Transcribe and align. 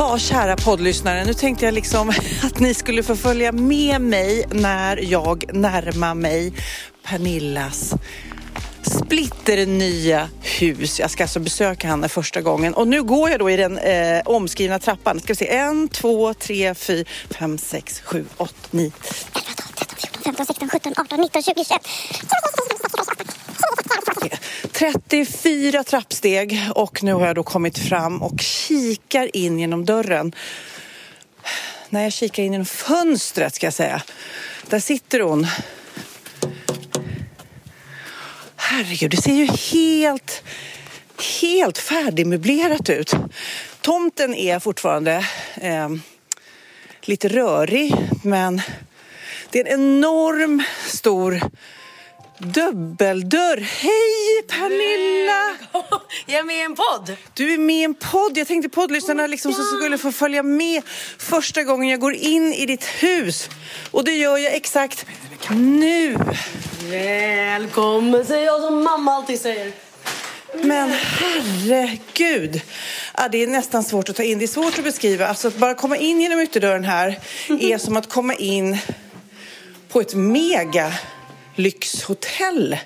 Ja, 0.00 0.18
kära 0.18 0.56
poddlyssnare, 0.56 1.24
nu 1.24 1.34
tänkte 1.34 1.64
jag 1.64 1.74
liksom 1.74 2.08
att 2.42 2.60
ni 2.60 2.74
skulle 2.74 3.02
få 3.02 3.16
följa 3.16 3.52
med 3.52 4.00
mig 4.00 4.46
när 4.50 4.96
jag 4.96 5.54
närmar 5.54 6.14
mig 6.14 6.52
Pernillas 7.02 7.94
splitternya 8.82 10.28
hus. 10.42 11.00
Jag 11.00 11.10
ska 11.10 11.24
alltså 11.24 11.40
besöka 11.40 11.88
henne 11.88 12.08
första 12.08 12.40
gången 12.40 12.74
och 12.74 12.88
nu 12.88 13.02
går 13.02 13.30
jag 13.30 13.38
då 13.38 13.50
i 13.50 13.56
den 13.56 13.78
eh, 13.78 14.22
omskrivna 14.24 14.78
trappan. 14.78 15.20
Ska 15.20 15.32
vi 15.32 15.36
se, 15.36 15.56
en, 15.56 15.88
två, 15.88 16.34
tre, 16.34 16.74
fyra, 16.74 17.04
fem, 17.30 17.58
sex, 17.58 18.00
sju, 18.00 18.24
åtta, 18.36 18.68
nio, 18.70 18.84
11, 18.84 18.92
12, 19.56 19.68
13, 19.74 19.96
14, 19.96 20.22
15, 20.22 20.46
16, 20.46 20.68
17, 20.68 20.92
18, 20.96 21.20
19, 21.20 21.42
20, 21.42 21.54
21. 21.64 21.80
34 24.72 25.84
trappsteg 25.84 26.60
och 26.74 27.02
nu 27.02 27.12
har 27.12 27.26
jag 27.26 27.36
då 27.36 27.42
kommit 27.42 27.78
fram 27.78 28.22
och 28.22 28.40
kikar 28.40 29.36
in 29.36 29.58
genom 29.58 29.84
dörren. 29.84 30.32
När 31.88 32.02
jag 32.02 32.12
kikar 32.12 32.42
in 32.42 32.52
genom 32.52 32.66
fönstret 32.66 33.54
ska 33.54 33.66
jag 33.66 33.74
säga. 33.74 34.02
Där 34.68 34.80
sitter 34.80 35.20
hon. 35.20 35.46
Herregud, 38.56 39.10
det 39.10 39.16
ser 39.16 39.34
ju 39.34 39.46
helt, 39.46 40.42
helt 41.40 41.78
färdigmöblerat 41.78 42.90
ut. 42.90 43.14
Tomten 43.80 44.34
är 44.34 44.58
fortfarande 44.58 45.26
eh, 45.60 45.88
lite 47.02 47.28
rörig, 47.28 47.94
men 48.22 48.62
det 49.50 49.60
är 49.60 49.64
en 49.64 49.80
enorm 49.80 50.62
stor 50.86 51.40
Dubbeldörr. 52.40 53.56
Hej 53.56 54.42
Pernilla! 54.48 55.56
Jag 56.26 56.38
är 56.38 56.44
med 56.44 56.56
i 56.56 56.60
en 56.60 56.74
podd. 56.74 57.16
Du 57.34 57.54
är 57.54 57.58
med 57.58 57.76
i 57.76 57.84
en 57.84 57.94
podd. 57.94 58.38
Jag 58.38 58.46
tänkte 58.46 58.68
poddlyssnarna 58.68 59.26
liksom 59.26 59.52
så 59.52 59.62
skulle 59.62 59.98
få 59.98 60.12
följa 60.12 60.42
med 60.42 60.82
första 61.18 61.62
gången 61.62 61.88
jag 61.88 62.00
går 62.00 62.14
in 62.14 62.52
i 62.52 62.66
ditt 62.66 62.84
hus. 62.84 63.48
Och 63.90 64.04
det 64.04 64.12
gör 64.12 64.38
jag 64.38 64.54
exakt 64.54 65.06
nu. 65.50 66.16
Välkommen 66.90 68.26
säger 68.26 68.46
jag 68.46 68.62
som 68.62 68.84
mamma 68.84 69.12
alltid 69.12 69.40
säger. 69.40 69.72
Men 70.62 70.90
herregud. 70.90 72.60
Ja, 73.16 73.28
det 73.28 73.42
är 73.42 73.46
nästan 73.46 73.84
svårt 73.84 74.08
att 74.08 74.16
ta 74.16 74.22
in. 74.22 74.38
Det 74.38 74.44
är 74.44 74.46
svårt 74.46 74.78
att 74.78 74.84
beskriva. 74.84 75.26
Alltså 75.26 75.48
att 75.48 75.56
bara 75.56 75.74
komma 75.74 75.96
in 75.96 76.20
genom 76.20 76.40
ytterdörren 76.40 76.84
här 76.84 77.18
är 77.60 77.78
som 77.78 77.96
att 77.96 78.08
komma 78.08 78.34
in 78.34 78.78
på 79.88 80.00
ett 80.00 80.14
mega 80.14 80.92
lyxhotell. 81.60 82.76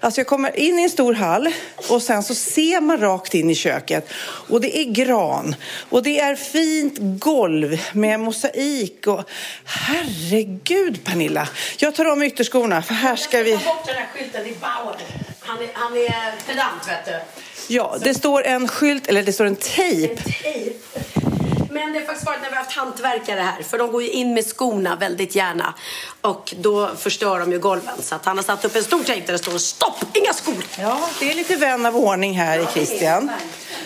Alltså 0.00 0.20
jag 0.20 0.26
kommer 0.26 0.58
in 0.58 0.78
i 0.78 0.82
en 0.82 0.90
stor 0.90 1.14
hall 1.14 1.48
och 1.88 2.02
sen 2.02 2.22
så 2.22 2.34
ser 2.34 2.80
man 2.80 3.00
rakt 3.00 3.34
in 3.34 3.50
i 3.50 3.54
köket 3.54 4.08
och 4.48 4.60
det 4.60 4.78
är 4.78 4.84
gran 4.84 5.54
och 5.90 6.02
det 6.02 6.20
är 6.20 6.36
fint 6.36 6.94
golv 6.98 7.80
med 7.92 8.20
mosaik 8.20 9.06
och 9.06 9.22
herregud 9.64 11.04
Pernilla. 11.04 11.48
Jag 11.78 11.94
tar 11.94 12.04
av 12.04 12.18
mig 12.18 12.28
ytterskorna 12.28 12.82
för 12.82 12.94
här 12.94 13.16
ska 13.16 13.42
vi... 13.42 13.58
Ta 13.58 13.74
bort 13.74 13.86
den 13.86 13.96
här 13.96 14.08
skylten, 14.14 14.46
är 14.46 14.54
Bauer. 14.54 14.96
Han 15.40 15.58
är, 15.58 15.68
han 15.72 15.92
är 15.96 16.46
pedant 16.46 16.88
vet 16.88 17.04
du. 17.04 17.20
Ja, 17.68 17.96
det 18.00 18.14
står 18.14 18.42
en 18.44 18.68
skylt, 18.68 19.06
eller 19.06 19.22
det 19.22 19.32
står 19.32 19.44
en 19.44 19.56
tejp. 19.56 20.16
Tejp. 20.16 21.15
Men 21.76 21.92
det 21.92 21.98
har 21.98 22.06
faktiskt 22.06 22.26
varit 22.26 22.42
när 22.42 22.48
vi 22.48 22.56
har 22.56 22.62
haft 22.62 22.76
hantverkare 22.76 23.40
här. 23.40 23.62
För 23.62 23.78
de 23.78 23.92
går 23.92 24.02
ju 24.02 24.10
in 24.10 24.34
med 24.34 24.46
skorna 24.46 24.96
väldigt 24.96 25.34
gärna. 25.34 25.74
Och 26.20 26.54
då 26.58 26.90
förstör 26.96 27.40
de 27.40 27.52
ju 27.52 27.58
golven. 27.58 28.02
Så 28.02 28.14
att 28.14 28.24
han 28.24 28.36
har 28.38 28.44
satt 28.44 28.64
upp 28.64 28.76
en 28.76 28.84
stor 28.84 29.02
tejp 29.04 29.26
där 29.26 29.32
det 29.32 29.38
står 29.38 29.58
stopp, 29.58 30.04
inga 30.14 30.32
skor. 30.32 30.64
Ja, 30.78 31.08
det 31.20 31.30
är 31.30 31.34
lite 31.34 31.56
vän 31.56 31.86
av 31.86 31.96
ordning 31.96 32.38
här 32.38 32.58
i 32.58 32.66
Christian. 32.72 33.30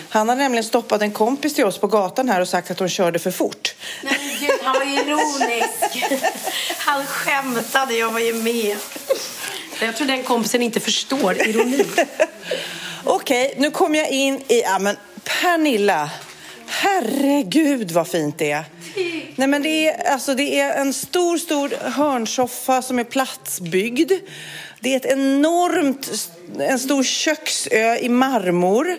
Han 0.09 0.29
har 0.29 0.35
nämligen 0.35 0.63
stoppat 0.63 1.01
en 1.01 1.11
kompis 1.11 1.53
till 1.53 1.65
oss 1.65 1.77
på 1.77 1.87
gatan 1.87 2.29
här 2.29 2.41
och 2.41 2.47
sagt 2.47 2.71
att 2.71 2.79
hon 2.79 2.89
körde 2.89 3.19
för 3.19 3.31
fort. 3.31 3.75
Nej 4.03 4.17
men 4.19 4.47
gud, 4.47 4.59
han 4.63 4.73
var 4.73 4.85
ironisk. 4.85 6.05
Han 6.77 7.05
skämtade, 7.05 7.93
jag 7.93 8.11
var 8.11 8.19
ju 8.19 8.33
med. 8.33 8.77
Jag 9.81 9.95
tror 9.95 10.07
den 10.07 10.23
kompisen 10.23 10.61
inte 10.61 10.79
förstår 10.79 11.47
ironi. 11.47 11.85
Okej, 13.03 13.55
nu 13.57 13.71
kommer 13.71 13.99
jag 13.99 14.09
in 14.09 14.43
i... 14.47 14.61
Ja, 14.61 14.79
men 14.79 14.97
Pernilla. 15.23 16.09
Herregud 16.71 17.91
vad 17.91 18.07
fint 18.07 18.37
det 18.37 18.51
är. 18.51 18.63
Nej, 19.35 19.47
men 19.47 19.63
det, 19.63 19.87
är, 19.87 20.11
alltså, 20.11 20.33
det 20.33 20.59
är 20.59 20.81
en 20.81 20.93
stor, 20.93 21.37
stor 21.37 21.69
hörnsoffa 21.89 22.81
som 22.81 22.99
är 22.99 23.03
platsbyggd. 23.03 24.11
Det 24.79 24.93
är 24.93 24.97
ett 24.97 25.05
enormt, 25.05 26.29
en 26.59 26.79
stor 26.79 27.03
köksö 27.03 27.97
i 27.97 28.09
marmor. 28.09 28.97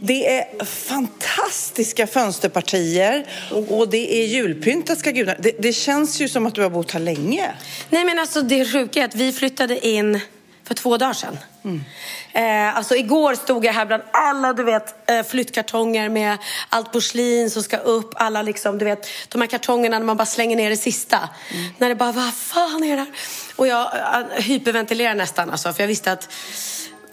Det 0.00 0.38
är 0.38 0.64
fantastiska 0.64 2.06
fönsterpartier 2.06 3.26
och 3.68 3.88
det 3.88 4.22
är 4.22 4.26
julpyntat 4.26 4.98
ska 4.98 5.10
gudarna. 5.10 5.38
Det, 5.40 5.52
det 5.58 5.72
känns 5.72 6.20
ju 6.20 6.28
som 6.28 6.46
att 6.46 6.54
du 6.54 6.62
har 6.62 6.70
bott 6.70 6.90
här 6.90 7.00
länge. 7.00 7.50
Nej 7.90 8.04
men 8.04 8.18
alltså 8.18 8.42
det 8.42 8.64
sjuka 8.64 9.00
är 9.00 9.04
att 9.04 9.14
vi 9.14 9.32
flyttade 9.32 9.86
in 9.86 10.20
för 10.66 10.74
två 10.74 10.96
dagar 10.96 11.12
sedan. 11.12 11.38
Mm. 11.64 11.84
Eh, 12.32 12.76
alltså 12.76 12.96
igår 12.96 13.34
stod 13.34 13.64
jag 13.64 13.72
här 13.72 13.86
bland 13.86 14.02
alla 14.12 14.52
du 14.52 14.62
vet 14.62 15.10
eh, 15.10 15.22
flyttkartonger 15.22 16.08
med 16.08 16.38
allt 16.68 16.92
porslin 16.92 17.50
som 17.50 17.62
ska 17.62 17.76
upp. 17.76 18.12
Alla 18.16 18.42
liksom, 18.42 18.78
du 18.78 18.84
vet 18.84 19.08
de 19.28 19.40
här 19.40 19.48
kartongerna 19.48 19.98
när 19.98 20.06
man 20.06 20.16
bara 20.16 20.26
slänger 20.26 20.56
ner 20.56 20.70
det 20.70 20.76
sista. 20.76 21.28
Mm. 21.50 21.72
När 21.78 21.88
det 21.88 21.94
bara, 21.94 22.12
vad 22.12 22.34
fan 22.34 22.84
är 22.84 22.96
det 22.96 23.02
här? 23.02 23.12
Och 23.56 23.66
jag 23.66 23.92
eh, 23.94 24.42
hyperventilerar 24.42 25.14
nästan 25.14 25.50
alltså 25.50 25.72
för 25.72 25.82
jag 25.82 25.88
visste 25.88 26.12
att 26.12 26.28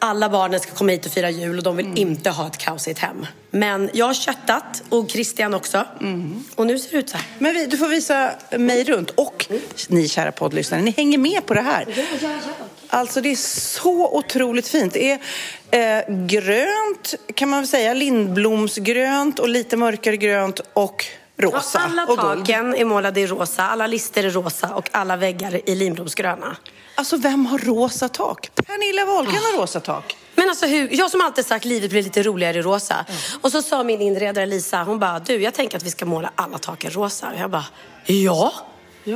alla 0.03 0.29
barnen 0.29 0.59
ska 0.59 0.71
komma 0.71 0.91
hit 0.91 1.05
och 1.05 1.11
fira 1.11 1.29
jul 1.29 1.57
och 1.57 1.63
de 1.63 1.75
vill 1.75 1.97
inte 1.97 2.29
ha 2.29 2.47
ett 2.47 2.57
kaosigt 2.57 2.99
hem. 2.99 3.25
Men 3.51 3.89
jag 3.93 4.05
har 4.05 4.13
köttat 4.13 4.83
och 4.89 5.09
Christian 5.09 5.53
också. 5.53 5.85
Och 6.55 6.67
nu 6.67 6.79
ser 6.79 6.91
det 6.91 6.97
ut 6.97 7.09
så 7.09 7.17
här. 7.17 7.25
Men 7.39 7.53
vi, 7.53 7.65
du 7.65 7.77
får 7.77 7.87
visa 7.87 8.31
mig 8.57 8.83
runt 8.83 9.09
och 9.09 9.45
ni 9.87 10.07
kära 10.07 10.31
poddlyssnare, 10.31 10.81
ni 10.81 10.91
hänger 10.91 11.17
med 11.17 11.45
på 11.45 11.53
det 11.53 11.61
här. 11.61 11.85
Alltså 12.93 13.21
det 13.21 13.31
är 13.31 13.35
så 13.35 14.17
otroligt 14.17 14.67
fint. 14.67 14.93
Det 14.93 15.19
är 15.71 15.99
eh, 15.99 16.15
grönt 16.25 17.15
kan 17.35 17.49
man 17.49 17.59
väl 17.59 17.67
säga, 17.67 17.93
lindblomsgrönt 17.93 19.39
och 19.39 19.49
lite 19.49 19.77
mörkare 19.77 20.17
grönt 20.17 20.61
och 20.73 21.05
rosa. 21.37 21.79
Och 21.79 21.85
alla 21.85 22.05
och 22.05 22.17
taken 22.17 22.75
är 22.75 22.85
målade 22.85 23.21
i 23.21 23.27
rosa, 23.27 23.63
alla 23.63 23.87
lister 23.87 24.23
är 24.23 24.29
rosa 24.29 24.75
och 24.75 24.89
alla 24.91 25.17
väggar 25.17 25.69
i 25.69 25.75
linbromsgröna. 25.75 26.55
Alltså 26.95 27.17
vem 27.17 27.45
har 27.45 27.57
rosa 27.57 28.09
tak? 28.09 28.49
Pernilla 28.55 29.05
Wahlgren 29.05 29.43
har 29.43 29.61
rosa 29.61 29.79
tak. 29.79 30.17
Men 30.35 30.49
alltså 30.49 30.65
hur, 30.65 30.89
jag 30.91 31.11
som 31.11 31.21
alltid 31.21 31.45
sagt 31.45 31.65
livet 31.65 31.89
blir 31.89 32.03
lite 32.03 32.23
roligare 32.23 32.57
i 32.57 32.61
rosa. 32.61 33.05
Och 33.41 33.51
så 33.51 33.61
sa 33.61 33.83
min 33.83 34.01
inredare 34.01 34.45
Lisa, 34.45 34.83
hon 34.83 34.99
bara, 34.99 35.19
du 35.19 35.41
jag 35.41 35.53
tänker 35.53 35.77
att 35.77 35.83
vi 35.83 35.91
ska 35.91 36.05
måla 36.05 36.31
alla 36.35 36.57
taken 36.57 36.91
rosa. 36.91 37.29
Och 37.29 37.39
jag 37.39 37.51
bara, 37.51 37.65
ja, 38.05 38.53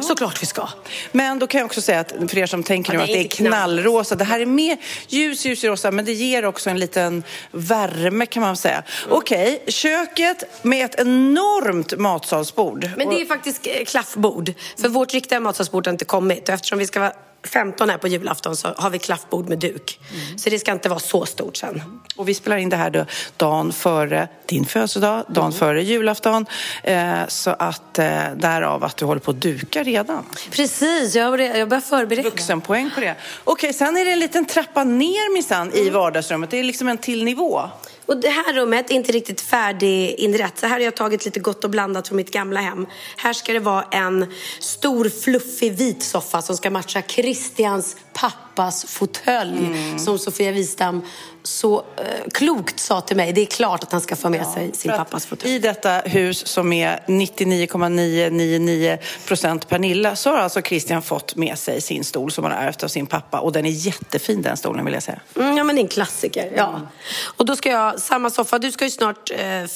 såklart 0.03 0.41
vi 0.41 0.45
ska. 0.45 0.69
Men 1.11 1.39
då 1.39 1.47
kan 1.47 1.59
jag 1.59 1.65
också 1.65 1.81
säga 1.81 1.99
att 1.99 2.11
för 2.11 2.37
er 2.37 2.45
som 2.45 2.63
tänker 2.63 2.93
Ja, 2.93 2.97
nu 2.97 3.03
att 3.03 3.09
det 3.09 3.19
är 3.19 3.27
knallrosa. 3.27 4.15
Det 4.15 4.23
här 4.23 4.39
är 4.39 4.45
mer 4.45 4.77
ljus, 5.07 5.45
ljus 5.45 5.63
rosa, 5.63 5.91
men 5.91 6.05
det 6.05 6.13
ger 6.13 6.45
också 6.45 6.69
en 6.69 6.79
liten 6.79 7.23
värme 7.51 8.25
kan 8.25 8.43
man 8.43 8.57
säga. 8.57 8.83
Okej, 9.09 9.63
köket 9.67 10.63
med 10.63 10.85
ett 10.85 10.99
enormt 10.99 11.97
matsalsbord. 11.97 12.89
Men 12.97 13.09
det 13.09 13.21
är 13.21 13.25
faktiskt 13.25 13.67
eh, 13.67 13.85
klaffbord. 13.85 14.53
För 14.81 14.89
vårt 14.89 15.13
riktiga 15.13 15.39
matsalsbord 15.39 15.87
har 15.87 15.91
inte 15.91 16.05
kommit. 16.05 16.49
Och 16.49 16.55
eftersom 16.55 16.79
vi 16.79 16.87
ska 16.87 16.99
vara 16.99 17.13
15 17.47 17.89
här 17.89 17.97
på 17.97 18.07
julafton 18.07 18.55
så 18.55 18.67
har 18.77 18.89
vi 18.89 18.99
klaffbord 18.99 19.49
med 19.49 19.59
duk. 19.59 19.99
Så 20.37 20.49
det 20.49 20.59
ska 20.59 20.71
inte 20.71 20.89
vara 20.89 20.99
så 20.99 21.25
stort 21.25 21.57
sen. 21.57 21.81
Och 22.15 22.29
vi 22.29 22.33
spelar 22.33 22.57
in 22.57 22.69
det 22.69 22.75
här 22.75 22.89
då 22.89 23.05
dagen 23.37 23.73
före 23.73 24.27
din 24.45 24.65
födelsedag, 24.65 25.23
dagen 25.27 25.53
före 25.53 25.83
julafton. 25.83 26.45
Eh, 26.83 27.27
så 27.27 27.49
att 27.49 27.99
eh, 27.99 28.05
därav 28.35 28.83
att 28.83 28.97
du 28.97 29.05
håller 29.05 29.21
på 29.21 29.31
att 29.31 29.41
duka 29.41 29.83
redan. 29.83 30.25
Precis, 30.51 31.15
jag, 31.15 31.41
jag 31.41 31.69
börjar 31.69 31.81
förbereda. 31.81 32.29
Vuxenpoäng 32.29 32.91
på 32.95 33.01
det. 33.01 33.15
Okej, 33.43 33.73
sen 33.73 33.97
är 33.97 34.05
det 34.05 34.11
en 34.11 34.19
liten 34.19 34.45
trappa 34.45 34.83
ner 34.83 35.33
minsann 35.33 35.71
i 35.73 35.89
vardagsrummet. 35.89 36.49
Det 36.49 36.59
är 36.59 36.63
liksom 36.63 36.87
en 36.87 36.97
till 36.97 37.23
nivå. 37.23 37.69
Och 38.07 38.17
det 38.17 38.29
här 38.29 38.53
rummet 38.53 38.91
är 38.91 38.95
inte 38.95 39.11
riktigt 39.11 39.41
färdiginrett. 39.41 40.57
Så 40.57 40.65
här 40.65 40.73
har 40.73 40.79
jag 40.79 40.95
tagit 40.95 41.25
lite 41.25 41.39
gott 41.39 41.63
och 41.63 41.69
blandat 41.69 42.07
från 42.07 42.15
mitt 42.15 42.31
gamla 42.31 42.59
hem. 42.59 42.87
Här 43.17 43.33
ska 43.33 43.53
det 43.53 43.59
vara 43.59 43.83
en 43.91 44.25
stor 44.59 45.09
fluffig 45.09 45.73
vit 45.73 46.03
soffa 46.03 46.41
som 46.41 46.57
ska 46.57 46.69
matcha 46.69 47.01
Christians 47.01 47.95
pappas 48.17 48.85
fåtölj. 48.85 49.97
Som 49.97 50.19
Sofia 50.19 50.51
Wistam 50.51 51.01
så 51.43 51.77
eh, 51.77 52.29
klokt 52.33 52.79
sa 52.79 53.01
till 53.01 53.17
mig. 53.17 53.33
Det 53.33 53.41
är 53.41 53.45
klart 53.45 53.83
att 53.83 53.91
han 53.91 54.01
ska 54.01 54.15
få 54.15 54.29
med 54.29 54.47
sig 54.47 54.71
sin 54.73 54.91
pappas 54.91 55.25
fåtölj. 55.25 55.55
I 55.55 55.59
detta 55.59 55.89
hus 55.91 56.47
som 56.47 56.73
är 56.73 57.03
99,999 57.07 58.97
procent 59.27 59.69
Pernilla 59.69 60.15
så 60.15 60.29
har 60.29 60.37
alltså 60.37 60.61
Christian 60.61 61.01
fått 61.01 61.35
med 61.35 61.59
sig 61.59 61.81
sin 61.81 62.03
stol 62.03 62.31
som 62.31 62.43
han 62.43 62.53
har 62.53 62.59
ärvt 62.59 62.83
av 62.83 62.87
sin 62.87 63.07
pappa. 63.07 63.39
Och 63.39 63.51
den 63.51 63.65
är 63.65 63.69
jättefin 63.69 64.41
den 64.41 64.57
stolen 64.57 64.85
vill 64.85 64.93
jag 64.93 65.03
säga. 65.03 65.19
Mm, 65.35 65.57
ja, 65.57 65.63
men 65.63 65.75
det 65.75 65.79
är 65.79 65.83
en 65.83 65.89
klassiker. 65.89 66.51
Ja. 66.55 66.81
Och 67.23 67.45
då 67.45 67.55
ska 67.55 67.69
jag, 67.69 67.99
samma 67.99 68.29
soffa, 68.29 68.59
du 68.59 68.71
ska 68.71 68.85
ju 68.85 68.91
snart, 68.91 69.31
eh, 69.31 69.61
eh, 69.61 69.67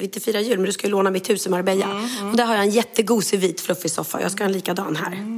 inte 0.00 0.20
fira 0.20 0.40
jul, 0.40 0.58
men 0.58 0.66
du 0.66 0.72
ska 0.72 0.86
ju 0.86 0.90
låna 0.90 1.10
mitt 1.10 1.30
hus 1.30 1.46
i 1.46 1.48
Marbella. 1.48 1.86
Och 2.30 2.36
där 2.36 2.44
har 2.44 2.54
jag 2.54 2.64
en 2.64 2.70
jättegosig 2.70 3.38
vit 3.38 3.60
fluffig 3.60 3.90
soffa. 3.90 4.22
Jag 4.22 4.32
ska 4.32 4.44
ha 4.44 4.46
en 4.46 4.52
likadan 4.52 4.96
här. 4.96 5.36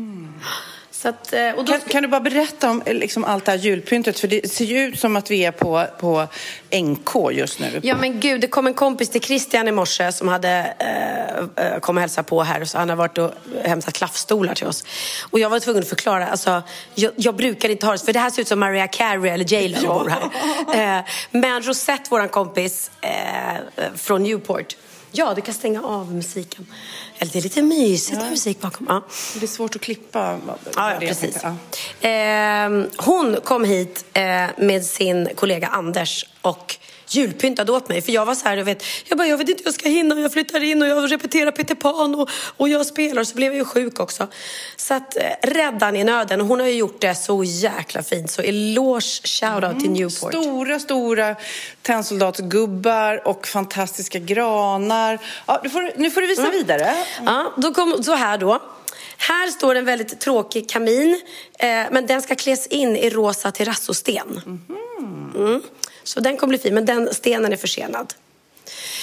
Att, 1.07 1.33
eh, 1.33 1.41
då 1.57 1.65
Kan, 1.65 1.81
kan 1.81 2.03
du 2.03 2.09
bara 2.09 2.21
berätta 2.21 2.71
om 2.71 2.83
eh, 2.87 2.95
liksom, 2.95 3.25
allt 3.25 3.45
det 3.45 3.51
här 3.51 3.59
julpyntet? 3.59 4.19
För 4.19 4.29
det 4.29 4.53
ser 4.53 4.65
ju 4.65 4.79
ut 4.79 5.01
som 5.01 5.17
att 5.17 5.31
vi 5.31 5.45
är 5.45 5.51
på, 5.51 5.87
på 6.01 6.27
NK 6.83 7.33
just 7.33 7.61
nu. 7.61 7.81
Ja 7.83 7.97
men 7.97 8.21
gud, 8.21 8.41
det 8.41 8.47
kom 8.47 8.67
en 8.67 8.75
kompis 8.75 9.11
till 9.11 9.21
Christian 9.21 9.69
i 9.69 9.73
morse 9.73 10.13
som 10.13 10.29
hade 10.29 10.75
eh, 10.79 11.65
eh, 11.67 11.79
kom 11.81 11.97
och 11.97 12.01
hälsa 12.01 12.23
på 12.23 12.43
här. 12.43 12.65
Så 12.65 12.79
han 12.79 12.89
har 12.89 12.97
varit 12.97 13.19
och 13.19 13.31
hämtat 13.65 13.95
klaffstolar 13.95 14.55
till 14.55 14.67
oss. 14.67 14.85
Och 15.31 15.39
jag 15.39 15.51
var 15.51 15.61
tvungen 15.61 15.83
att 15.83 15.89
förklara, 15.89 16.27
alltså, 16.29 16.63
jag, 16.95 17.13
jag 17.17 17.37
brukar 17.37 17.69
inte 17.69 17.87
ha 17.87 17.93
det, 17.93 17.99
för 17.99 18.13
det 18.13 18.19
här 18.19 18.31
ser 18.31 18.43
ut 18.43 18.49
som 18.49 18.61
Mariah 18.61 18.89
Carey 18.93 19.31
eller 19.31 19.45
J 19.45 19.69
Lo 19.69 19.89
bor 19.89 20.09
här. 20.09 20.99
Eh, 20.99 21.05
men 21.31 21.63
Rosette, 21.63 22.11
våran 22.11 22.29
kompis 22.29 22.91
eh, 23.01 23.11
från 23.97 24.23
Newport, 24.23 24.77
ja 25.13 25.35
du 25.35 25.41
kan 25.41 25.55
stänga 25.55 25.83
av 25.83 26.15
musiken. 26.15 26.67
Eller 27.19 27.33
det 27.33 27.39
är 27.39 27.43
lite 27.43 27.63
mysigt 27.63 28.19
med 28.19 28.31
musik 28.31 28.61
bakom. 28.61 28.87
Ja. 28.89 29.03
Det 29.35 29.43
är 29.43 29.47
svårt 29.47 29.77
att 29.77 29.83
klippa. 29.83 30.39
Ja, 30.47 30.59
ja 30.77 30.97
precis. 31.01 31.45
Eh, 32.05 32.71
hon 32.97 33.37
kom 33.45 33.65
hit 33.65 34.05
eh, 34.13 34.47
med 34.59 34.85
sin 34.85 35.29
kollega 35.35 35.67
Anders 35.67 36.27
och 36.43 36.77
julpyntade 37.11 37.73
åt 37.73 37.89
mig. 37.89 38.03
För 38.03 38.13
jag 38.13 38.27
var 38.27 38.35
så 38.35 38.49
här, 38.49 38.57
jag 38.57 38.65
vet, 38.65 38.83
jag 39.05 39.19
bara, 39.19 39.29
jag 39.29 39.39
vet 39.39 39.49
inte 39.49 39.63
hur 39.63 39.67
jag 39.69 39.75
ska 39.75 39.89
hinna. 39.89 40.21
Jag 40.21 40.33
flyttar 40.33 40.63
in 40.63 40.83
och 40.83 40.89
jag 40.89 41.13
repeterar 41.13 41.51
Peter 41.51 41.75
Pan 41.75 42.15
och, 42.15 42.31
och 42.57 42.69
jag 42.69 42.87
spelar. 42.87 43.25
Så 43.25 43.35
blev 43.35 43.47
jag 43.53 43.57
ju 43.59 43.65
sjuk 43.65 44.01
också. 44.01 44.27
Så 44.77 44.95
att 44.95 45.17
eh, 45.17 45.23
räddan 45.43 45.97
i 45.97 46.05
nöden. 46.05 46.41
Och 46.41 46.47
hon 46.47 46.61
har 46.61 46.67
ju 46.67 46.75
gjort 46.75 47.01
det 47.01 47.15
så 47.15 47.45
jäkla 47.45 48.03
fint. 48.03 48.31
Så 48.31 48.43
eloge, 48.43 49.21
shoutout 49.25 49.81
till 49.81 49.91
Newport. 49.91 50.33
Stora, 50.35 50.79
stora 50.79 51.37
tennsoldatsgubbar 51.83 53.29
och 53.29 53.47
fantastiska 53.47 54.19
granar. 54.19 55.19
Ja, 55.47 55.61
nu, 55.65 55.71
får, 55.71 55.81
du- 55.83 55.93
nu 55.97 56.11
får 56.11 56.21
du 56.21 56.27
visa 56.27 56.43
Mm. 56.43 56.53
vidare. 56.53 56.97
Ja, 57.27 57.53
då 57.57 57.75
kom, 57.75 58.03
så 58.05 58.15
här 58.15 58.39
då. 58.39 58.63
Här 59.19 59.51
står 59.51 59.75
en 59.75 59.85
väldigt 59.85 60.21
tråkig 60.21 60.71
kamin, 60.71 61.21
eh, 61.59 61.67
men 61.91 62.07
den 62.07 62.23
ska 62.23 62.35
kläs 62.35 62.67
in 62.67 62.97
i 62.97 63.11
rosa 63.11 63.51
terrazzosten. 63.51 64.41
Mm. 65.35 65.63
Så 66.09 66.21
den 66.21 66.37
kommer 66.37 66.49
bli 66.49 66.59
fin, 66.59 66.75
men 66.75 66.85
den 66.85 67.15
stenen 67.15 67.53
är 67.53 67.57
försenad. 67.57 68.15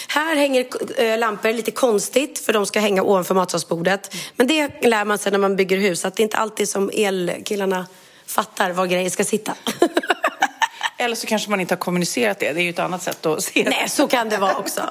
Här 0.07 0.35
hänger 0.35 0.65
eh, 0.97 1.19
lampor 1.19 1.53
lite 1.53 1.71
konstigt, 1.71 2.39
för 2.39 2.53
de 2.53 2.65
ska 2.65 2.79
hänga 2.79 3.03
ovanför 3.03 3.35
matsalsbordet. 3.35 4.15
Men 4.35 4.47
det 4.47 4.85
lär 4.85 5.05
man 5.05 5.17
sig 5.17 5.31
när 5.31 5.39
man 5.39 5.55
bygger 5.55 5.77
hus, 5.77 6.05
att 6.05 6.15
det 6.15 6.23
inte 6.23 6.37
alltid 6.37 6.69
som 6.69 6.91
elkillarna 6.93 7.87
fattar 8.25 8.71
var 8.71 8.85
grejer 8.85 9.09
ska 9.09 9.23
sitta. 9.23 9.55
Eller 10.97 11.15
så 11.15 11.27
kanske 11.27 11.49
man 11.49 11.59
inte 11.59 11.73
har 11.73 11.79
kommunicerat 11.79 12.39
det. 12.39 12.53
Det 12.53 12.59
är 12.59 12.63
ju 12.63 12.69
ett 12.69 12.79
annat 12.79 13.03
sätt 13.03 13.25
att 13.25 13.43
se 13.43 13.63
det. 13.63 13.69
Nej, 13.69 13.89
så 13.89 14.07
kan 14.07 14.29
det 14.29 14.37
vara 14.37 14.55
också. 14.55 14.81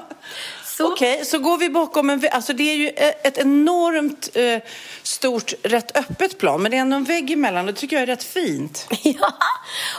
Så. 0.77 0.91
Okej, 0.93 1.25
så 1.25 1.39
går 1.39 1.57
vi 1.57 1.69
bakom 1.69 2.09
en 2.09 2.19
vägg. 2.19 2.31
Alltså 2.31 2.53
det 2.53 2.63
är 2.63 2.75
ju 2.75 2.89
ett 3.23 3.37
enormt 3.37 4.29
eh, 4.33 4.59
stort, 5.03 5.53
rätt 5.63 5.97
öppet 5.97 6.37
plan. 6.37 6.61
Men 6.61 6.71
det 6.71 6.77
är 6.77 6.81
ändå 6.81 6.95
en 6.95 7.03
vägg 7.03 7.31
emellan. 7.31 7.65
Det 7.65 7.73
tycker 7.73 7.95
jag 7.95 8.03
är 8.03 8.07
rätt 8.07 8.23
fint. 8.23 8.87
Ja, 9.03 9.33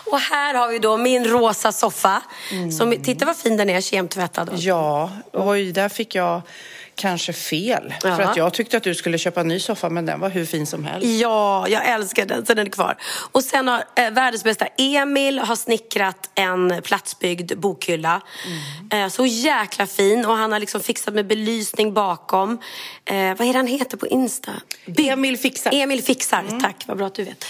och 0.04 0.18
här 0.20 0.54
har 0.54 0.68
vi 0.68 0.78
då 0.78 0.96
min 0.96 1.24
rosa 1.24 1.72
soffa. 1.72 2.22
Som, 2.78 3.02
titta 3.04 3.24
vad 3.26 3.36
fin 3.36 3.56
den 3.56 3.70
är, 3.70 3.80
kemtvättad. 3.80 4.50
Ja, 4.54 5.10
oj, 5.32 5.72
där 5.72 5.88
fick 5.88 6.14
jag 6.14 6.42
kanske 6.94 7.32
fel. 7.32 7.94
För 8.02 8.08
Ja. 8.08 8.14
att 8.30 8.36
jag 8.36 8.54
tyckte 8.54 8.76
att 8.76 8.82
du 8.82 8.94
skulle 8.94 9.18
köpa 9.18 9.40
en 9.40 9.48
ny 9.48 9.60
soffa, 9.60 9.88
men 9.88 10.06
den 10.06 10.20
var 10.20 10.28
hur 10.28 10.46
fin 10.46 10.66
som 10.66 10.84
helst. 10.84 11.06
Ja, 11.06 11.68
jag 11.68 11.86
älskar 11.88 12.26
den, 12.26 12.46
så 12.46 12.54
den 12.54 12.66
är 12.66 12.70
kvar. 12.70 12.96
Och 13.32 13.44
sen 13.44 13.68
har 13.68 13.84
eh, 13.96 14.10
världens 14.10 14.44
bästa 14.44 14.66
Emil 14.78 15.38
har 15.38 15.56
snickrat 15.56 16.30
en 16.34 16.82
platsbyggd 16.84 17.58
bokhylla. 17.58 18.20
Eh, 18.92 19.08
så 19.08 19.26
jäkla 19.26 19.86
fin 19.86 20.26
och 20.26 20.36
han 20.36 20.52
har 20.52 20.60
liksom 20.66 20.80
fixat 20.82 21.14
med 21.14 21.26
belysning 21.26 21.94
bakom. 21.94 22.52
Eh, 23.04 23.14
vad 23.16 23.40
är 23.40 23.52
det 23.52 23.58
han 23.58 23.66
heter 23.66 23.96
på 23.96 24.06
Insta? 24.06 24.52
By- 24.86 25.08
Emil 25.08 25.36
fixar. 25.38 25.70
Emil 25.74 26.02
fixar, 26.02 26.44
tack, 26.62 26.84
vad 26.86 26.96
bra 26.96 27.06
att 27.06 27.14
du 27.14 27.24
vet. 27.24 27.44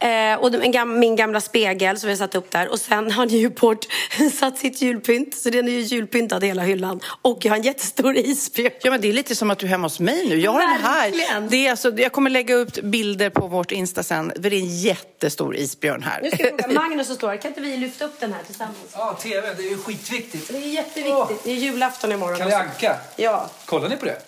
Eh, 0.00 0.34
och 0.40 0.54
en 0.54 0.72
gam- 0.72 0.98
min 0.98 1.16
gamla 1.16 1.40
spegel 1.40 1.98
som 1.98 2.06
vi 2.06 2.12
har 2.12 2.18
satt 2.18 2.34
upp 2.34 2.50
där. 2.50 2.68
Och 2.68 2.80
sen 2.80 3.10
har 3.10 3.26
Newport 3.26 3.86
satt 4.38 4.58
sitt 4.58 4.82
julpynt, 4.82 5.34
så 5.36 5.50
den 5.50 5.68
är 5.68 5.72
ju 5.72 5.80
julpyntad 5.80 6.44
hela 6.44 6.62
hyllan. 6.62 7.00
Och 7.22 7.38
jag 7.44 7.50
har 7.52 7.56
en 7.56 7.62
jättestor 7.62 8.16
isbjörn. 8.16 8.72
Ja, 8.82 8.90
men 8.90 9.00
det 9.00 9.08
är 9.08 9.12
lite 9.12 9.34
som 9.36 9.50
att 9.50 9.58
du 9.58 9.66
är 9.66 9.70
hemma 9.70 9.86
hos 9.86 10.00
mig 10.00 10.28
nu. 10.28 10.40
Jag 10.40 10.50
har 10.52 10.60
den 10.60 10.68
här. 10.70 11.10
Verkligen. 11.10 11.48
Det 11.48 11.66
är 11.66 11.70
alltså, 11.70 11.98
jag 11.98 12.12
kommer 12.12 12.30
lägga 12.30 12.54
upp 12.54 12.72
bilder 12.82 13.30
på 13.30 13.46
vårt 13.46 13.72
Insta 13.72 14.02
sen. 14.02 14.32
För 14.42 14.50
det 14.50 14.56
är 14.56 14.60
en 14.60 14.78
jättestor 14.80 15.56
isbjörn 15.56 16.02
här. 16.02 16.20
Nu 16.22 16.30
ska 16.30 16.42
jag 16.42 16.60
fråga 16.64 16.74
Magnus 16.80 17.06
som 17.06 17.16
står 17.16 17.36
kan 17.36 17.48
inte 17.50 17.60
vi 17.60 17.76
lyfta 17.76 18.04
upp 18.04 18.20
den 18.20 18.32
här 18.32 18.42
tillsammans? 18.46 18.76
Ja, 18.92 19.18
tv, 19.22 19.54
det 19.56 19.62
är 19.62 19.70
ju 19.70 19.78
skitviktigt. 19.78 20.48
Det 20.48 20.56
är 20.58 20.60
jätteviktigt. 20.68 21.44
Det 21.44 21.50
är 21.50 21.54
julafton 21.54 22.12
imorgon. 22.12 22.38
Kalle 22.38 22.50
Anka. 22.58 22.96
Ja, 23.16 23.50
Kollar 23.66 23.88
ni 23.88 23.96
på 23.96 24.04
det? 24.04 24.22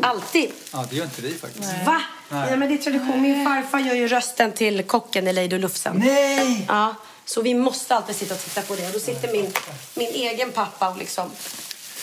alltid. 0.00 0.50
Ja, 0.72 0.86
det 0.90 0.96
gör 0.96 1.04
inte 1.04 1.22
vi 1.22 1.34
faktiskt. 1.34 1.68
Va? 1.86 2.02
Ja, 2.28 2.56
men 2.56 2.68
det 2.68 2.74
är 2.74 2.78
tradition. 2.78 3.22
Min 3.22 3.44
farfar 3.44 3.78
gör 3.78 3.94
ju 3.94 4.08
rösten 4.08 4.52
till 4.52 4.82
kocken 4.82 5.28
i 5.28 5.54
och 5.54 5.58
Lufsen. 5.58 6.02
Nej! 6.04 6.64
Ja, 6.68 6.94
så 7.24 7.42
vi 7.42 7.54
måste 7.54 7.94
alltid 7.94 8.16
sitta 8.16 8.34
och 8.34 8.40
titta 8.40 8.62
på 8.62 8.74
det. 8.74 8.92
Då 8.92 8.98
sitter 8.98 9.32
min, 9.32 9.52
min 9.94 10.08
egen 10.08 10.52
pappa 10.52 10.88
och 10.88 10.96
liksom 10.98 11.30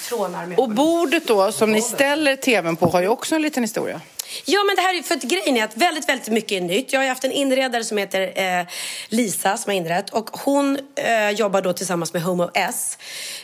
trånar 0.08 0.46
med. 0.46 0.60
Och 0.60 0.70
bordet 0.70 1.28
då, 1.28 1.52
som 1.52 1.72
ni 1.72 1.82
ställer 1.82 2.36
tvn 2.36 2.76
på, 2.76 2.90
har 2.90 3.02
ju 3.02 3.08
också 3.08 3.36
en 3.36 3.42
liten 3.42 3.64
historia. 3.64 4.02
Ja, 4.46 4.64
men 4.64 4.76
det 4.76 4.82
här 4.82 4.98
är 4.98 5.04
för 5.04 5.16
att 5.16 5.24
grejen 5.24 5.58
är 5.58 5.64
att 5.64 5.78
väldigt, 5.78 6.10
väldigt 6.10 6.28
mycket 6.28 6.52
är 6.52 6.62
nytt. 6.62 6.94
Jag 6.94 7.00
har 7.00 7.04
ju 7.04 7.10
haft 7.10 7.24
en 7.24 7.32
inredare 7.32 7.84
som 7.84 7.98
heter 7.98 8.32
eh, 8.36 8.66
Lisa 9.10 9.58
som 9.58 9.70
har 9.70 9.78
inrett 9.78 10.10
och 10.10 10.30
hon 10.30 10.80
eh, 10.96 11.30
jobbar 11.30 11.62
då 11.62 11.74
tillsammans 11.74 12.14
med 12.14 12.22
Home 12.24 12.44
of 12.44 12.52
S. 12.54 12.98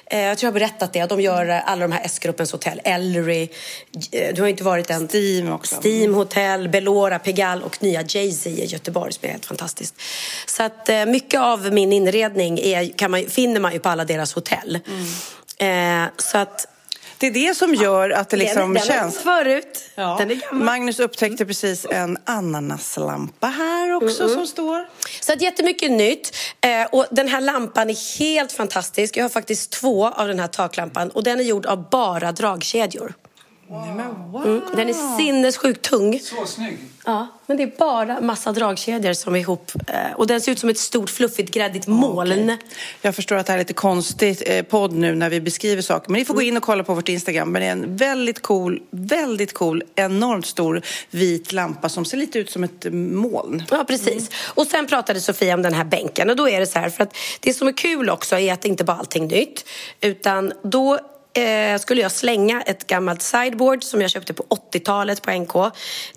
Eh, 0.06 0.20
jag 0.20 0.38
tror 0.38 0.48
jag 0.48 0.52
har 0.52 0.60
berättat 0.60 0.94
det. 0.94 1.06
De 1.06 1.22
gör 1.22 1.50
eh, 1.50 1.70
alla 1.70 1.88
de 1.88 1.92
här 1.92 2.02
S-gruppens 2.06 2.52
hotell. 2.52 2.82
Ellery, 2.84 3.50
eh, 4.12 4.34
du 4.36 4.42
har 4.42 4.48
ju 4.48 4.52
inte 4.52 4.64
varit 4.64 4.90
än. 4.90 5.08
Steam 5.08 5.52
också. 5.52 5.76
Steam 5.84 6.14
Hotel, 6.14 6.70
Belora, 6.70 7.20
Pigalle 7.20 7.64
och 7.64 7.84
nya 7.84 8.02
Jay-Z 8.02 8.50
i 8.50 8.66
Göteborg 8.66 9.14
som 9.14 9.28
är 9.28 9.32
helt 9.32 9.46
fantastiskt. 9.46 9.96
Så 10.46 10.64
att 10.64 10.90
eh, 10.90 11.06
mycket 11.06 11.40
av 11.40 11.74
min 11.74 11.94
inredning 11.94 12.60
är, 12.60 12.98
kan 12.98 13.12
man, 13.12 13.26
finner 13.30 13.60
man 13.60 13.74
ju 13.74 13.80
på 13.80 13.90
alla 13.90 14.06
deras 14.06 14.34
hotell. 14.34 14.80
Eh, 15.58 16.04
så 16.18 16.38
att 16.38 16.68
Det 17.18 17.28
är 17.28 17.32
det 17.32 17.56
som 17.58 17.74
gör 17.74 18.10
att 18.10 18.30
det 18.30 18.38
liksom 18.38 18.62
den, 18.62 18.74
den 18.74 18.84
känns... 18.84 19.18
förut. 19.18 19.84
Ja. 19.96 20.16
Den 20.20 20.32
är 20.32 20.36
gammal. 20.36 20.66
Magnus 20.66 21.00
upptäckte 21.00 21.46
precis 21.46 21.86
en 21.90 22.18
ananaslampa 22.26 23.48
här 23.48 23.94
också 23.94 24.30
som 24.30 24.48
står. 24.48 24.88
Så 25.22 25.34
att 25.34 25.42
jättemycket 25.42 25.92
nytt. 25.92 26.36
Eh, 26.62 26.88
och 26.92 27.06
den 27.12 27.28
här 27.28 27.42
lampan 27.42 27.90
är 27.90 28.20
helt 28.20 28.52
fantastisk. 28.52 29.18
Jag 29.18 29.24
har 29.24 29.30
faktiskt 29.30 29.72
två 29.72 30.08
av 30.08 30.28
den 30.28 30.40
här 30.40 30.48
taklampan 30.48 31.10
och 31.10 31.24
den 31.24 31.40
är 31.40 31.44
gjord 31.44 31.66
av 31.66 31.90
bara 31.90 32.32
dragkedjor. 32.32 33.14
Mm, 33.70 34.62
den 34.76 34.90
är 34.90 35.18
sinnessjukt 35.18 35.82
tung. 35.82 36.20
Så 36.20 36.46
snygg. 36.46 36.78
Ja, 37.06 37.28
men 37.46 37.58
det 37.58 37.64
är 37.64 37.72
bara 37.78 38.22
massa 38.22 38.52
dragkedjor 38.52 39.14
som 39.14 39.36
är 39.36 39.40
ihop. 39.40 39.72
Eh, 39.88 40.16
och 40.16 40.28
den 40.28 40.42
ser 40.42 40.52
ut 40.52 40.60
som 40.60 40.70
ett 40.70 40.78
stort 40.78 41.10
fluffigt 41.10 41.54
gräddigt 41.54 41.88
moln. 41.88 42.58
Jag 43.02 43.16
förstår 43.16 43.36
att 43.36 43.46
det 43.46 43.52
här 43.52 43.58
är 43.58 43.62
lite 43.62 43.74
konstigt 43.74 44.44
eh, 44.46 44.62
podd 44.64 44.94
nu 44.94 45.16
när 45.16 45.30
vi 45.30 45.42
beskriver 45.42 45.82
saker. 45.82 46.12
Men 46.12 46.20
ni 46.20 46.26
får 46.26 46.34
gå 46.34 46.42
in 46.42 46.58
och 46.58 46.64
kolla 46.64 46.84
på 46.84 46.94
vårt 46.94 47.10
Instagram. 47.10 47.52
Men 47.52 47.62
det 47.62 47.68
är 47.68 47.72
en 47.72 47.96
väldigt 47.96 48.42
cool, 48.42 48.82
väldigt 48.92 49.54
cool, 49.54 49.84
enormt 49.96 50.46
stor 50.46 50.82
vit 51.10 51.52
lampa 51.52 51.90
som 51.90 52.06
ser 52.06 52.18
lite 52.18 52.40
ut 52.40 52.50
som 52.50 52.64
ett 52.64 52.86
moln. 52.94 53.64
Ja, 53.72 53.86
precis. 53.88 54.30
Och 54.46 54.68
sen 54.68 54.88
pratade 54.88 55.22
Sofia 55.22 55.54
om 55.54 55.62
den 55.62 55.74
här 55.74 55.86
bänken. 55.86 56.30
Och 56.30 56.36
då 56.36 56.50
är 56.50 56.60
det 56.60 56.68
så 56.68 56.80
här, 56.80 56.90
för 56.90 57.04
att 57.04 57.16
det 57.40 57.54
som 57.54 57.68
är 57.68 57.78
kul 57.78 58.10
också 58.10 58.40
är 58.40 58.54
att 58.54 58.62
det 58.62 58.68
inte 58.68 58.84
bara 58.84 58.94
är 58.94 59.00
allting 59.00 59.28
nytt. 59.28 59.66
Utan 60.02 60.54
då 60.64 61.00
eh, 61.36 61.80
skulle 61.80 62.02
jag 62.02 62.12
slänga 62.12 62.62
ett 62.62 62.88
gammalt 62.88 63.22
sideboard 63.22 63.84
som 63.84 64.02
jag 64.02 64.12
köpte 64.12 64.34
på 64.34 64.44
80-talet 64.74 65.22
på 65.22 65.32
NK. 65.32 65.54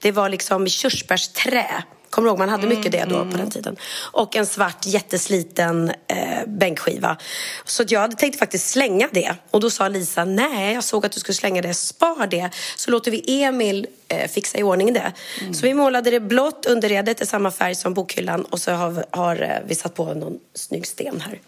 Det 0.00 0.12
var 0.12 0.28
liksom 0.28 0.66
körsbärsträ. 0.68 1.66
Kommer 2.10 2.26
du 2.26 2.30
ihåg? 2.30 2.38
Man 2.38 2.48
hade 2.48 2.66
mycket 2.66 2.92
det 2.92 3.04
då 3.08 3.25
på 3.30 3.37
den 3.37 3.50
tiden. 3.50 3.76
Och 4.12 4.37
en 4.37 4.46
svart 4.46 4.87
jättesliten 4.87 5.92
eh, 6.06 6.46
bänkskiva. 6.46 7.16
Så 7.64 7.84
jag 7.88 8.00
hade 8.00 8.16
tänkt 8.16 8.38
faktiskt 8.38 8.68
slänga 8.70 9.08
det. 9.12 9.34
Och 9.50 9.60
då 9.60 9.70
sa 9.70 9.88
Lisa, 9.88 10.25
nej 10.25 10.75
jag 10.75 10.84
såg 10.84 11.06
att 11.06 11.12
du 11.12 11.20
skulle 11.20 11.34
slänga 11.37 11.62
det, 11.62 11.75
spar 11.75 12.26
det. 12.26 12.50
Så 12.76 12.90
låter 12.90 13.10
vi 13.10 13.42
Emil 13.42 13.87
eh, 14.08 14.30
fixa 14.30 14.58
i 14.58 14.62
ordning 14.62 14.92
det. 14.92 15.12
Så 15.54 15.62
vi 15.62 15.75
målade 15.75 16.10
det 16.10 16.20
blått, 16.20 16.66
underredet 16.66 17.20
i 17.20 17.26
samma 17.26 17.50
färg 17.50 17.75
som 17.75 17.94
bokhyllan. 17.94 18.44
Och 18.44 18.60
så 18.60 18.72
har, 18.72 18.90
vi- 18.90 19.02
har 19.10 19.42
eh, 19.42 19.48
vi 19.66 19.75
satt 19.75 19.94
på 19.94 20.04
någon 20.14 20.38
snygg 20.54 20.87
sten 20.87 21.20
här. 21.20 21.40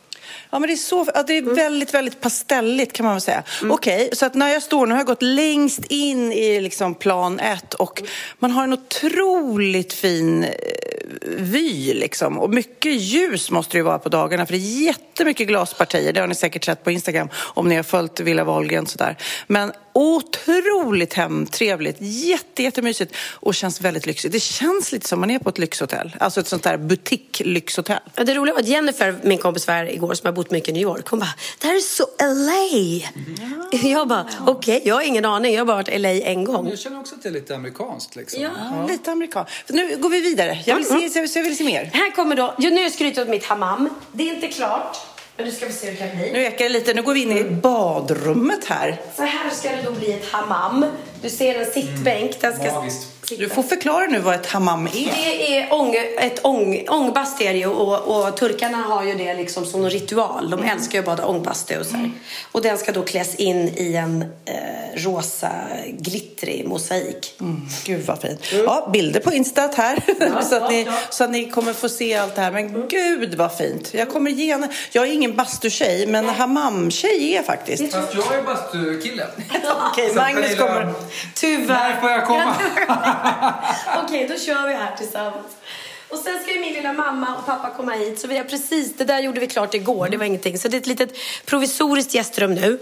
Ja, 0.50 0.58
men 0.58 0.68
det 0.68 0.74
är, 0.74 0.76
så, 0.76 1.06
ja, 1.14 1.22
det 1.22 1.38
är 1.38 1.42
väldigt, 1.42 1.94
väldigt 1.94 2.20
pastelligt 2.20 2.92
kan 2.92 3.06
man 3.06 3.14
väl 3.14 3.20
säga. 3.20 3.42
Okej, 3.70 4.10
så 4.12 4.26
att 4.26 4.34
när 4.34 4.48
jag 4.48 4.62
står, 4.62 4.86
nu 4.86 4.92
har 4.92 5.00
jag 5.00 5.06
gått 5.06 5.22
längst 5.22 5.84
in 5.84 6.32
i 6.32 6.60
liksom 6.60 6.94
plan 6.94 7.40
ett 7.40 7.74
och 7.74 8.02
man 8.38 8.50
har 8.50 8.64
en 8.64 8.72
otroligt 8.72 9.92
fin 9.92 10.44
eh, 10.44 10.50
vy 11.38 11.94
liksom. 11.94 12.38
Och 12.38 12.50
mycket 12.50 12.92
ljus 12.92 13.50
måste 13.50 13.72
det 13.72 13.78
ju 13.78 13.84
vara 13.84 13.98
på 13.98 14.08
dagarna 14.08 14.46
för 14.46 14.52
det 14.52 14.58
är 14.58 14.84
jättemycket 14.84 15.48
glaspartier. 15.48 16.12
Det 16.12 16.20
har 16.20 16.26
ni 16.26 16.34
säkert 16.34 16.64
sett 16.64 16.84
på 16.84 16.90
Instagram 16.90 17.28
om 17.34 17.68
ni 17.68 17.76
har 17.76 17.82
följt 17.82 18.20
Villa 18.20 18.44
Wahlgren 18.44 18.86
sådär. 18.86 19.16
Men 19.46 19.72
otroligt 19.92 21.14
hemtrevligt, 21.14 21.96
jätte, 22.00 22.62
jättemysigt 22.62 23.14
och 23.32 23.54
känns 23.54 23.80
väldigt 23.80 24.06
lyxigt. 24.06 24.32
Det 24.32 24.40
känns 24.40 24.92
lite 24.92 25.08
som 25.08 25.20
man 25.20 25.30
är 25.30 25.38
på 25.38 25.48
ett 25.48 25.58
lyxhotell, 25.58 26.16
alltså 26.20 26.40
ett 26.40 26.46
sånt 26.48 26.62
där 26.62 26.76
butik-lyxhotell. 26.76 28.00
Ja, 28.14 28.24
Det 28.24 28.34
roliga 28.34 28.54
var 28.54 28.60
att 28.60 28.68
Jennifer, 28.68 29.14
min 29.22 29.38
kompis 29.38 29.66
var 29.66 29.74
här 29.74 29.92
igår 29.92 30.14
som 30.14 30.26
har 30.26 30.32
bott 30.32 30.50
mycket 30.50 30.68
i 30.68 30.72
New 30.72 30.82
York. 30.82 31.08
Hon 31.08 31.18
bara, 31.18 31.34
det 31.60 31.66
här 31.66 31.76
är 31.76 31.80
så 31.80 32.06
LA. 32.20 33.88
Jag 33.88 34.08
bara, 34.08 34.26
okej, 34.46 34.82
jag 34.84 34.94
har 34.94 35.02
ingen 35.02 35.24
aning. 35.24 35.52
Jag 35.54 35.60
har 35.60 35.66
bara 35.66 35.76
varit 35.76 35.88
i 35.88 35.98
LA 35.98 36.08
en 36.08 36.44
gång. 36.44 36.68
Jag 36.68 36.78
känner 36.78 37.00
också 37.00 37.14
att 37.14 37.22
det 37.22 37.28
är 37.28 37.32
lite 37.32 37.54
amerikanskt 37.54 38.16
liksom. 38.16 38.42
Ja. 38.42 38.50
Ja, 38.58 38.86
lite 38.88 39.12
amerikan. 39.12 39.46
Nu 39.68 39.96
går 39.96 40.08
vi 40.10 40.20
vidare. 40.20 40.58
Jag 40.66 40.76
vill 40.76 40.84
se, 40.84 40.94
jag 40.94 41.00
vill 41.22 41.30
se, 41.32 41.38
jag 41.38 41.44
vill 41.44 41.56
se 41.56 41.64
mer. 41.64 41.90
Här 41.92 42.10
kommer 42.10 42.36
då, 42.36 42.54
ja, 42.58 42.70
nu 42.70 42.76
har 42.76 42.82
jag 42.82 42.92
skrytit 42.92 43.18
åt 43.18 43.28
mitt 43.28 43.44
hammam. 43.44 43.88
Det 44.12 44.28
är 44.30 44.34
inte 44.34 44.48
klart, 44.48 44.96
nu 45.44 45.50
ska 45.52 45.66
vi 45.66 45.72
se 45.72 45.86
hur 45.86 45.92
det 45.92 45.98
kan 45.98 46.16
bli. 46.18 46.32
Nu 46.32 46.42
ekar 46.44 46.64
det 46.64 46.68
lite. 46.68 46.94
Nu 46.94 47.02
går 47.02 47.14
vi 47.14 47.22
in 47.22 47.32
i 47.32 47.44
badrummet 47.44 48.64
här. 48.64 49.00
Så 49.16 49.22
här 49.22 49.50
ska 49.50 49.68
det 49.68 49.82
då 49.84 49.90
bli 49.90 50.12
ett 50.12 50.32
hammam. 50.32 50.86
Du 51.22 51.30
ser 51.30 51.54
en 51.54 51.70
sittbänk. 51.72 52.40
Den 52.40 52.56
ska 52.56 52.72
Magiskt. 52.72 53.19
Sitta. 53.30 53.42
Du 53.42 53.48
får 53.48 53.62
förklara 53.62 54.06
nu 54.06 54.18
vad 54.18 54.34
ett 54.34 54.46
hammam 54.46 54.86
är. 54.86 54.90
Det 54.92 55.58
är 55.58 55.72
ång, 55.72 55.94
ett 56.18 56.44
ång, 56.44 56.84
ångbastu 56.88 57.44
är 57.44 57.52
det 57.52 57.58
ju 57.58 57.66
och, 57.66 58.26
och 58.26 58.36
turkarna 58.36 58.76
har 58.76 59.04
ju 59.04 59.14
det 59.14 59.34
liksom 59.34 59.66
som 59.66 59.84
en 59.84 59.90
ritual. 59.90 60.50
De 60.50 60.62
älskar 60.62 60.92
ju 60.92 60.98
att 60.98 61.04
bada 61.04 61.26
ångbastu 61.26 61.78
och 61.78 61.86
så 61.86 61.96
här. 61.96 62.10
Och 62.52 62.62
den 62.62 62.78
ska 62.78 62.92
då 62.92 63.02
kläs 63.02 63.34
in 63.34 63.68
i 63.76 63.94
en 63.94 64.22
eh, 64.22 64.56
rosa 64.94 65.50
glittrig 65.86 66.68
mosaik. 66.68 67.34
Mm, 67.40 67.60
gud 67.84 68.06
vad 68.06 68.20
fint. 68.20 68.52
Ja, 68.52 68.88
bilder 68.92 69.20
på 69.20 69.32
Instat 69.32 69.74
här. 69.74 70.02
så, 70.48 70.56
att 70.56 70.70
ni, 70.70 70.82
ja, 70.82 70.92
ja. 70.92 70.98
så 71.10 71.24
att 71.24 71.30
ni 71.30 71.50
kommer 71.50 71.72
få 71.72 71.88
se 71.88 72.14
allt 72.14 72.34
det 72.34 72.40
här. 72.40 72.50
Men 72.52 72.88
gud 72.88 73.34
vad 73.34 73.56
fint. 73.56 73.94
Jag 73.94 74.08
kommer 74.08 74.30
gärna... 74.30 74.68
Jag 74.92 75.06
är 75.06 75.12
ingen 75.12 75.36
bastutjej, 75.36 76.06
men 76.06 76.28
hammamtjej 76.28 77.32
är 77.32 77.36
jag 77.36 77.44
faktiskt. 77.44 77.92
Fast 77.92 78.14
jag 78.14 78.34
är 78.34 78.42
bastukille. 78.42 79.26
Okej, 79.92 80.08
Så 80.08 80.14
Magnus 80.14 80.58
kommer... 80.58 80.92
Tyvärr. 81.34 81.90
När 81.90 82.00
får 82.00 82.10
jag 82.10 82.26
komma? 82.26 82.56
Okej, 84.04 84.26
då 84.28 84.36
kör 84.36 84.66
vi 84.66 84.74
här 84.74 84.96
tillsammans. 84.96 85.56
Och 86.08 86.18
sen 86.18 86.42
ska 86.42 86.54
ju 86.54 86.60
min 86.60 86.72
lilla 86.72 86.92
mamma 86.92 87.36
och 87.38 87.46
pappa 87.46 87.70
komma 87.76 87.92
hit. 87.92 88.20
Så 88.20 88.28
vi 88.28 88.36
har 88.36 88.44
precis, 88.44 88.96
det 88.96 89.04
där 89.04 89.20
gjorde 89.20 89.40
vi 89.40 89.46
klart 89.46 89.74
igår, 89.74 90.08
det 90.10 90.16
var 90.16 90.24
ingenting. 90.24 90.58
Så 90.58 90.68
det 90.68 90.76
är 90.76 90.80
ett 90.80 90.86
litet 90.86 91.10
provisoriskt 91.46 92.14
gästrum 92.14 92.54
nu. 92.54 92.78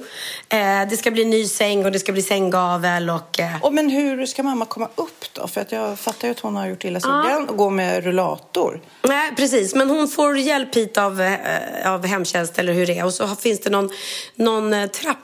Eh, 0.48 0.88
det 0.90 0.96
ska 0.96 1.10
bli 1.10 1.24
ny 1.24 1.46
säng 1.46 1.84
och 1.84 1.92
det 1.92 1.98
ska 1.98 2.12
bli 2.12 2.22
sänggavel 2.22 3.10
och... 3.10 3.40
Eh, 3.40 3.62
Och 3.62 3.74
men 3.74 3.90
hur 3.90 4.26
ska 4.26 4.42
mamma 4.42 4.64
komma 4.64 4.88
upp 4.94 5.24
då? 5.32 5.48
För 5.48 5.60
att 5.60 5.72
jag 5.72 5.98
fattar 5.98 6.28
ju 6.28 6.32
att 6.32 6.40
hon 6.40 6.56
har 6.56 6.66
gjort 6.66 6.84
illa 6.84 7.00
sig 7.00 7.10
ja. 7.10 7.44
och 7.48 7.56
går 7.56 7.70
med 7.70 8.04
rullator. 8.04 8.80
Nej, 9.02 9.32
precis. 9.36 9.74
Men 9.74 9.90
hon 9.90 10.08
får 10.08 10.38
hjälp 10.38 10.76
hit 10.76 10.98
av, 10.98 11.20
eh, 11.20 11.92
av 11.92 12.06
hemtjänst 12.06 12.58
eller 12.58 12.72
hur 12.72 12.86
det 12.86 12.98
är. 12.98 13.04
Och 13.04 13.14
så 13.14 13.28
finns 13.28 13.60
det 13.60 13.70
någon, 13.70 13.90
någon 14.34 14.74
eh, 14.74 14.86
trapp... 14.86 15.18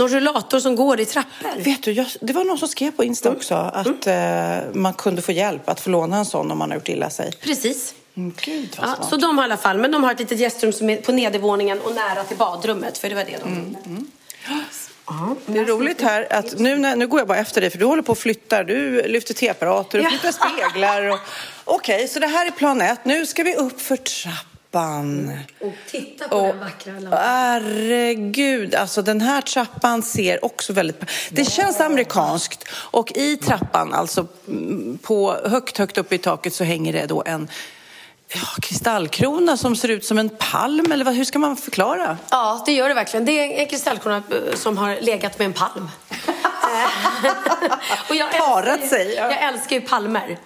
Någon 0.00 0.08
rullator 0.08 0.60
som 0.60 0.76
går 0.76 1.00
i 1.00 1.04
trappor. 1.04 1.62
Vet 1.64 1.82
du, 1.82 1.92
jag, 1.92 2.06
det 2.20 2.32
var 2.32 2.44
någon 2.44 2.58
som 2.58 2.68
skrev 2.68 2.90
på 2.90 3.04
Insta 3.04 3.30
också 3.30 3.54
att 3.54 4.06
eh, 4.06 4.14
man 4.72 4.94
kunde 4.94 5.22
få 5.22 5.32
hjälp 5.32 5.68
att 5.68 5.80
få 5.80 5.90
låna 5.90 6.16
en 6.16 6.24
sån 6.24 6.50
om 6.50 6.58
man 6.58 6.70
har 6.70 6.76
gjort 6.76 6.88
illa 6.88 7.10
sig. 7.10 7.32
Precis. 7.40 7.94
Mm, 8.14 8.32
gud 8.40 8.76
vad 8.80 8.88
Ja, 8.88 9.06
så 9.10 9.16
de 9.16 9.38
har 9.38 9.44
i 9.44 9.46
alla 9.46 9.56
fall, 9.56 9.78
men 9.78 9.90
de 9.90 10.04
har 10.04 10.12
ett 10.12 10.18
litet 10.18 10.38
gästrum 10.38 10.72
som 10.72 10.90
är 10.90 10.96
på 10.96 11.12
nedervåningen 11.12 11.80
och 11.80 11.94
nära 11.94 12.24
till 12.24 12.36
badrummet, 12.36 12.98
för 12.98 13.08
det 13.08 13.14
var 13.14 13.24
det 13.24 13.36
de 13.44 13.54
ville. 13.54 14.04
Ja, 15.06 15.36
Det 15.46 15.58
är 15.58 15.64
roligt 15.64 16.00
här 16.00 16.32
att 16.32 16.58
nu, 16.58 16.76
när, 16.76 16.96
nu 16.96 17.06
går 17.06 17.20
jag 17.20 17.28
bara 17.28 17.38
efter 17.38 17.60
dig 17.60 17.70
för 17.70 17.78
du 17.78 17.84
håller 17.84 18.02
på 18.02 18.12
och 18.12 18.18
flyttar. 18.18 18.64
Du 18.64 19.02
lyfter 19.02 19.34
teapparater 19.34 19.98
och 19.98 20.06
flyttar 20.06 20.32
speglar. 20.32 21.10
Och, 21.10 21.18
Okej, 21.64 22.08
så 22.08 22.20
det 22.20 22.26
här 22.26 22.46
är 22.46 22.50
plan 22.50 22.80
ett. 22.80 23.04
Nu 23.04 23.26
ska 23.26 23.42
vi 23.42 23.54
upp 23.54 23.80
för 23.80 23.96
trappan. 23.96 24.49
Och 25.60 25.72
titta 25.90 26.28
på 26.28 26.36
Och, 26.36 26.46
den 26.46 26.60
vackra 26.60 26.92
lampan. 26.92 27.18
herregud, 27.22 28.74
alltså 28.74 29.02
den 29.02 29.20
här 29.20 29.40
trappan 29.40 30.02
ser 30.02 30.44
också 30.44 30.72
väldigt... 30.72 31.00
Det 31.30 31.44
känns 31.44 31.80
amerikanskt. 31.80 32.68
Och 32.72 33.12
i 33.12 33.36
trappan, 33.36 33.94
alltså 33.94 34.26
mm, 34.48 34.98
på 35.02 35.36
högt, 35.44 35.78
högt 35.78 35.98
upp 35.98 36.12
i 36.12 36.18
taket 36.18 36.54
så 36.54 36.64
hänger 36.64 36.92
det 36.92 37.06
då 37.06 37.22
en 37.26 37.48
ja, 38.34 38.40
kristallkrona 38.62 39.56
som 39.56 39.76
ser 39.76 39.88
ut 39.88 40.04
som 40.04 40.18
en 40.18 40.28
palm. 40.28 40.92
Eller 40.92 41.04
vad, 41.04 41.14
hur 41.14 41.24
ska 41.24 41.38
man 41.38 41.56
förklara? 41.56 42.18
Ja, 42.30 42.62
det 42.66 42.72
gör 42.72 42.88
det 42.88 42.94
verkligen. 42.94 43.24
Det 43.26 43.32
är 43.32 43.60
en 43.60 43.66
kristallkrona 43.66 44.16
eh, 44.16 44.54
som 44.54 44.78
har 44.78 44.96
legat 45.00 45.38
med 45.38 45.46
en 45.46 45.52
palm. 45.52 45.88
Eh, 46.72 47.30
och 48.08 48.14
jag 48.14 48.32
Parat 48.32 48.80
älskar 48.80 48.96
sig, 48.96 49.14
ja. 49.14 49.22
Jag 49.22 49.42
älskar 49.42 49.76
ju 49.76 49.82
palmer. 49.82 50.38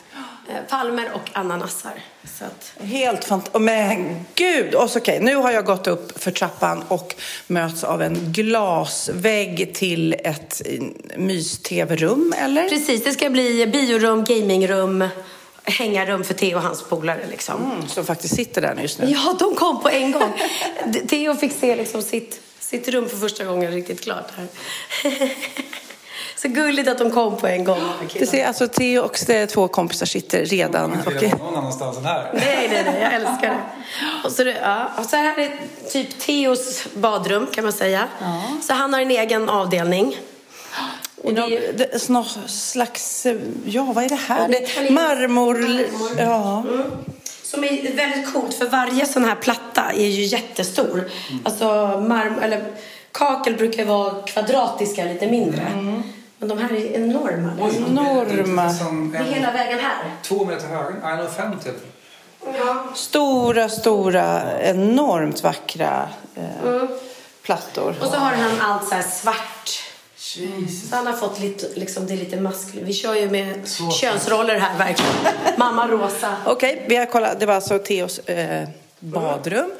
Eh, 0.48 0.54
Palmer 0.68 1.10
och 1.14 1.30
ananasar. 1.32 1.92
Att, 2.40 2.72
Helt 2.80 3.24
fantastiskt. 3.24 3.60
Men 3.60 4.24
gud! 4.34 4.74
Och 4.74 4.90
så, 4.90 4.98
okej, 4.98 5.20
nu 5.20 5.34
har 5.34 5.52
jag 5.52 5.64
gått 5.64 5.86
upp 5.86 6.22
för 6.22 6.30
trappan 6.30 6.82
och 6.88 7.14
möts 7.46 7.84
av 7.84 8.02
en 8.02 8.32
glasvägg 8.32 9.74
till 9.74 10.12
ett 10.12 10.62
eh, 10.64 10.82
mys-tv-rum, 11.16 12.34
eller? 12.38 12.68
precis, 12.68 13.04
det 13.04 13.12
ska 13.12 13.30
bli 13.30 13.66
biorum, 13.66 14.24
gamingrum, 14.24 15.08
hängarum 15.64 16.24
för 16.24 16.34
Theo 16.34 16.56
och 16.56 16.62
hans 16.62 16.82
polare. 16.82 17.26
Liksom. 17.30 17.72
Mm, 17.72 17.88
som 17.88 18.06
faktiskt 18.06 18.34
sitter 18.34 18.62
där 18.62 18.76
just 18.82 18.98
nu. 18.98 19.06
Ja, 19.10 19.36
de 19.38 19.54
kom 19.54 19.82
på 19.82 19.88
en 19.88 20.12
gång. 20.12 20.32
Theo 21.08 21.34
fick 21.34 21.52
se 21.52 21.76
liksom 21.76 22.02
sitt, 22.02 22.40
sitt 22.58 22.88
rum 22.88 23.08
för 23.08 23.16
första 23.16 23.44
gången 23.44 23.72
riktigt 23.72 24.00
klart 24.00 24.30
här. 24.36 24.46
Så 26.36 26.48
gulligt 26.48 26.88
att 26.88 26.98
de 26.98 27.10
kom 27.10 27.36
på 27.36 27.46
en 27.46 27.64
gång. 27.64 27.80
killarna. 28.08 28.30
ser, 28.30 28.46
alltså 28.46 28.68
Theo 28.68 29.02
och 29.02 29.18
de 29.26 29.46
två 29.46 29.68
kompisar 29.68 30.06
sitter 30.06 30.44
redan. 30.44 30.92
Och, 31.06 31.38
någon 31.38 31.56
annanstans 31.56 31.96
än 31.96 32.04
här. 32.04 32.30
Nej, 32.34 32.68
nej, 32.72 32.82
nej, 32.84 33.00
jag 33.00 33.14
älskar 33.14 33.48
det. 33.48 33.60
Och 34.24 34.32
så, 34.32 34.42
ja. 34.62 34.88
och 34.98 35.04
så 35.04 35.16
här 35.16 35.38
är 35.38 35.50
typ 35.92 36.18
Theos 36.18 36.84
badrum 36.94 37.46
kan 37.46 37.64
man 37.64 37.72
säga. 37.72 38.08
Så 38.62 38.72
han 38.72 38.92
har 38.92 39.00
en 39.00 39.10
egen 39.10 39.48
avdelning. 39.48 40.16
Och 41.24 41.34
det, 41.34 41.78
det, 41.78 42.08
någon 42.08 42.24
slags, 42.46 43.26
ja 43.64 43.82
vad 43.82 44.04
är 44.04 44.08
det 44.08 44.14
här? 44.14 44.48
Ja, 44.48 44.58
det 44.76 44.90
Marmor, 44.90 45.54
marmor. 45.54 46.10
ja. 46.18 46.64
Som 47.42 47.64
är 47.64 47.96
väldigt 47.96 48.32
coolt 48.32 48.54
för 48.54 48.66
varje 48.66 49.06
sån 49.06 49.24
här 49.24 49.34
platta 49.34 49.92
är 49.92 50.06
ju 50.06 50.24
jättestor. 50.24 51.10
Alltså 51.44 51.64
marm, 52.08 52.38
eller 52.38 52.64
kakel 53.12 53.54
brukar 53.54 53.84
vara 53.84 54.22
kvadratiska, 54.22 55.04
lite 55.04 55.26
mindre. 55.26 55.66
Men 56.46 56.56
de 56.56 56.62
här 56.62 56.72
är 56.72 56.92
enorma. 56.92 57.50
liksom. 57.64 57.84
Enorma. 57.86 58.62
Det 59.12 59.18
är 59.18 59.22
en, 59.22 59.26
hela 59.34 59.52
vägen 59.52 59.78
här. 59.78 60.10
två 60.22 60.44
meter 60.44 60.68
hög. 60.68 60.94
Nej, 61.02 61.16
nog 61.16 61.30
fem 61.30 61.58
till. 61.62 61.72
Stora, 62.94 63.68
stora, 63.68 64.60
enormt 64.60 65.42
vackra 65.42 66.08
eh, 66.36 66.82
plattor. 67.42 67.94
Och 68.00 68.06
så 68.06 68.16
har 68.16 68.30
han 68.30 68.60
allt 68.60 68.88
så 68.88 68.94
här 68.94 69.02
svart. 69.02 69.82
Så 70.90 70.96
han 70.96 71.06
har 71.06 71.12
fått 71.12 71.40
lite, 71.40 71.78
liksom, 71.80 72.06
det 72.06 72.12
är 72.12 72.16
lite 72.16 72.40
maskulint. 72.40 72.88
Vi 72.88 72.92
kör 72.92 73.14
ju 73.14 73.30
med 73.30 73.68
könsroller 74.00 74.58
här 74.58 74.78
verkligen. 74.78 75.14
Mamma 75.56 75.88
rosa. 75.88 76.36
Okej, 76.46 76.84
vi 76.88 76.96
har 76.96 77.06
kollat. 77.06 77.40
Det 77.40 77.46
var 77.46 77.54
alltså 77.54 77.78
Theos 77.78 78.18
eh, 78.18 78.68
badrum. 78.98 79.70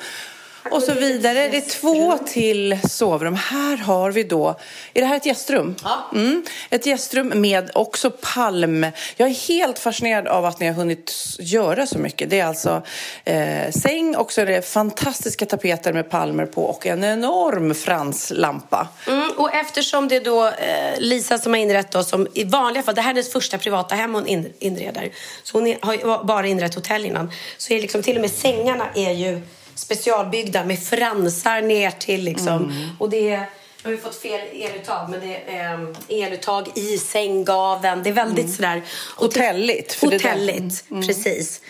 Och 0.71 0.83
så 0.83 0.95
vidare. 0.95 1.49
Det 1.49 1.57
är 1.57 1.71
två 1.81 2.19
till 2.19 2.79
sovrum. 2.89 3.35
Här 3.35 3.77
har 3.77 4.11
vi 4.11 4.23
då, 4.23 4.59
är 4.95 5.01
det 5.01 5.07
här 5.07 5.17
ett 5.17 5.27
gästrum? 5.27 5.75
Ja. 5.85 6.11
Mm, 6.15 6.45
ett 6.71 6.87
gästrum 6.87 7.33
med 7.35 7.71
också 7.75 8.11
palm. 8.11 8.87
Jag 9.17 9.29
är 9.29 9.49
helt 9.49 9.79
fascinerad 9.79 10.27
av 10.27 10.45
att 10.45 10.61
ni 10.61 10.67
har 10.67 10.75
hunnit 10.75 11.13
göra 11.39 11.87
så 11.87 11.99
mycket. 11.99 12.31
Det 12.31 12.41
är 12.41 12.47
alltså 12.47 12.83
eh, 13.25 13.71
säng 13.71 14.17
och 14.17 14.33
så 14.33 14.41
är 14.41 14.47
det 14.47 14.69
fantastiska 14.69 15.47
tapeter 15.47 15.93
med 15.93 16.11
palmer 16.11 16.47
på 16.47 16.65
och 16.65 16.87
en 16.87 17.05
enorm 17.05 17.75
franslampa. 17.75 18.89
Mm, 19.07 19.31
och 19.37 19.55
eftersom 19.55 20.09
det 20.09 20.17
är 20.17 20.25
då 20.25 20.47
eh, 20.47 20.99
Lisa 20.99 21.39
som 21.39 21.53
har 21.53 21.61
inrett 21.61 21.91
då, 21.91 22.05
som 22.05 22.29
i 22.35 22.45
vanliga 22.45 22.83
fall, 22.83 22.95
det 22.95 23.01
här 23.01 23.11
är 23.11 23.15
hennes 23.15 23.33
första 23.33 23.59
privata 23.59 23.95
hem 23.95 24.15
hon 24.15 24.27
in, 24.27 24.53
inreder. 24.59 25.11
Så 25.43 25.59
hon 25.59 25.67
är, 25.67 25.79
har 25.83 26.25
bara 26.25 26.47
inrett 26.47 26.75
hotell 26.75 27.07
innan. 27.07 27.31
Så 27.59 27.73
är 27.73 27.81
liksom, 27.81 28.03
till 28.03 28.15
och 28.17 28.21
med 28.21 28.31
sängarna 28.31 28.87
är 28.95 29.13
ju 29.13 29.43
specialbyggda 29.75 30.65
med 30.65 30.79
fransar 30.79 31.63
ner 31.63 31.91
till 31.91 32.25
liksom. 32.25 32.73
Och 32.99 33.11
det 33.11 33.31
är 33.31 33.49
har 33.85 33.91
vi 33.91 33.97
fått 33.97 34.23
fel 34.23 34.41
eluttag, 34.53 35.11
men 35.11 35.21
det 35.21 35.57
är 35.57 35.75
um, 35.75 35.97
eluttag 36.09 36.69
i 36.75 36.99
sänggaveln. 36.99 38.03
Det 38.03 38.11
är 38.11 38.15
väldigt 38.15 38.55
sådär... 38.55 38.83
Hotelligt, 39.17 40.01
Hotelligt, 40.01 40.85
precis. 41.07 41.61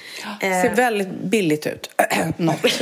Eh, 0.40 0.62
Ser 0.62 0.74
väldigt 0.74 1.08
billigt 1.08 1.66
ut. 1.66 1.90
Något. 2.36 2.62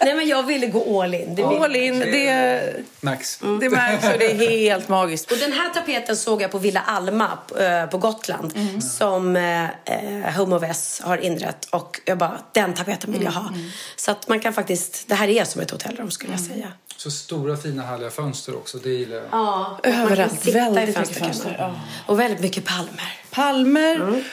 Nej, 0.00 0.14
men 0.14 0.28
jag 0.28 0.42
ville 0.42 0.66
gå 0.66 1.02
all 1.02 1.14
in. 1.14 1.34
Det 1.34 1.44
All 1.44 1.76
in, 1.76 1.98
det, 1.98 2.84
Max. 3.00 3.38
det 3.60 3.70
märks 3.70 4.04
och 4.12 4.18
det 4.18 4.30
är 4.30 4.34
helt 4.34 4.88
magiskt. 4.88 5.32
Och 5.32 5.38
den 5.38 5.52
här 5.52 5.70
tapeten 5.74 6.16
såg 6.16 6.42
jag 6.42 6.50
på 6.50 6.58
Villa 6.58 6.80
Alma 6.80 7.38
eh, 7.60 7.86
på 7.90 7.98
Gotland 7.98 8.52
som 8.82 9.36
eh, 9.36 9.64
eh, 9.64 10.36
Home 10.36 10.56
of 10.56 10.62
S 10.62 11.00
har 11.04 11.18
inrett. 11.18 11.68
Och 11.70 12.00
jag 12.04 12.18
bara, 12.18 12.38
den 12.52 12.74
tapeten 12.74 13.12
vill 13.12 13.22
jag 13.22 13.30
ha. 13.30 13.52
Så 13.96 14.10
att 14.10 14.28
man 14.28 14.40
kan 14.40 14.52
faktiskt, 14.52 15.08
det 15.08 15.14
här 15.14 15.28
är 15.28 15.44
som 15.44 15.60
ett 15.60 15.70
hotellrum 15.70 16.10
skulle 16.10 16.32
jag 16.32 16.40
säga. 16.40 16.72
Så 16.96 17.10
stora 17.10 17.56
fina 17.56 17.82
härliga 17.82 18.10
fönster 18.10 18.56
också. 18.56 18.78
Det 18.78 18.90
gillar 18.90 19.16
jag. 19.16 19.24
Ja, 19.30 19.80
Överallt, 19.82 20.46
väldigt 20.46 20.98
mycket 20.98 21.18
fönster, 21.18 21.56
ja. 21.58 21.74
Och 22.06 22.20
väldigt 22.20 22.40
mycket 22.40 22.64
palmer. 22.64 23.20
Palmer 23.30 24.24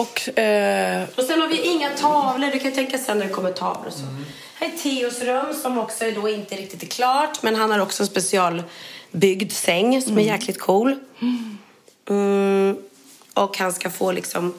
och... 0.00 0.38
Eh, 0.38 1.08
Och 1.16 1.24
sen 1.24 1.40
har 1.40 1.48
vi 1.48 1.60
inga 1.62 1.90
tavlor. 1.90 2.50
Du 2.52 2.58
kan 2.58 2.72
tänka 2.72 2.98
sen 2.98 3.18
när 3.18 3.26
det 3.26 3.32
kommer 3.32 3.52
tavlor 3.52 3.90
så. 3.90 4.02
Här 4.54 4.66
är 4.66 4.78
Theos 4.82 5.20
rum 5.20 5.54
som 5.62 5.78
också 5.78 6.04
är 6.04 6.12
då 6.12 6.28
inte 6.28 6.56
riktigt 6.56 6.82
är 6.82 6.86
klart. 6.86 7.42
Men 7.42 7.56
han 7.56 7.70
har 7.70 7.78
också 7.78 8.02
en 8.02 8.06
specialbyggd 8.06 9.52
säng 9.52 10.02
som 10.02 10.18
är 10.18 10.22
jäkligt 10.22 10.60
cool. 10.60 10.96
Mm. 12.08 12.76
Och 13.34 13.58
han 13.58 13.72
ska 13.72 13.90
få 13.90 14.12
liksom... 14.12 14.54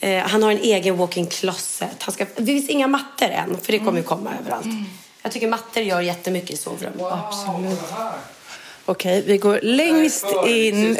Eh, 0.00 0.22
han 0.22 0.42
har 0.42 0.50
en 0.50 0.60
egen 0.60 0.96
walk-in 0.96 1.26
closet. 1.26 2.02
Han 2.02 2.14
ska, 2.14 2.26
det 2.36 2.46
finns 2.46 2.68
inga 2.68 2.86
mattor 2.86 3.28
än, 3.28 3.56
för 3.62 3.72
det 3.72 3.78
kommer 3.78 3.98
ju 3.98 4.02
komma 4.04 4.30
överallt. 4.40 4.66
Jag 5.22 5.32
tycker 5.32 5.48
mattor 5.48 5.82
gör 5.82 6.00
jättemycket 6.00 6.50
i 6.50 6.56
sovrum. 6.56 6.92
Absolut. 7.00 7.80
Okej, 8.88 9.22
vi 9.26 9.38
går 9.38 9.60
längst 9.62 10.26
in. 10.46 10.98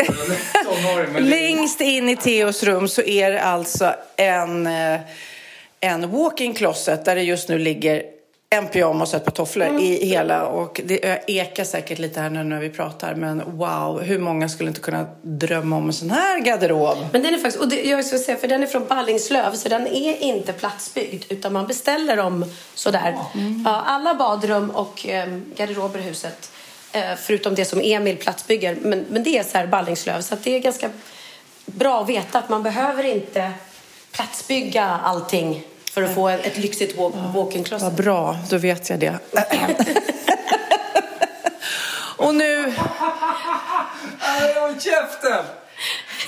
Längst 1.18 1.80
in 1.80 2.08
i 2.08 2.16
Theos 2.16 2.62
rum 2.62 2.88
så 2.88 3.02
är 3.02 3.30
det 3.30 3.42
alltså 3.42 3.94
en, 4.16 4.66
eh, 4.66 5.00
en 5.80 6.10
walk-in 6.10 6.54
closet 6.54 7.04
där 7.04 7.14
det 7.14 7.22
just 7.22 7.48
nu 7.48 7.58
ligger 7.58 8.02
en 8.50 8.68
pyjamas 8.68 9.14
och 9.14 9.16
ett 9.16 9.24
par 9.24 9.32
tofflor 9.32 9.80
i 9.80 10.06
hela. 10.06 10.46
Och 10.46 10.80
det 10.84 11.24
ekar 11.26 11.64
säkert 11.64 11.98
lite 11.98 12.20
här 12.20 12.30
nu 12.30 12.44
när 12.44 12.60
vi 12.60 12.70
pratar. 12.70 13.14
Men 13.14 13.42
wow, 13.46 14.00
hur 14.00 14.18
många 14.18 14.48
skulle 14.48 14.68
inte 14.68 14.80
kunna 14.80 15.06
drömma 15.22 15.76
om 15.76 15.86
en 15.86 15.92
sån 15.92 16.10
här 16.10 16.40
garderob? 16.40 16.98
Men 17.12 17.22
den 17.22 17.34
är 17.34 17.38
faktiskt, 17.38 17.62
och 17.62 17.68
det, 17.68 17.82
jag 17.82 18.04
ska 18.04 18.18
säga, 18.18 18.38
för 18.38 18.48
den 18.48 18.62
är 18.62 18.66
från 18.66 18.86
Ballingslöv 18.86 19.54
så 19.54 19.68
den 19.68 19.86
är 19.86 20.22
inte 20.22 20.52
platsbyggd 20.52 21.24
utan 21.28 21.52
man 21.52 21.66
beställer 21.66 22.16
dem 22.16 22.44
sådär. 22.74 23.16
Ja, 23.64 23.82
alla 23.86 24.14
badrum 24.14 24.70
och 24.70 25.08
eh, 25.08 25.28
garderober 25.56 25.98
i 25.98 26.02
huset 26.02 26.50
förutom 27.16 27.54
det 27.54 27.64
som 27.64 27.80
Emil 27.80 28.16
platsbygger 28.16 28.76
men, 28.82 29.06
men 29.10 29.22
det 29.22 29.38
är 29.38 29.42
så 29.42 29.58
här 29.58 29.66
Ballingslöv 29.66 30.20
så 30.20 30.34
att 30.34 30.44
det 30.44 30.56
är 30.56 30.60
ganska 30.60 30.90
bra 31.66 32.02
att 32.02 32.08
veta 32.08 32.38
att 32.38 32.48
man 32.48 32.62
behöver 32.62 33.04
inte 33.04 33.52
platsbygga 34.12 34.84
allting 34.84 35.62
för 35.92 36.02
att 36.02 36.14
få 36.14 36.28
ett, 36.28 36.58
lyxigt 36.58 36.98
walk, 36.98 37.14
walk-in 37.34 37.60
Vad 37.60 37.68
closet. 37.68 37.92
bra, 37.92 38.36
då 38.50 38.58
vet 38.58 38.90
jag 38.90 38.98
det. 38.98 39.18
och 42.16 42.34
nu... 42.34 42.72
Håll 44.54 44.80
käften! 44.80 45.44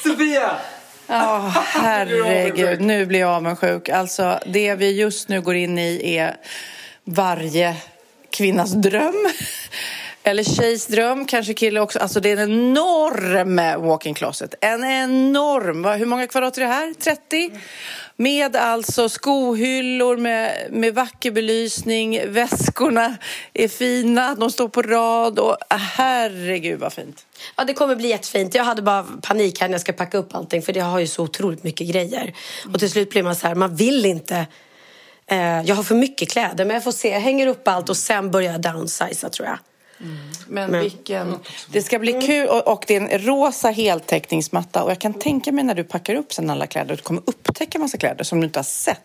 Sofia! 0.03 0.57
Ja, 1.07 1.53
herregud. 1.67 2.81
Nu 2.81 3.07
blir 3.07 3.21
jag 3.21 3.31
avundsjuk. 3.31 3.89
Alltså, 3.89 4.39
det 4.47 4.75
vi 4.75 5.01
just 5.01 5.29
nu 5.29 5.41
går 5.41 5.55
in 5.55 5.79
i 5.79 6.17
är 6.17 6.37
varje 7.05 7.77
kvinnas 8.31 8.73
dröm. 8.73 9.29
Eller 10.29 10.45
tjejs 10.45 10.87
dröm, 10.87 11.27
kanske 11.27 11.55
kille 11.55 11.81
också. 11.81 11.99
Alltså 11.99 12.21
det 12.21 12.31
är 12.31 12.37
en 12.37 12.51
enorm 12.53 13.87
walk-in 13.87 14.15
closet. 14.15 14.55
En 14.61 14.85
enorm. 14.85 15.85
Hur 15.85 16.07
många 16.07 16.27
kvadrat 16.27 16.57
är 16.57 16.61
det 16.61 16.67
här? 16.67 16.95
30? 16.95 17.51
Med 18.17 18.57
alltså 18.57 19.09
skohyllor 19.09 20.17
med, 20.17 20.67
med 20.71 20.95
vacker 20.95 21.31
belysning. 21.31 22.21
Väskorna 22.27 23.17
är 23.55 23.69
fina, 23.69 24.35
de 24.35 24.51
står 24.51 24.69
på 24.69 24.83
rad. 24.83 25.39
Och, 25.39 25.57
äh, 25.71 25.77
herregud 25.77 26.81
vad 26.81 26.93
fint. 26.93 27.27
Ja, 27.57 27.65
det 27.65 27.75
kommer 27.75 27.97
bli 27.97 28.09
jättefint. 28.09 28.55
Jag 28.55 28.65
hade 28.65 28.83
bara 28.83 29.07
panik 29.23 29.61
här 29.61 29.69
när 29.69 29.75
jag 29.75 29.81
ska 29.81 29.93
packa 29.93 30.19
upp 30.19 30.35
allting 30.35 30.63
för 30.63 30.73
det 30.73 30.81
har 30.81 30.99
ju 30.99 31.07
så 31.07 31.23
otroligt 31.23 31.65
mycket 31.65 31.87
grejer. 31.87 32.35
Och 32.73 32.79
till 32.79 32.91
slut 32.91 33.11
blir 33.11 33.23
man 33.23 33.37
så 33.37 33.47
här, 33.47 33.55
man 33.55 33.77
vill 33.77 34.07
inte. 34.07 34.47
Eh, 35.27 35.63
jag 35.63 35.75
har 35.75 35.83
för 35.83 35.95
mycket 35.95 36.31
kläder 36.31 36.65
men 36.65 36.75
jag 36.75 36.85
får 36.85 36.93
se. 36.93 37.09
Jag 37.09 37.21
hänger 37.21 37.47
upp 37.47 37.69
allt 37.69 37.89
och 37.89 37.97
sen 37.97 38.31
börjar 38.31 38.53
jag 38.53 38.61
downsiza 38.61 39.29
tror 39.29 39.49
jag. 39.49 39.59
Men, 40.47 40.71
Men- 40.71 40.81
vilken... 40.81 41.39
Det 41.73 41.83
ska 41.83 41.99
bli 41.99 42.13
kul 42.13 42.49
och, 42.49 42.69
och 42.69 42.85
det 42.87 42.97
är 42.97 43.01
en 43.01 43.19
rosa 43.19 43.69
heltäckningsmatta 43.69 44.83
och 44.83 44.91
jag 44.91 44.99
kan 44.99 45.15
tänka 45.15 45.53
mig 45.53 45.65
när 45.65 45.75
du 45.75 45.85
packar 45.85 46.15
upp 46.15 46.33
sen 46.33 46.51
alla 46.51 46.67
kläder 46.67 46.93
att 46.93 46.99
du 46.99 47.05
kommer 47.05 47.23
upptäcka 47.27 47.79
massa 47.79 47.99
kläder 47.99 48.25
som 48.25 48.41
du 48.41 48.47
inte 48.47 48.59
har 48.59 48.65
sett. 48.65 49.01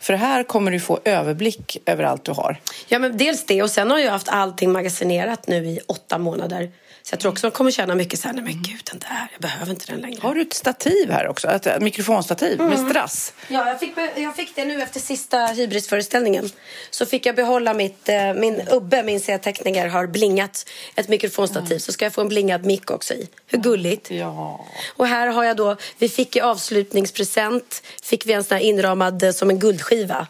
För 0.00 0.12
här 0.12 0.42
kommer 0.42 0.70
du 0.70 0.80
få 0.80 1.00
överblick 1.04 1.76
över 1.86 2.04
allt 2.04 2.24
du 2.24 2.32
har. 2.32 2.60
Ja, 2.88 2.98
men 2.98 3.16
dels 3.16 3.46
det 3.46 3.62
och 3.62 3.70
sen 3.70 3.90
har 3.90 3.98
jag 3.98 4.10
haft 4.10 4.28
allting 4.28 4.72
magasinerat 4.72 5.48
nu 5.48 5.66
i 5.66 5.80
åtta 5.86 6.18
månader. 6.18 6.70
Så 7.06 7.12
jag 7.12 7.20
tror 7.20 7.32
också 7.32 7.46
att 7.46 7.50
jag 7.50 7.56
kommer 7.56 7.70
känna 7.70 7.94
mycket 7.94 8.20
så 8.20 8.28
här, 8.28 8.34
nej 8.34 8.44
men 8.44 8.62
gud 8.62 8.80
den 8.90 8.98
där, 8.98 9.28
jag 9.32 9.40
behöver 9.40 9.70
inte 9.72 9.86
den 9.86 10.00
längre. 10.00 10.20
Har 10.22 10.34
du 10.34 10.42
ett 10.42 10.52
stativ 10.52 11.10
här 11.10 11.28
också? 11.28 11.48
Ett 11.48 11.66
ett 11.66 11.82
mikrofonstativ 11.82 12.58
med 12.58 12.78
strass? 12.78 13.32
Ja, 13.48 13.68
jag 13.68 13.80
fick, 13.80 13.92
jag 14.16 14.36
fick 14.36 14.56
det 14.56 14.64
nu 14.64 14.82
efter 14.82 15.00
sista 15.00 15.46
hybrisföreställningen. 15.46 16.50
Så 16.90 17.06
fick 17.06 17.26
jag 17.26 17.36
behålla 17.36 17.74
mitt, 17.74 18.08
eh, 18.08 18.34
min 18.34 18.62
Ubbe, 18.70 19.02
min 19.02 19.20
serieteckningar, 19.20 19.88
har 19.88 20.06
blingat 20.06 20.70
ett 20.94 21.08
mikrofonstativ. 21.08 21.78
Så 21.78 21.92
ska 21.92 22.04
jag 22.04 22.12
få 22.12 22.20
en 22.20 22.28
blingad 22.28 22.64
mick 22.64 22.90
också 22.90 23.14
i. 23.14 23.28
Hur 23.46 23.58
gulligt? 23.58 24.10
Ja. 24.10 24.66
Och 24.96 25.06
här 25.06 25.26
har 25.26 25.44
jag 25.44 25.56
då, 25.56 25.76
vi 25.98 26.08
fick 26.08 26.36
i 26.36 26.40
avslutningspresent, 26.40 27.82
fick 28.02 28.26
vi 28.26 28.32
en 28.32 28.44
sån 28.44 28.56
här 28.56 28.64
inramad 28.64 29.22
eh, 29.22 29.30
som 29.30 29.50
en 29.50 29.58
guldskiva. 29.58 30.26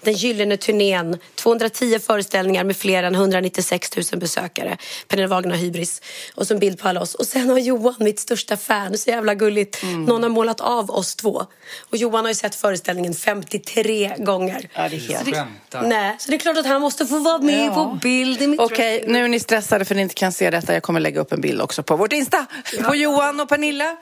Den 0.00 0.14
gyllene 0.14 0.56
turnén, 0.56 1.18
210 1.34 1.98
föreställningar 1.98 2.64
med 2.64 2.76
fler 2.76 3.02
än 3.02 3.14
196 3.14 3.96
000 3.96 4.20
besökare. 4.20 4.76
Pernilla 5.08 5.28
Wagner 5.28 5.56
Hybris. 5.56 6.00
Och 6.34 6.46
så 6.46 6.54
en 6.54 6.60
bild 6.60 6.78
på 6.78 6.88
alla 6.88 7.00
oss. 7.00 7.14
Och 7.14 7.26
sen 7.26 7.50
har 7.50 7.58
Johan, 7.58 7.94
mitt 7.98 8.20
största 8.20 8.56
fan, 8.56 8.98
så 8.98 9.10
jävla 9.10 9.34
gulligt, 9.34 9.82
någon 9.82 10.22
har 10.22 10.30
målat 10.30 10.60
av 10.60 10.90
oss 10.90 11.14
två. 11.16 11.46
Och 11.90 11.96
Johan 11.96 12.24
har 12.24 12.30
ju 12.30 12.34
sett 12.34 12.54
föreställningen 12.54 13.14
53 13.14 14.14
gånger. 14.18 14.68
Ja, 14.74 14.88
det 14.88 14.96
är 14.96 15.00
helt... 15.00 15.24
Så 15.24 15.30
det, 15.70 15.82
nej, 15.82 16.16
så 16.18 16.30
det 16.30 16.36
är 16.36 16.38
klart 16.38 16.56
att 16.56 16.66
han 16.66 16.80
måste 16.80 17.06
få 17.06 17.18
vara 17.18 17.38
med 17.38 17.66
Ja. 17.66 17.74
på 17.74 17.98
bild 18.02 18.60
Okej, 18.60 19.04
nu 19.08 19.24
är 19.24 19.28
ni 19.28 19.40
stressade 19.40 19.84
för 19.84 19.94
ni 19.94 20.02
inte 20.02 20.14
kan 20.14 20.32
se 20.32 20.50
detta. 20.50 20.74
Jag 20.74 20.82
kommer 20.82 21.00
lägga 21.00 21.20
upp 21.20 21.32
en 21.32 21.40
bild 21.40 21.60
också 21.62 21.82
på 21.82 21.96
vårt 21.96 22.12
Insta. 22.12 22.46
På 22.84 22.94
Johan 22.94 23.40
och 23.40 23.48
Pernilla. 23.48 23.96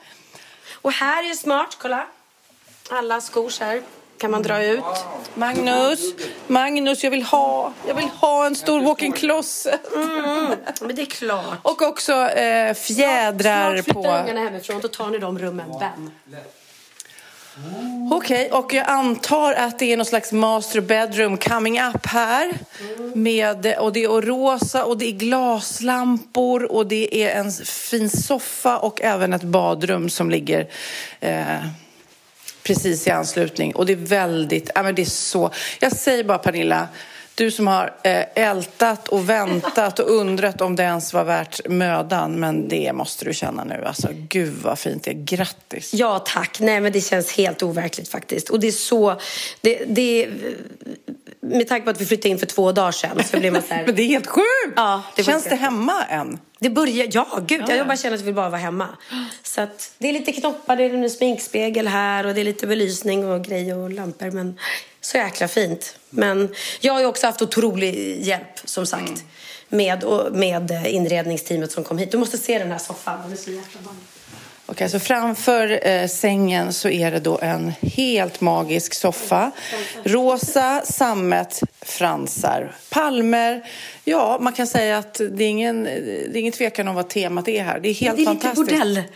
Och 0.73 0.91
här 0.91 1.31
är 1.31 1.33
smart, 1.35 1.77
kolla. 1.81 2.07
Alla 2.89 3.21
skor 3.21 3.49
så 3.49 3.63
här 3.63 3.81
kan 4.21 4.31
man 4.31 4.41
dra 4.41 4.63
ut. 4.63 4.83
Magnus, 5.33 5.99
Magnus, 6.47 7.03
jag 7.03 7.11
vill 7.11 7.23
ha, 7.23 7.73
jag 7.87 7.95
vill 7.95 8.05
ha 8.05 8.45
en 8.45 8.55
stor 8.55 8.81
walk-in 8.81 9.11
closet. 9.11 9.93
Mm, 9.95 10.55
men 10.81 10.95
det 10.95 11.01
är 11.01 11.05
klart. 11.05 11.57
Och 11.61 11.81
också 11.81 12.13
eh, 12.13 12.73
fjädrar 12.73 13.73
Snart 13.73 13.85
flyttar 13.85 14.01
på... 14.01 14.29
ungarna 14.29 14.39
hemifrån, 14.39 14.81
då 14.81 14.87
tar 14.87 15.09
ni 15.09 15.17
de 15.17 15.39
rummen. 15.39 15.69
Bam. 15.69 16.11
Okej, 18.11 18.51
och 18.51 18.73
jag 18.73 18.87
antar 18.87 19.53
att 19.53 19.79
det 19.79 19.93
är 19.93 19.97
någon 19.97 20.05
slags 20.05 20.31
master 20.31 20.81
bedroom 20.81 21.37
coming 21.37 21.81
up 21.81 22.05
här. 22.05 22.53
Med, 23.15 23.75
och 23.79 23.93
det 23.93 24.03
är 24.03 24.21
rosa 24.21 24.85
och 24.85 24.97
det 24.97 25.05
är 25.05 25.11
glaslampor 25.11 26.71
och 26.71 26.87
det 26.87 27.23
är 27.23 27.39
en 27.39 27.51
fin 27.65 28.09
soffa 28.09 28.77
och 28.77 29.01
även 29.01 29.33
ett 29.33 29.43
badrum 29.43 30.09
som 30.09 30.29
ligger 30.29 30.67
eh, 31.19 31.65
precis 32.63 33.07
i 33.07 33.09
anslutning. 33.09 33.75
Och 33.75 33.85
det 33.85 33.93
är 33.93 33.97
väldigt, 33.97 34.71
ja 34.75 34.83
men 34.83 34.95
det 34.95 35.01
är 35.01 35.05
så. 35.05 35.51
Jag 35.79 35.91
säger 35.91 36.23
bara 36.23 36.37
Pernilla, 36.37 36.87
du 37.35 37.51
som 37.51 37.67
har 37.67 37.93
eh, 38.03 38.23
ältat 38.35 39.07
och 39.07 39.29
väntat 39.29 39.99
och 39.99 40.09
undrat 40.09 40.61
om 40.61 40.75
det 40.75 40.83
ens 40.83 41.13
var 41.13 41.23
värt 41.23 41.67
mödan. 41.67 42.39
Men 42.39 42.67
det 42.67 42.93
måste 42.93 43.25
du 43.25 43.33
känna 43.33 43.63
nu. 43.63 43.83
Alltså 43.85 44.07
gud 44.13 44.53
vad 44.63 44.79
fint 44.79 45.03
det 45.03 45.11
är. 45.11 45.23
Grattis! 45.23 45.93
Ja, 45.93 46.19
tack. 46.19 46.59
Nej, 46.59 46.81
men 46.81 46.91
det 46.91 47.01
känns 47.01 47.31
helt 47.31 47.63
overkligt 47.63 48.09
faktiskt. 48.09 48.49
Och 48.49 48.59
det 48.59 48.67
är 48.67 48.71
så... 48.71 49.19
Det, 49.61 49.83
det, 49.87 50.29
med 51.39 51.67
tanke 51.67 51.83
på 51.83 51.89
att 51.89 52.01
vi 52.01 52.05
flyttade 52.05 52.29
in 52.29 52.39
för 52.39 52.45
två 52.45 52.71
dagar 52.71 52.91
sedan 52.91 53.23
så 53.31 53.39
blir 53.39 53.51
man 53.51 53.61
så 53.61 53.73
här... 53.73 53.83
Men 53.85 53.95
det 53.95 54.01
är 54.01 54.07
helt 54.07 54.27
sjukt! 54.27 54.73
Ja, 54.75 55.03
det 55.15 55.23
Känns 55.23 55.43
det 55.43 55.55
hemma 55.55 56.05
än? 56.09 56.39
Det 56.61 56.69
börjar, 56.69 57.07
ja 57.11 57.39
gud, 57.47 57.63
jag 57.67 57.87
bara 57.87 57.97
känner 57.97 58.15
att 58.15 58.21
jag 58.21 58.25
vill 58.25 58.35
bara 58.35 58.49
vara 58.49 58.61
hemma. 58.61 58.87
Så 59.43 59.61
att 59.61 59.93
det 59.97 60.09
är 60.09 60.13
lite 60.13 60.31
knoppar, 60.31 60.75
det 60.75 60.83
är 60.83 60.93
en 60.93 61.09
sminkspegel 61.09 61.87
här 61.87 62.25
och 62.25 62.33
det 62.33 62.41
är 62.41 62.45
lite 62.45 62.67
belysning 62.67 63.25
och 63.25 63.43
grejer 63.43 63.77
och 63.77 63.91
lampor. 63.91 64.31
Men 64.31 64.59
så 65.01 65.17
jäkla 65.17 65.47
fint. 65.47 65.97
Men 66.09 66.55
jag 66.79 66.93
har 66.93 66.99
ju 66.99 67.05
också 67.05 67.27
haft 67.27 67.41
otrolig 67.41 68.21
hjälp 68.21 68.59
som 68.63 68.85
sagt. 68.85 69.23
Med, 69.69 70.03
och, 70.03 70.35
med 70.35 70.87
inredningsteamet 70.87 71.71
som 71.71 71.83
kom 71.83 71.97
hit. 71.97 72.11
Du 72.11 72.17
måste 72.17 72.37
se 72.37 72.59
den 72.59 72.71
här 72.71 72.77
soffan, 72.79 73.21
den 73.23 73.31
är 73.31 73.35
så 73.35 73.51
jäkla 73.51 73.81
bra. 73.81 73.93
Okej, 74.71 74.89
så 74.89 74.99
framför 74.99 75.87
eh, 75.87 76.07
sängen 76.07 76.73
så 76.73 76.89
är 76.89 77.11
det 77.11 77.19
då 77.19 77.39
en 77.41 77.73
helt 77.81 78.41
magisk 78.41 78.93
soffa. 78.93 79.51
Rosa 80.03 80.81
sammet 80.85 81.61
fransar, 81.81 82.75
palmer. 82.89 83.65
Ja, 84.03 84.37
man 84.41 84.53
kan 84.53 84.67
säga 84.67 84.97
att 84.97 85.21
det 85.31 85.43
är 85.43 85.49
ingen, 85.49 85.83
det 85.83 86.33
är 86.33 86.37
ingen 86.37 86.53
tvekan 86.53 86.87
om 86.87 86.95
vad 86.95 87.09
temat 87.09 87.47
är 87.47 87.63
här. 87.63 87.79
Det 87.79 87.89
är 87.89 87.93
helt 87.93 88.17
Det 88.17 88.23
är 88.23 88.33
lite 88.33 88.47
fantastiskt. 88.47 89.11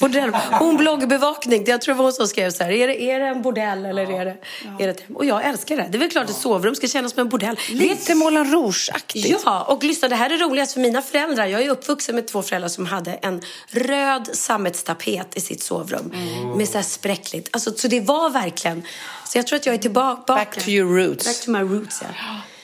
Bordell. 0.00 0.30
Hon 0.52 0.76
bloggbevakning. 0.76 1.64
Jag 1.66 1.80
tror 1.80 1.94
det 1.94 1.98
var 1.98 2.04
hon 2.04 2.12
som 2.12 2.26
skrev 2.28 2.50
så 2.50 2.64
här. 2.64 2.70
Är 2.70 2.88
det, 2.88 3.02
är 3.02 3.20
det 3.20 3.26
en 3.26 3.42
bordell 3.42 3.86
eller 3.86 4.02
är 4.20 4.24
det, 4.24 4.36
är 4.84 4.86
det? 4.86 4.96
Och 5.14 5.24
jag 5.24 5.44
älskar 5.44 5.76
det. 5.76 5.86
Det 5.90 5.96
är 5.96 5.98
väl 5.98 6.10
klart 6.10 6.24
att 6.24 6.30
ett 6.30 6.36
sovrum 6.36 6.74
ska 6.74 6.86
kännas 6.88 7.12
som 7.12 7.20
en 7.20 7.28
bordell. 7.28 7.58
Lite 7.70 8.14
Moulin 8.14 8.44
Rouge-aktigt. 8.44 9.40
Ja, 9.44 9.62
och 9.62 9.84
lyssna, 9.84 10.08
det 10.08 10.16
här 10.16 10.30
är 10.30 10.38
roligast 10.38 10.72
för 10.72 10.80
mina 10.80 11.02
föräldrar. 11.02 11.46
Jag 11.46 11.62
är 11.62 11.70
uppvuxen 11.70 12.14
med 12.14 12.26
två 12.28 12.42
föräldrar 12.42 12.68
som 12.68 12.86
hade 12.86 13.12
en 13.12 13.42
röd 13.70 14.28
sammetstapet 14.32 15.36
i 15.36 15.40
sitt 15.40 15.62
sovrum. 15.62 16.12
Med 16.56 16.68
så 16.68 16.78
här 16.78 16.82
spräckligt. 16.82 17.48
Alltså, 17.52 17.72
så 17.76 17.88
det 17.88 18.00
var 18.00 18.30
verkligen... 18.30 18.82
Så 19.24 19.38
jag 19.38 19.46
tror 19.46 19.56
att 19.56 19.66
jag 19.66 19.74
är 19.74 19.78
tillbaka. 19.78 20.34
Back 20.34 20.64
to 20.64 20.68
your 20.70 20.96
roots. 20.96 21.24
Back 21.26 21.44
to 21.44 21.50
my 21.50 21.60
roots, 21.76 22.02
ja. 22.02 22.08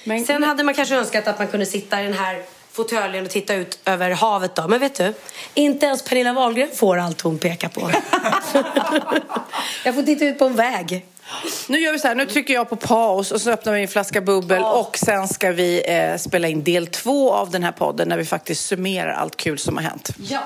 Men- 0.05 0.25
Sen 0.25 0.43
hade 0.43 0.65
man 0.65 0.75
kanske 0.75 0.95
önskat 0.97 1.29
att 1.29 1.39
man 1.39 1.49
kunde 1.49 1.67
sitta 1.67 2.01
i 2.01 2.05
den 2.05 2.13
här 2.15 2.43
fåtöljen 2.73 3.25
och 3.25 3.31
titta 3.31 3.55
ut 3.55 3.79
över 3.85 4.11
havet 4.11 4.55
då. 4.55 4.69
Men 4.69 4.81
vet 4.81 4.95
du, 4.95 5.15
inte 5.55 5.87
ens 5.87 6.05
Pernilla 6.05 6.33
Wahlgren 6.33 6.69
får 6.75 6.99
allt 6.99 7.21
hon 7.21 7.39
pekar 7.39 7.69
på. 7.69 7.91
jag 9.85 9.95
får 9.95 10.03
titta 10.03 10.25
ut 10.25 10.39
på 10.39 10.45
en 10.45 10.57
väg. 10.57 11.07
Nu 11.69 11.81
gör 11.81 11.93
vi 11.93 11.99
så 11.99 12.09
här, 12.09 12.15
nu 12.15 12.27
trycker 12.27 12.55
jag 12.55 12.69
på 12.69 12.77
paus 12.77 13.33
och 13.33 13.41
så 13.41 13.51
öppnar 13.51 13.73
vi 13.73 13.83
en 13.83 13.89
flaska 13.89 14.21
bubbel 14.21 14.63
och 14.63 14.99
sen 14.99 15.29
ska 15.29 15.53
vi 15.53 15.83
eh, 15.87 16.17
spela 16.17 16.49
in 16.49 16.65
del 16.65 16.87
två 16.87 17.33
av 17.33 17.51
den 17.51 17.63
här 17.63 17.73
podden 17.73 18.09
när 18.09 18.17
vi 18.17 18.25
faktiskt 18.25 18.67
summerar 18.67 19.13
allt 19.13 19.37
kul 19.37 19.59
som 19.59 19.77
har 19.77 19.85
hänt. 19.85 20.11
Ja. 20.17 20.43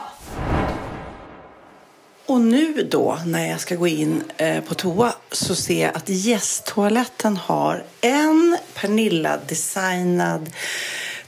Och 2.26 2.40
nu 2.40 2.88
då, 2.90 3.18
när 3.26 3.50
jag 3.50 3.60
ska 3.60 3.74
gå 3.74 3.86
in 3.86 4.22
eh, 4.36 4.60
på 4.60 4.74
toa, 4.74 5.12
så 5.32 5.54
ser 5.54 5.82
jag 5.82 5.96
att 5.96 6.08
gästtoaletten 6.08 7.36
har 7.36 7.84
en 8.00 8.58
Pernilla-designad 8.74 10.50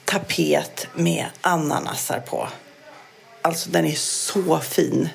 tapet 0.09 0.87
med 0.95 1.27
ananasar 1.41 2.21
på. 2.21 2.49
Alltså, 3.43 3.71
den 3.71 3.85
är 3.85 3.95
så 3.95 4.59
fin. 4.59 5.09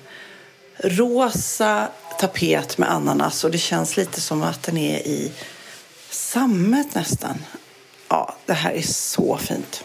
Rosa 0.78 1.88
tapet 2.20 2.78
med 2.78 2.92
ananas 2.92 3.44
och 3.44 3.52
det 3.52 3.58
känns 3.58 3.98
lite 3.98 4.22
som 4.22 4.44
att 4.44 4.64
den 4.64 4.78
är 4.78 4.98
i 4.98 5.32
sammet 6.10 6.96
nästan. 6.96 7.46
Ja, 8.10 8.36
det 8.46 8.54
här 8.54 8.72
är 8.72 8.82
så 8.82 9.38
fint. 9.38 9.84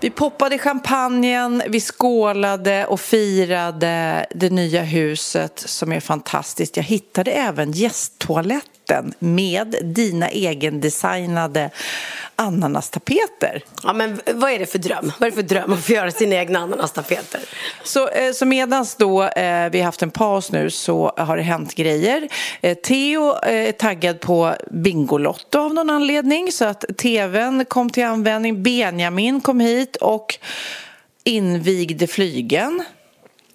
Vi 0.00 0.10
poppade 0.10 0.58
champagnen, 0.58 1.62
vi 1.68 1.80
skålade 1.80 2.86
och 2.86 3.00
firade 3.00 4.26
det 4.34 4.50
nya 4.50 4.82
huset 4.82 5.62
som 5.66 5.92
är 5.92 6.00
fantastiskt. 6.00 6.76
Jag 6.76 6.84
hittade 6.84 7.30
även 7.30 7.72
gästtoaletten 7.72 9.14
med 9.18 9.76
dina 9.82 10.30
egendesignade 10.30 11.70
ananastapeter. 12.36 13.64
Ja, 13.82 13.92
men 13.92 14.20
vad 14.34 14.50
är 14.50 14.58
det 14.58 14.66
för 14.66 14.78
dröm? 14.78 15.12
Vad 15.18 15.26
är 15.26 15.30
det 15.30 15.36
för 15.36 15.42
dröm 15.42 15.72
att 15.72 15.84
få 15.84 15.92
göra 15.92 16.10
sina 16.10 16.34
egna 16.34 16.58
ananastapeter? 16.58 17.40
Så, 17.84 18.08
eh, 18.08 18.32
så 18.32 18.46
medans 18.46 18.94
då 18.94 19.22
eh, 19.22 19.70
vi 19.70 19.78
har 19.78 19.84
haft 19.84 20.02
en 20.02 20.10
paus 20.10 20.52
nu 20.52 20.70
så 20.70 21.12
har 21.16 21.36
det 21.36 21.42
hänt 21.42 21.74
grejer. 21.74 22.28
Eh, 22.60 22.76
Theo 22.76 23.36
eh, 23.42 23.68
är 23.68 23.72
taggad 23.72 24.20
på 24.20 24.54
Bingolotto 24.70 25.58
av 25.58 25.74
någon 25.74 25.90
anledning 25.90 26.52
så 26.52 26.64
att 26.64 26.84
tvn 26.98 27.64
kom 27.64 27.90
till 27.90 28.04
användning. 28.04 28.62
Benjamin 28.62 29.40
kom 29.40 29.60
hit 29.60 29.96
och 29.96 30.38
invigde 31.24 32.06
flygen. 32.06 32.84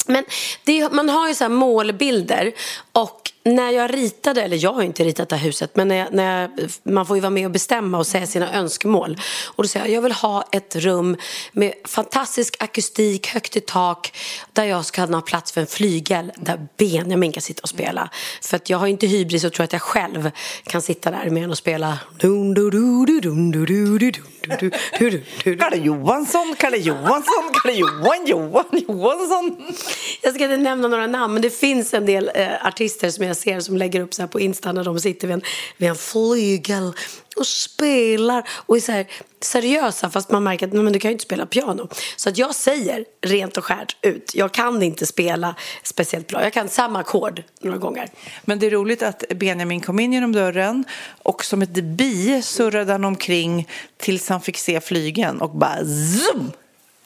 Men 0.07 0.25
det, 0.63 0.91
man 0.91 1.09
har 1.09 1.27
ju 1.27 1.35
så 1.35 1.43
här 1.43 1.49
målbilder 1.49 2.53
och 2.91 3.26
när 3.55 3.71
jag 3.71 3.93
ritade, 3.93 4.41
eller 4.41 4.63
jag 4.63 4.73
har 4.73 4.81
inte 4.81 5.03
ritat 5.03 5.29
det 5.29 5.35
här 5.35 5.45
huset, 5.45 5.75
men 5.75 5.87
när 5.87 5.95
jag, 5.95 6.13
när 6.13 6.41
jag, 6.41 6.69
man 6.83 7.05
får 7.05 7.17
ju 7.17 7.21
vara 7.21 7.29
med 7.29 7.45
och 7.45 7.51
bestämma 7.51 7.97
och 7.97 8.07
säga 8.07 8.27
sina 8.27 8.53
önskemål. 8.53 9.17
Och 9.45 9.63
då 9.63 9.67
säger 9.67 9.85
jag, 9.85 9.95
jag 9.95 10.01
vill 10.01 10.11
ha 10.11 10.43
ett 10.51 10.75
rum 10.75 11.17
med 11.51 11.73
fantastisk 11.85 12.55
akustik, 12.59 13.27
högt 13.27 13.55
i 13.55 13.61
tak, 13.61 14.17
där 14.53 14.63
jag 14.63 14.85
ska 14.85 15.05
ha 15.05 15.21
plats 15.21 15.51
för 15.51 15.61
en 15.61 15.67
flygel 15.67 16.31
där 16.35 16.67
Benjamin 16.77 17.31
kan 17.31 17.41
sitta 17.41 17.61
och 17.63 17.69
spela. 17.69 18.09
För 18.41 18.55
att 18.55 18.69
jag 18.69 18.77
har 18.77 18.87
inte 18.87 19.07
hybris 19.07 19.43
och 19.43 19.53
tror 19.53 19.63
att 19.63 19.73
jag 19.73 19.81
själv 19.81 20.31
kan 20.63 20.81
sitta 20.81 21.11
där 21.11 21.29
med 21.29 21.49
och 21.49 21.57
spela. 21.57 21.99
dum, 22.19 22.53
dum, 22.53 22.69
dum, 22.69 23.05
dum, 23.05 23.51
dum, 23.51 23.65
dum, 23.65 23.97
dum, 23.97 24.36
du, 24.47 24.69
du, 24.69 24.69
du, 24.99 25.09
du, 25.09 25.23
du. 25.43 25.57
Kalle 25.57 25.77
Johansson, 25.77 26.55
Kalle 26.59 26.77
Johansson, 26.77 27.43
Kalle 27.63 27.75
Johan, 27.75 28.25
Johan 28.25 28.65
Johansson. 28.87 29.73
Jag 30.21 30.35
ska 30.35 30.43
inte 30.43 30.57
nämna 30.57 30.87
några 30.87 31.07
namn, 31.07 31.33
men 31.33 31.41
det 31.41 31.49
finns 31.49 31.93
en 31.93 32.05
del 32.05 32.31
eh, 32.35 32.65
artister 32.65 33.09
som 33.09 33.25
jag 33.25 33.37
ser 33.37 33.59
som 33.59 33.77
lägger 33.77 34.01
upp 34.01 34.13
så 34.13 34.21
här 34.21 34.27
på 34.27 34.39
Insta 34.39 34.71
när 34.71 34.83
de 34.83 34.99
sitter 34.99 35.27
vid 35.27 35.33
en, 35.33 35.41
vid 35.77 35.89
en 35.89 35.95
flygel 35.95 36.93
och 37.37 37.47
spelar 37.47 38.49
och 38.49 38.77
är 38.77 38.81
så 38.81 38.91
här 38.91 39.07
seriösa 39.41 40.09
fast 40.09 40.31
man 40.31 40.43
märker 40.43 40.67
att 40.67 40.73
nej, 40.73 40.83
men 40.83 40.93
du 40.93 40.99
kan 40.99 41.09
ju 41.09 41.13
inte 41.13 41.25
spela 41.25 41.45
piano. 41.45 41.89
Så 42.15 42.29
att 42.29 42.37
jag 42.37 42.55
säger 42.55 43.05
rent 43.21 43.57
och 43.57 43.65
skärt 43.65 43.97
ut, 44.01 44.31
jag 44.35 44.51
kan 44.51 44.83
inte 44.83 45.05
spela 45.05 45.55
speciellt 45.83 46.27
bra. 46.27 46.43
Jag 46.43 46.53
kan 46.53 46.69
samma 46.69 46.99
ackord 46.99 47.43
några 47.61 47.77
gånger. 47.77 48.09
Men 48.45 48.59
det 48.59 48.65
är 48.65 48.71
roligt 48.71 49.03
att 49.03 49.23
Benjamin 49.35 49.81
kom 49.81 49.99
in 49.99 50.13
genom 50.13 50.31
dörren 50.31 50.85
och 51.23 51.45
som 51.45 51.61
ett 51.61 51.69
bi 51.69 52.41
surrade 52.41 52.91
han 52.91 53.05
omkring 53.05 53.67
tills 53.97 54.29
han 54.29 54.41
fick 54.41 54.57
se 54.57 54.81
flygen 54.81 55.41
och 55.41 55.49
bara 55.49 55.77
zoom! 55.85 56.51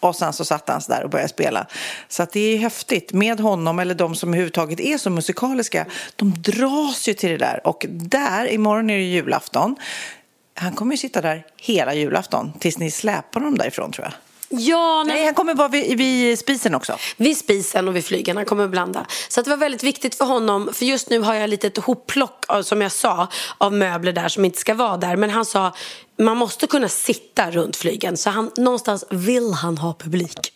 Och 0.02 0.16
sen 0.16 0.34
så 0.34 0.46
satt 0.46 0.70
han 0.70 0.82
så 0.82 0.92
där 0.92 1.04
och 1.04 1.10
började 1.10 1.30
spela. 1.30 1.68
Så 2.08 2.24
att 2.24 2.32
det 2.32 2.40
är 2.40 2.58
häftigt 2.58 3.14
med 3.14 3.40
honom 3.40 3.80
eller 3.80 3.96
de 3.96 4.16
som 4.16 4.30
överhuvudtaget 4.30 4.80
är 4.80 4.98
så 4.98 5.10
musikaliska. 5.10 5.86
De 6.16 6.34
dras 6.42 7.08
ju 7.08 7.14
till 7.14 7.30
det 7.30 7.38
där. 7.38 7.68
Och 7.68 7.86
där, 7.90 8.52
imorgon 8.52 8.90
är 8.90 8.98
det 8.98 9.04
julafton. 9.04 9.76
Han 10.62 10.76
kommer 10.76 10.94
ju 10.94 10.98
sitta 10.98 11.22
där 11.22 11.46
hela 11.58 11.94
julafton 11.94 12.54
tills 12.60 12.78
ni 12.78 12.92
släpar 12.92 13.40
honom 13.40 13.58
därifrån 13.58 13.92
tror 13.92 14.06
jag. 14.06 14.14
Ja, 14.60 15.04
Nej, 15.08 15.26
han 15.26 15.34
kommer 15.34 15.54
vara 15.54 15.68
vid, 15.68 15.98
vid 15.98 16.40
spisen 16.40 16.76
också. 16.76 16.98
Vid 17.18 17.38
spisen 17.38 17.88
och 17.88 17.96
vid 17.96 18.06
flygen, 18.06 18.38
han 18.38 18.46
kommer 18.46 18.64
att 18.64 18.70
blanda. 18.70 19.06
Så 19.30 19.42
det 19.42 19.50
var 19.50 19.58
väldigt 19.58 19.84
viktigt 19.84 20.16
för 20.16 20.26
honom, 20.26 20.70
för 20.74 20.86
just 20.86 21.10
nu 21.10 21.20
har 21.20 21.34
jag 21.34 21.50
lite 21.50 21.68
ett 21.68 21.78
hopplock, 21.78 22.46
av, 22.48 22.64
som 22.64 22.82
jag 22.82 22.92
sa, 22.92 23.28
av 23.58 23.74
möbler 23.74 24.12
där 24.12 24.28
som 24.28 24.46
inte 24.46 24.60
ska 24.60 24.74
vara 24.74 24.98
där. 24.98 25.16
Men 25.16 25.30
han 25.30 25.46
sa, 25.46 25.74
man 26.18 26.38
måste 26.38 26.68
kunna 26.68 26.88
sitta 26.88 27.52
runt 27.52 27.76
flygen. 27.76 28.18
Så 28.18 28.30
han, 28.30 28.52
någonstans 28.58 29.06
vill 29.10 29.54
han 29.54 29.78
ha 29.78 29.94
publik. 29.94 30.54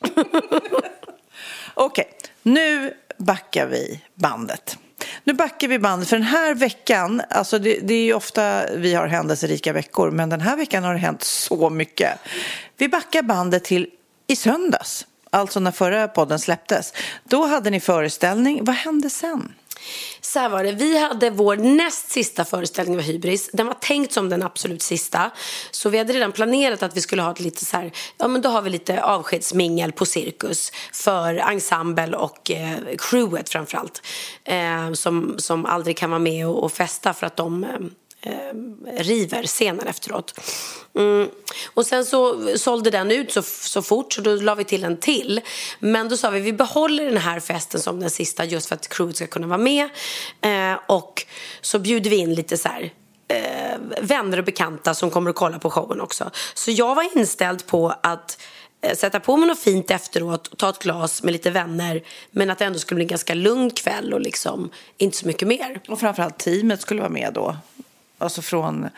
Okej, 1.74 2.08
nu 2.44 2.94
backar 3.18 3.66
vi 3.68 4.02
bandet. 4.14 4.78
Nu 5.24 5.34
backar 5.34 5.68
vi 5.68 5.80
bandet, 5.80 6.10
för 6.10 6.16
den 6.18 6.26
här 6.26 6.54
veckan, 6.54 7.22
alltså 7.30 7.60
det, 7.60 7.80
det 7.82 7.94
är 7.94 8.04
ju 8.04 8.14
ofta 8.14 8.66
vi 8.76 8.94
har 8.94 9.08
händelserika 9.08 9.74
veckor, 9.74 10.12
men 10.12 10.30
den 10.30 10.42
här 10.42 10.58
veckan 10.58 10.84
har 10.84 10.94
det 10.94 11.00
hänt 11.00 11.24
så 11.24 11.70
mycket. 11.70 12.20
Vi 12.78 12.90
backar 12.90 13.22
bandet 13.22 13.64
till 13.64 13.88
i 14.28 14.36
söndags, 14.36 15.08
alltså 15.30 15.60
när 15.60 15.72
förra 15.72 16.08
podden 16.08 16.40
släpptes. 16.40 16.94
Då 17.24 17.46
hade 17.46 17.70
ni 17.70 17.80
föreställning, 17.80 18.66
vad 18.66 18.76
hände 18.76 19.10
sen? 19.10 19.54
Så 20.22 20.40
här 20.40 20.50
var 20.50 20.64
det, 20.64 20.72
vi 20.72 20.98
hade 20.98 21.30
vår 21.30 21.56
näst 21.56 22.12
sista 22.12 22.46
föreställning 22.46 22.98
av 22.98 23.02
Hybris. 23.02 23.50
Den 23.54 23.68
var 23.68 23.74
tänkt 23.74 24.14
som 24.14 24.30
den 24.30 24.44
absolut 24.44 24.82
sista. 24.82 25.32
Så 25.72 25.90
vi 25.90 25.98
hade 25.98 26.14
redan 26.14 26.32
planerat 26.32 26.84
att 26.84 26.98
vi 26.98 27.02
skulle 27.02 27.22
ha 27.22 27.32
ett 27.32 27.40
lite 27.40 27.66
så 27.66 27.78
här, 27.78 27.92
ja 28.18 28.28
men 28.28 28.42
då 28.42 28.50
har 28.50 28.62
vi 28.62 28.70
lite 28.70 29.04
avskedsmingel 29.04 29.92
på 29.92 30.06
Cirkus 30.06 30.72
för 30.94 31.36
ensemble 31.36 32.18
och 32.18 32.52
eh, 32.52 32.78
crewet 32.98 33.50
framförallt. 33.50 34.02
Eh, 34.44 34.94
som, 34.94 35.36
som 35.38 35.66
aldrig 35.66 35.98
kan 35.98 36.10
vara 36.10 36.20
med 36.20 36.48
och, 36.48 36.64
och 36.64 36.72
festa 36.72 37.14
för 37.14 37.28
att 37.28 37.38
de 37.38 37.64
eh, 37.64 37.70
eh, 38.26 39.04
river 39.04 39.44
scenen 39.44 39.88
efteråt. 39.88 40.40
Mm. 40.96 41.30
Och 41.74 41.86
sen 41.86 42.06
så 42.06 42.48
sålde 42.58 42.90
den 42.90 43.12
ut 43.12 43.32
så, 43.32 43.42
så 43.42 43.82
fort 43.82 44.14
så 44.14 44.22
då 44.22 44.36
la 44.36 44.56
vi 44.56 44.64
till 44.64 44.84
en 44.84 44.98
till. 44.98 45.42
Men 45.80 46.10
då 46.10 46.18
sa 46.18 46.30
vi 46.30 46.40
vi 46.40 46.54
behåller 46.54 47.06
den 47.06 47.18
här 47.18 47.40
festen 47.40 47.82
som 47.82 48.00
den 48.00 48.10
sista 48.10 48.46
just 48.46 48.68
för 48.68 48.76
att 48.76 48.90
crewet 48.90 49.16
ska 49.16 49.28
kunna 49.28 49.48
vara 49.48 49.58
med. 49.58 49.90
Eh, 50.42 50.80
och 50.88 51.26
så 51.62 51.80
bjuder 51.80 52.10
vi 52.10 52.16
in 52.16 52.34
lite 52.34 52.58
så 52.58 52.68
här 52.68 52.94
eh, 53.28 53.80
vänner 54.02 54.38
och 54.38 54.46
bekanta 54.46 54.94
som 54.94 55.10
kommer 55.12 55.30
att 55.30 55.36
kolla 55.36 55.60
på 55.60 55.70
showen 55.70 56.02
också. 56.02 56.32
Så 56.54 56.72
jag 56.72 56.96
var 56.96 57.18
inställd 57.18 57.66
på 57.68 57.96
att 58.04 58.42
eh, 58.82 58.96
sätta 58.96 59.20
på 59.20 59.38
mig 59.38 59.48
något 59.48 59.60
fint 59.60 59.92
efteråt 59.92 60.48
och 60.48 60.58
ta 60.58 60.70
ett 60.70 60.80
glas 60.80 61.24
med 61.24 61.32
lite 61.32 61.52
vänner 61.52 62.04
men 62.32 62.50
att 62.50 62.60
det 62.60 62.66
ändå 62.66 62.80
skulle 62.80 62.96
bli 62.96 63.04
en 63.04 63.10
ganska 63.10 63.34
lugn 63.34 63.72
kväll 63.72 64.14
och 64.14 64.22
liksom 64.22 64.70
inte 64.98 65.18
så 65.18 65.28
mycket 65.28 65.48
mer. 65.48 65.82
Och 65.88 66.00
framförallt 66.00 66.38
teamet 66.38 66.82
skulle 66.82 67.02
vara 67.02 67.12
med 67.12 67.34
då, 67.34 67.58
alltså 68.18 68.42
från, 68.42 68.90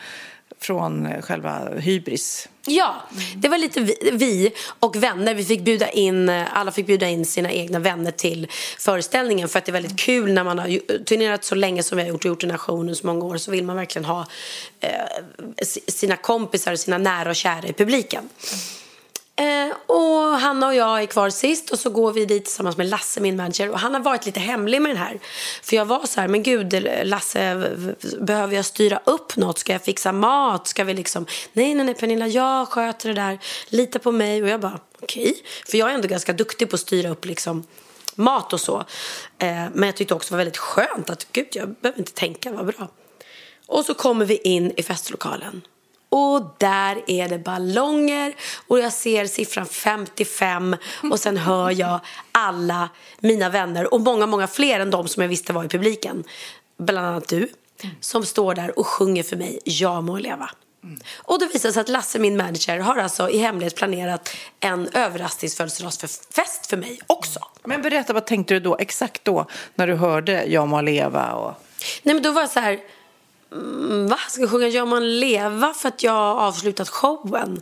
från 0.60 1.22
själva 1.22 1.68
hybris. 1.78 2.48
Ja, 2.66 2.94
det 3.36 3.48
var 3.48 3.58
lite 3.58 3.80
vi, 3.80 4.10
vi 4.12 4.52
och 4.78 4.96
vänner. 4.96 5.34
Vi 5.34 5.44
fick 5.44 5.60
bjuda 5.60 5.90
in, 5.90 6.28
alla 6.28 6.72
fick 6.72 6.86
bjuda 6.86 7.08
in 7.08 7.26
sina 7.26 7.52
egna 7.52 7.78
vänner 7.78 8.10
till 8.10 8.48
föreställningen 8.78 9.48
för 9.48 9.58
att 9.58 9.64
det 9.64 9.70
är 9.70 9.72
väldigt 9.72 10.00
kul 10.00 10.32
när 10.32 10.44
man 10.44 10.58
har 10.58 11.04
turnerat 11.04 11.44
så 11.44 11.54
länge 11.54 11.82
som 11.82 11.96
vi 11.96 12.02
har 12.02 12.10
gjort 12.10 12.24
och 12.24 12.28
gjort 12.28 12.40
den 12.40 12.50
här 12.50 12.58
showen 12.58 12.96
så 12.96 13.06
många 13.06 13.24
år 13.24 13.36
så 13.36 13.50
vill 13.50 13.64
man 13.64 13.76
verkligen 13.76 14.04
ha 14.04 14.26
eh, 14.80 14.90
sina 15.88 16.16
kompisar 16.16 16.72
och 16.72 16.78
sina 16.78 16.98
nära 16.98 17.30
och 17.30 17.36
kära 17.36 17.66
i 17.66 17.72
publiken. 17.72 18.28
Eh, 19.38 19.76
och 19.86 20.38
Hanna 20.38 20.66
och 20.66 20.74
jag 20.74 21.02
är 21.02 21.06
kvar 21.06 21.30
sist 21.30 21.70
och 21.70 21.78
så 21.78 21.90
går 21.90 22.12
vi 22.12 22.24
dit 22.24 22.44
tillsammans 22.44 22.76
med 22.76 22.86
Lasse, 22.86 23.20
min 23.20 23.36
manager. 23.36 23.70
Och 23.70 23.78
han 23.78 23.94
har 23.94 24.00
varit 24.00 24.26
lite 24.26 24.40
hemlig 24.40 24.82
med 24.82 24.90
den 24.90 24.96
här. 24.96 25.20
För 25.62 25.76
jag 25.76 25.84
var 25.84 26.06
så 26.06 26.20
här, 26.20 26.28
men 26.28 26.42
gud 26.42 26.86
Lasse, 27.04 27.72
behöver 28.20 28.56
jag 28.56 28.64
styra 28.64 29.00
upp 29.04 29.36
något? 29.36 29.58
Ska 29.58 29.72
jag 29.72 29.82
fixa 29.82 30.12
mat? 30.12 30.66
Ska 30.66 30.84
vi 30.84 30.94
liksom, 30.94 31.26
nej, 31.52 31.74
nej, 31.74 31.84
nej 31.84 31.94
Pernilla, 31.94 32.26
jag 32.26 32.68
sköter 32.68 33.08
det 33.08 33.14
där. 33.14 33.38
Lita 33.68 33.98
på 33.98 34.12
mig. 34.12 34.42
Och 34.42 34.48
jag 34.48 34.60
bara, 34.60 34.80
okej. 35.02 35.22
Okay. 35.22 35.34
För 35.66 35.78
jag 35.78 35.90
är 35.90 35.94
ändå 35.94 36.08
ganska 36.08 36.32
duktig 36.32 36.70
på 36.70 36.74
att 36.74 36.80
styra 36.80 37.10
upp 37.10 37.24
liksom 37.24 37.64
mat 38.14 38.52
och 38.52 38.60
så. 38.60 38.78
Eh, 39.38 39.64
men 39.72 39.82
jag 39.82 39.96
tyckte 39.96 40.14
också 40.14 40.28
det 40.28 40.32
var 40.32 40.38
väldigt 40.38 40.56
skönt 40.56 41.10
att, 41.10 41.32
gud, 41.32 41.48
jag 41.52 41.74
behöver 41.74 41.98
inte 41.98 42.12
tänka, 42.12 42.52
vad 42.52 42.66
bra. 42.66 42.88
Och 43.66 43.84
så 43.84 43.94
kommer 43.94 44.24
vi 44.24 44.36
in 44.36 44.72
i 44.76 44.82
festlokalen. 44.82 45.62
Och 46.08 46.54
där 46.58 47.02
är 47.06 47.28
det 47.28 47.38
ballonger 47.38 48.34
och 48.66 48.78
jag 48.78 48.92
ser 48.92 49.26
siffran 49.26 49.66
55 49.66 50.76
och 51.10 51.20
sen 51.20 51.36
hör 51.36 51.70
jag 51.70 52.00
alla 52.32 52.88
mina 53.18 53.48
vänner 53.48 53.94
och 53.94 54.00
många, 54.00 54.26
många 54.26 54.46
fler 54.46 54.80
än 54.80 54.90
de 54.90 55.08
som 55.08 55.22
jag 55.22 55.28
visste 55.28 55.52
var 55.52 55.64
i 55.64 55.68
publiken. 55.68 56.24
Bland 56.78 57.06
annat 57.06 57.28
du, 57.28 57.48
som 58.00 58.24
står 58.24 58.54
där 58.54 58.78
och 58.78 58.86
sjunger 58.86 59.22
för 59.22 59.36
mig 59.36 59.60
Jag 59.64 60.04
må 60.04 60.18
leva. 60.18 60.50
Och 61.16 61.40
då 61.40 61.46
visar 61.46 61.68
det 61.68 61.72
sig 61.72 61.80
att 61.80 61.88
Lasse, 61.88 62.18
min 62.18 62.36
manager, 62.36 62.78
har 62.78 62.96
alltså 62.96 63.30
i 63.30 63.38
hemlighet 63.38 63.76
planerat 63.76 64.36
en 64.60 64.88
överraskningsfödelsedagsfest 64.88 66.66
för 66.66 66.76
mig 66.76 67.00
också. 67.06 67.40
Men 67.64 67.82
berätta, 67.82 68.12
vad 68.12 68.26
tänkte 68.26 68.54
du 68.54 68.60
då, 68.60 68.76
exakt 68.78 69.24
då, 69.24 69.46
när 69.74 69.86
du 69.86 69.94
hörde 69.94 70.44
Jag 70.44 70.68
må 70.68 70.80
leva? 70.80 71.32
Och... 71.32 71.54
Nej 72.02 72.14
men 72.14 72.22
då 72.22 72.32
var 72.32 72.40
jag 72.40 72.50
så 72.50 72.60
här, 72.60 72.72
mm, 72.72 72.82
Mm, 73.52 74.06
va? 74.06 74.16
Ska 74.28 74.40
jag 74.40 74.50
sjunga 74.50 74.68
Gör 74.68 74.86
man 74.86 75.20
leva 75.20 75.74
för 75.74 75.88
att 75.88 76.02
jag 76.02 76.12
har 76.12 76.46
avslutat 76.46 76.88
showen? 76.88 77.60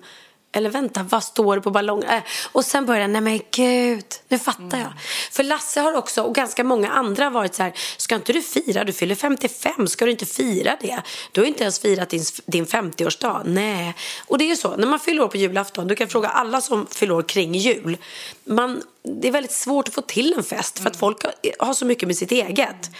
Eller 0.56 0.70
vänta, 0.70 1.02
vad 1.02 1.24
står 1.24 1.56
det 1.56 1.62
på 1.62 1.70
ballongen? 1.70 2.08
Äh, 2.08 2.22
och 2.52 2.64
sen 2.64 2.86
började 2.86 3.02
jag, 3.02 3.10
nej 3.10 3.20
men 3.20 3.40
gud, 3.50 4.04
nu 4.28 4.38
fattar 4.38 4.78
jag. 4.78 4.92
För 5.32 5.42
Lasse 5.42 5.80
har 5.80 5.92
också, 5.92 6.22
och 6.22 6.34
ganska 6.34 6.64
många 6.64 6.90
andra 6.90 7.30
varit 7.30 7.54
så 7.54 7.62
här, 7.62 7.72
ska 7.96 8.14
inte 8.14 8.32
du 8.32 8.42
fira? 8.42 8.84
Du 8.84 8.92
fyller 8.92 9.14
55, 9.14 9.86
ska 9.86 10.04
du 10.04 10.10
inte 10.10 10.26
fira 10.26 10.76
det? 10.80 11.02
Du 11.32 11.40
har 11.40 11.48
inte 11.48 11.62
ens 11.62 11.78
firat 11.78 12.08
din, 12.08 12.24
din 12.46 12.66
50-årsdag. 12.66 13.42
Nej. 13.44 13.94
Och 14.26 14.38
det 14.38 14.44
är 14.44 14.48
ju 14.48 14.56
så, 14.56 14.76
när 14.76 14.86
man 14.86 15.00
fyller 15.00 15.22
år 15.22 15.28
på 15.28 15.36
julafton, 15.36 15.86
du 15.86 15.94
kan 15.94 16.08
fråga 16.08 16.28
alla 16.28 16.60
som 16.60 16.86
fyller 16.90 17.14
år 17.14 17.22
kring 17.22 17.54
jul. 17.54 17.96
Man, 18.44 18.82
det 19.02 19.28
är 19.28 19.32
väldigt 19.32 19.52
svårt 19.52 19.88
att 19.88 19.94
få 19.94 20.02
till 20.02 20.34
en 20.36 20.42
fest 20.42 20.78
för 20.78 20.90
att 20.90 20.96
folk 20.96 21.24
har, 21.58 21.74
så 21.74 21.84
mycket 21.84 22.06
med 22.06 22.16
sitt 22.16 22.32
eget. 22.32 22.90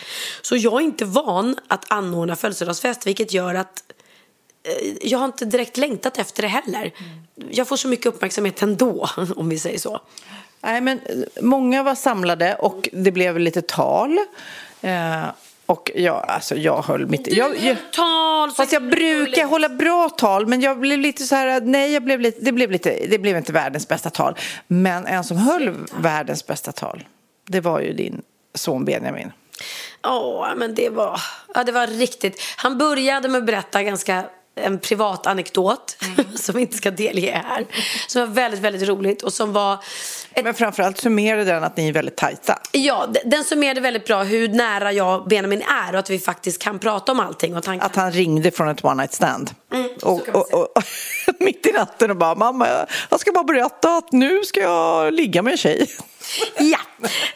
Så 0.43 0.57
jag 0.57 0.73
är 0.75 0.81
inte 0.81 1.05
van 1.05 1.57
att 1.69 1.93
anordna 1.93 2.37
födelsedagsfest, 2.37 3.07
vilket 3.07 3.33
gör 3.33 3.55
att 3.55 3.83
jag 5.01 5.19
har 5.19 5.25
inte 5.25 5.45
direkt 5.45 5.77
längtat 5.77 6.19
efter 6.19 6.43
det 6.43 6.49
heller. 6.49 6.93
Jag 7.51 7.69
får 7.69 7.77
så 7.77 7.89
mycket 7.89 8.07
uppmärksamhet 8.07 8.63
ändå, 8.63 9.09
om 9.37 9.49
vi 9.49 9.59
säger 9.59 9.79
så. 9.79 10.01
Nej, 10.61 10.81
men 10.81 10.99
eh, 10.99 11.43
många 11.43 11.83
var 11.83 11.95
samlade 11.95 12.55
och 12.55 12.89
det 12.93 13.11
blev 13.11 13.39
lite 13.39 13.63
tal. 13.63 14.19
Eh, 14.81 15.25
och 15.67 15.91
jag, 15.95 16.25
alltså 16.29 16.57
jag 16.57 16.83
höll 16.83 17.07
mitt... 17.07 17.33
Jag, 17.33 17.57
jag, 17.57 17.77
Tal! 17.93 18.51
fast 18.51 18.73
jag 18.73 18.91
brukar 18.91 19.45
hålla 19.45 19.69
bra 19.69 20.09
tal, 20.09 20.47
men 20.47 20.61
jag 20.61 20.81
blev 20.81 20.99
lite 20.99 21.25
så 21.25 21.35
här... 21.35 21.61
Nej, 21.61 21.93
jag 21.93 22.05
blev 22.05 22.21
lite, 22.21 22.39
det, 22.41 22.53
blev 22.53 22.71
lite, 22.71 23.07
det 23.11 23.19
blev 23.19 23.37
inte 23.37 23.53
världens 23.53 23.89
bästa 23.89 24.11
tal. 24.11 24.39
Men 24.67 25.07
en 25.07 25.25
som 25.25 25.37
höll 25.37 25.75
världens 26.01 26.47
bästa 26.47 26.73
tal, 26.73 27.05
det 27.47 27.61
var 27.61 27.81
ju 27.81 27.93
din 27.93 28.23
son 28.55 28.85
Benjamin. 28.85 29.33
Åh, 30.05 30.49
men 30.57 30.75
det 30.75 30.89
var, 30.89 31.21
ja, 31.55 31.65
det 31.65 31.73
var 31.73 31.87
riktigt. 31.87 32.43
Han 32.57 32.79
började 32.79 33.29
med 33.29 33.39
att 33.39 33.47
berätta 33.47 33.83
ganska 33.83 34.25
en 34.61 34.79
privat 34.79 35.27
anekdot 35.27 35.97
som 36.37 36.55
vi 36.55 36.61
inte 36.61 36.77
ska 36.77 36.91
delge 36.91 37.43
här. 37.49 37.67
Som 38.07 38.21
var 38.21 38.29
väldigt, 38.29 38.61
väldigt 38.61 38.89
roligt 38.89 39.23
och 39.23 39.33
som 39.33 39.53
var 39.53 39.75
ett 40.35 40.45
Men 40.45 40.55
framförallt 40.55 40.99
summerade 40.99 41.45
den 41.45 41.65
att 41.65 41.77
ni 41.77 41.89
är 41.89 41.93
väldigt 41.93 42.17
tajta. 42.17 42.59
Ja, 42.73 43.07
den 43.25 43.45
summerade 43.45 43.81
väldigt 43.81 44.07
bra 44.07 44.23
hur 44.23 44.49
nära 44.49 44.93
jag 44.93 45.21
och 45.21 45.29
Benjamin 45.29 45.63
är 45.63 45.93
och 45.93 45.99
att 45.99 46.11
vi 46.11 46.19
faktiskt 46.19 46.63
kan 46.63 46.79
prata 46.79 47.13
om 47.13 47.21
allting. 47.21 47.53
Och 47.53 47.59
att 47.59 47.67
han 47.67 47.79
kan... 47.79 47.87
Att 47.87 47.97
han 47.97 48.13
ringde 48.13 48.51
från 48.51 48.69
ett 48.69 48.85
one 48.85 48.95
night 48.95 49.13
stand. 49.13 49.51
och, 50.03 50.25
kan 50.25 50.33
man 50.35 50.43
och, 50.43 50.55
och, 50.55 50.83
mitt 51.41 51.67
i 51.67 51.73
natten 51.73 52.11
och 52.11 52.17
bara 52.17 52.35
mamma 52.35 52.69
jag- 52.69 52.87
jag 53.11 53.21
ska 53.21 53.33
bara 53.33 53.45
berätta 53.45 53.97
att 53.97 54.13
nu 54.13 54.43
ska 54.45 54.61
jag 54.61 55.15
ligga 55.15 55.43
med 55.43 55.51
en 55.51 55.57
tjej. 55.59 55.87
Ja, 56.59 56.79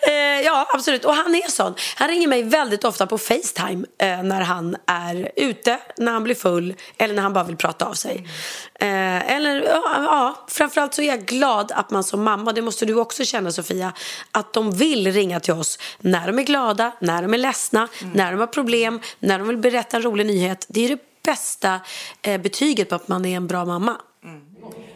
eh, 0.08 0.40
ja 0.44 0.66
absolut. 0.74 1.04
Och 1.04 1.14
han 1.14 1.34
är 1.34 1.50
sån. 1.50 1.74
Han 1.96 2.08
ringer 2.08 2.28
mig 2.28 2.42
väldigt 2.42 2.84
ofta 2.84 3.06
på 3.06 3.18
Facetime 3.18 3.86
eh, 3.98 4.22
när 4.22 4.40
han 4.40 4.76
är 4.86 5.30
ute, 5.36 5.78
när 5.96 6.12
han 6.12 6.24
blir 6.24 6.34
full 6.34 6.74
eller 6.98 7.14
när 7.14 7.22
han 7.22 7.32
bara 7.32 7.44
vill 7.44 7.56
prata 7.56 7.86
av 7.86 7.94
sig. 7.94 8.28
Eh, 8.74 9.32
eller 9.36 9.62
ja, 9.62 9.82
ja, 9.96 10.46
framförallt 10.48 10.94
så 10.94 11.02
är 11.02 11.06
jag 11.06 11.26
glad 11.26 11.72
att 11.72 11.90
man 11.90 12.04
som 12.04 12.22
mamma, 12.22 12.52
det 12.52 12.62
måste 12.62 12.86
du 12.86 12.94
också 12.94 13.24
känna 13.24 13.52
Sofia, 13.52 13.92
att 14.30 14.52
de 14.52 14.70
vill 14.70 15.12
ringa 15.12 15.40
till 15.40 15.54
oss 15.54 15.78
när 15.98 16.26
de 16.26 16.38
är 16.38 16.42
glada, 16.42 16.92
när 17.00 17.22
de 17.22 17.34
är 17.34 17.38
ledsna, 17.38 17.88
när 18.14 18.30
de 18.32 18.40
har 18.40 18.46
problem, 18.46 19.00
när 19.18 19.38
de 19.38 19.48
vill 19.48 19.56
berätta 19.56 19.96
en 19.96 20.02
rolig 20.02 20.26
nyhet. 20.26 20.66
Det 20.68 20.84
är 20.84 20.88
det 20.88 20.98
bästa 21.22 21.80
eh, 22.22 22.40
betyget 22.40 22.88
på 22.88 22.94
att 22.94 23.08
man 23.08 23.24
är 23.24 23.36
en 23.36 23.46
bra 23.46 23.64
mamma. 23.64 23.96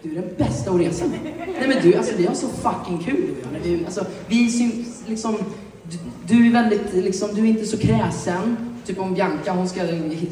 Du 0.02 0.10
är 0.10 0.14
den 0.14 0.30
bästa 0.38 0.70
att 0.70 0.80
resa 0.80 1.04
med. 1.06 1.18
Nej 1.58 1.68
men 1.68 1.82
du, 1.82 1.94
alltså 1.94 2.14
vi 2.16 2.26
har 2.26 2.34
så 2.34 2.48
fucking 2.48 2.98
kul 3.04 3.16
du 3.16 3.48
och 3.48 3.54
jag. 3.54 3.60
Vi, 3.60 3.84
alltså, 3.84 4.04
vi 4.26 4.50
syns 4.50 5.02
liksom, 5.06 5.36
du, 5.82 5.98
du 6.26 6.46
är 6.46 6.52
väldigt, 6.52 6.94
liksom, 6.94 7.28
du 7.34 7.40
är 7.40 7.46
inte 7.46 7.66
så 7.66 7.78
kräsen. 7.78 8.56
Typ 8.86 9.00
om 9.00 9.14
Bianca, 9.14 9.52
hon 9.52 9.68
ska 9.68 9.80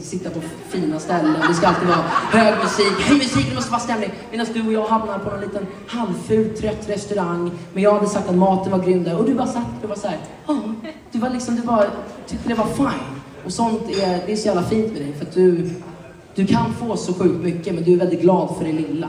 sitta 0.01 0.31
på 0.31 0.41
fina 0.69 0.99
ställen. 0.99 1.37
Det 1.49 1.55
ska 1.55 1.67
alltid 1.67 1.89
vara 1.89 2.05
hög 2.31 2.55
musik. 2.63 3.07
Höj 3.09 3.19
musik, 3.19 3.47
det 3.49 3.55
måste 3.55 3.71
vara 3.71 3.81
stämning. 3.81 4.11
Medan 4.31 4.47
du 4.55 4.67
och 4.67 4.73
jag 4.73 4.87
hamnar 4.87 5.19
på 5.19 5.31
en 5.31 5.41
liten 5.41 5.67
halvful, 5.87 6.57
trött 6.57 6.89
restaurang. 6.89 7.51
Men 7.73 7.83
jag 7.83 7.95
hade 7.95 8.07
sagt 8.07 8.29
att 8.29 8.35
maten 8.35 8.73
var 8.73 8.79
grym 8.79 9.05
där. 9.05 9.19
Och 9.19 9.25
du 9.25 9.35
bara 9.35 9.47
satt 9.47 9.83
och 9.83 9.89
var 9.89 9.97
såhär, 9.97 10.19
ja. 10.47 10.59
Du 11.13 11.19
var 11.19 11.31
liksom, 11.31 11.57
du 11.57 11.63
bara 11.63 11.85
tyckte 12.27 12.49
det 12.49 12.55
var 12.55 12.67
fine. 12.67 13.23
Och 13.45 13.53
sånt 13.53 13.83
är, 13.91 14.27
det 14.27 14.33
är 14.33 14.37
så 14.37 14.47
jävla 14.47 14.63
fint 14.63 14.93
med 14.93 15.03
dig. 15.03 15.13
För 15.19 15.27
att 15.27 15.35
du, 15.35 15.71
du 16.35 16.47
kan 16.47 16.75
få 16.75 16.97
så 16.97 17.15
sjukt 17.15 17.45
mycket, 17.45 17.75
men 17.75 17.85
du 17.85 17.93
är 17.93 17.97
väldigt 17.97 18.21
glad 18.21 18.57
för 18.59 18.65
det 18.65 18.73
lilla. 18.73 19.09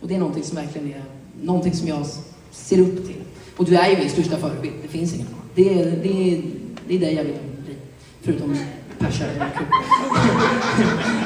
Och 0.00 0.08
det 0.08 0.14
är 0.14 0.18
någonting 0.18 0.42
som 0.42 0.56
verkligen 0.56 0.88
är 0.88 1.02
någonting 1.42 1.72
som 1.72 1.88
jag 1.88 2.06
ser 2.50 2.80
upp 2.80 3.06
till. 3.06 3.22
Och 3.56 3.64
du 3.64 3.76
är 3.76 3.90
ju 3.90 3.96
min 3.96 4.10
största 4.10 4.36
förebild, 4.36 4.74
det 4.82 4.88
finns 4.88 5.14
ingen 5.14 5.26
annan. 5.26 5.40
Det 5.54 5.82
är, 5.82 5.84
det 5.84 6.32
är, 6.32 6.42
det 6.88 6.94
är 6.94 6.98
dig 6.98 7.14
jag 7.14 7.24
vill 7.24 7.34
bli. 7.64 7.74
Förutom 8.22 8.56
Persa. 8.98 9.24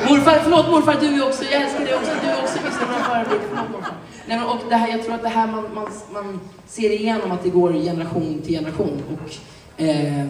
morfar, 0.08 0.40
förlåt 0.42 0.70
morfar, 0.70 0.96
du 1.00 1.06
är 1.06 1.28
också, 1.28 1.44
jag 1.44 1.62
älskar 1.62 1.84
dig 1.84 1.94
också, 1.94 2.10
du 2.22 2.28
är 2.28 2.42
också 2.42 2.58
min 2.62 2.72
stora 2.72 3.04
förebild. 3.04 3.40
Förlåt 3.48 3.70
morfar. 3.70 3.94
Nej, 4.26 4.38
men, 4.38 4.48
och 4.48 4.58
det 4.68 4.74
här, 4.74 4.88
jag 4.88 5.04
tror 5.04 5.14
att 5.14 5.22
det 5.22 5.28
här 5.28 5.46
man, 5.46 5.64
man, 5.74 5.88
man 6.12 6.40
ser 6.66 6.90
igenom 6.90 7.32
att 7.32 7.42
det 7.42 7.50
går 7.50 7.72
generation 7.72 8.40
till 8.44 8.54
generation. 8.54 9.02
Och, 9.12 9.82
eh, 9.82 10.26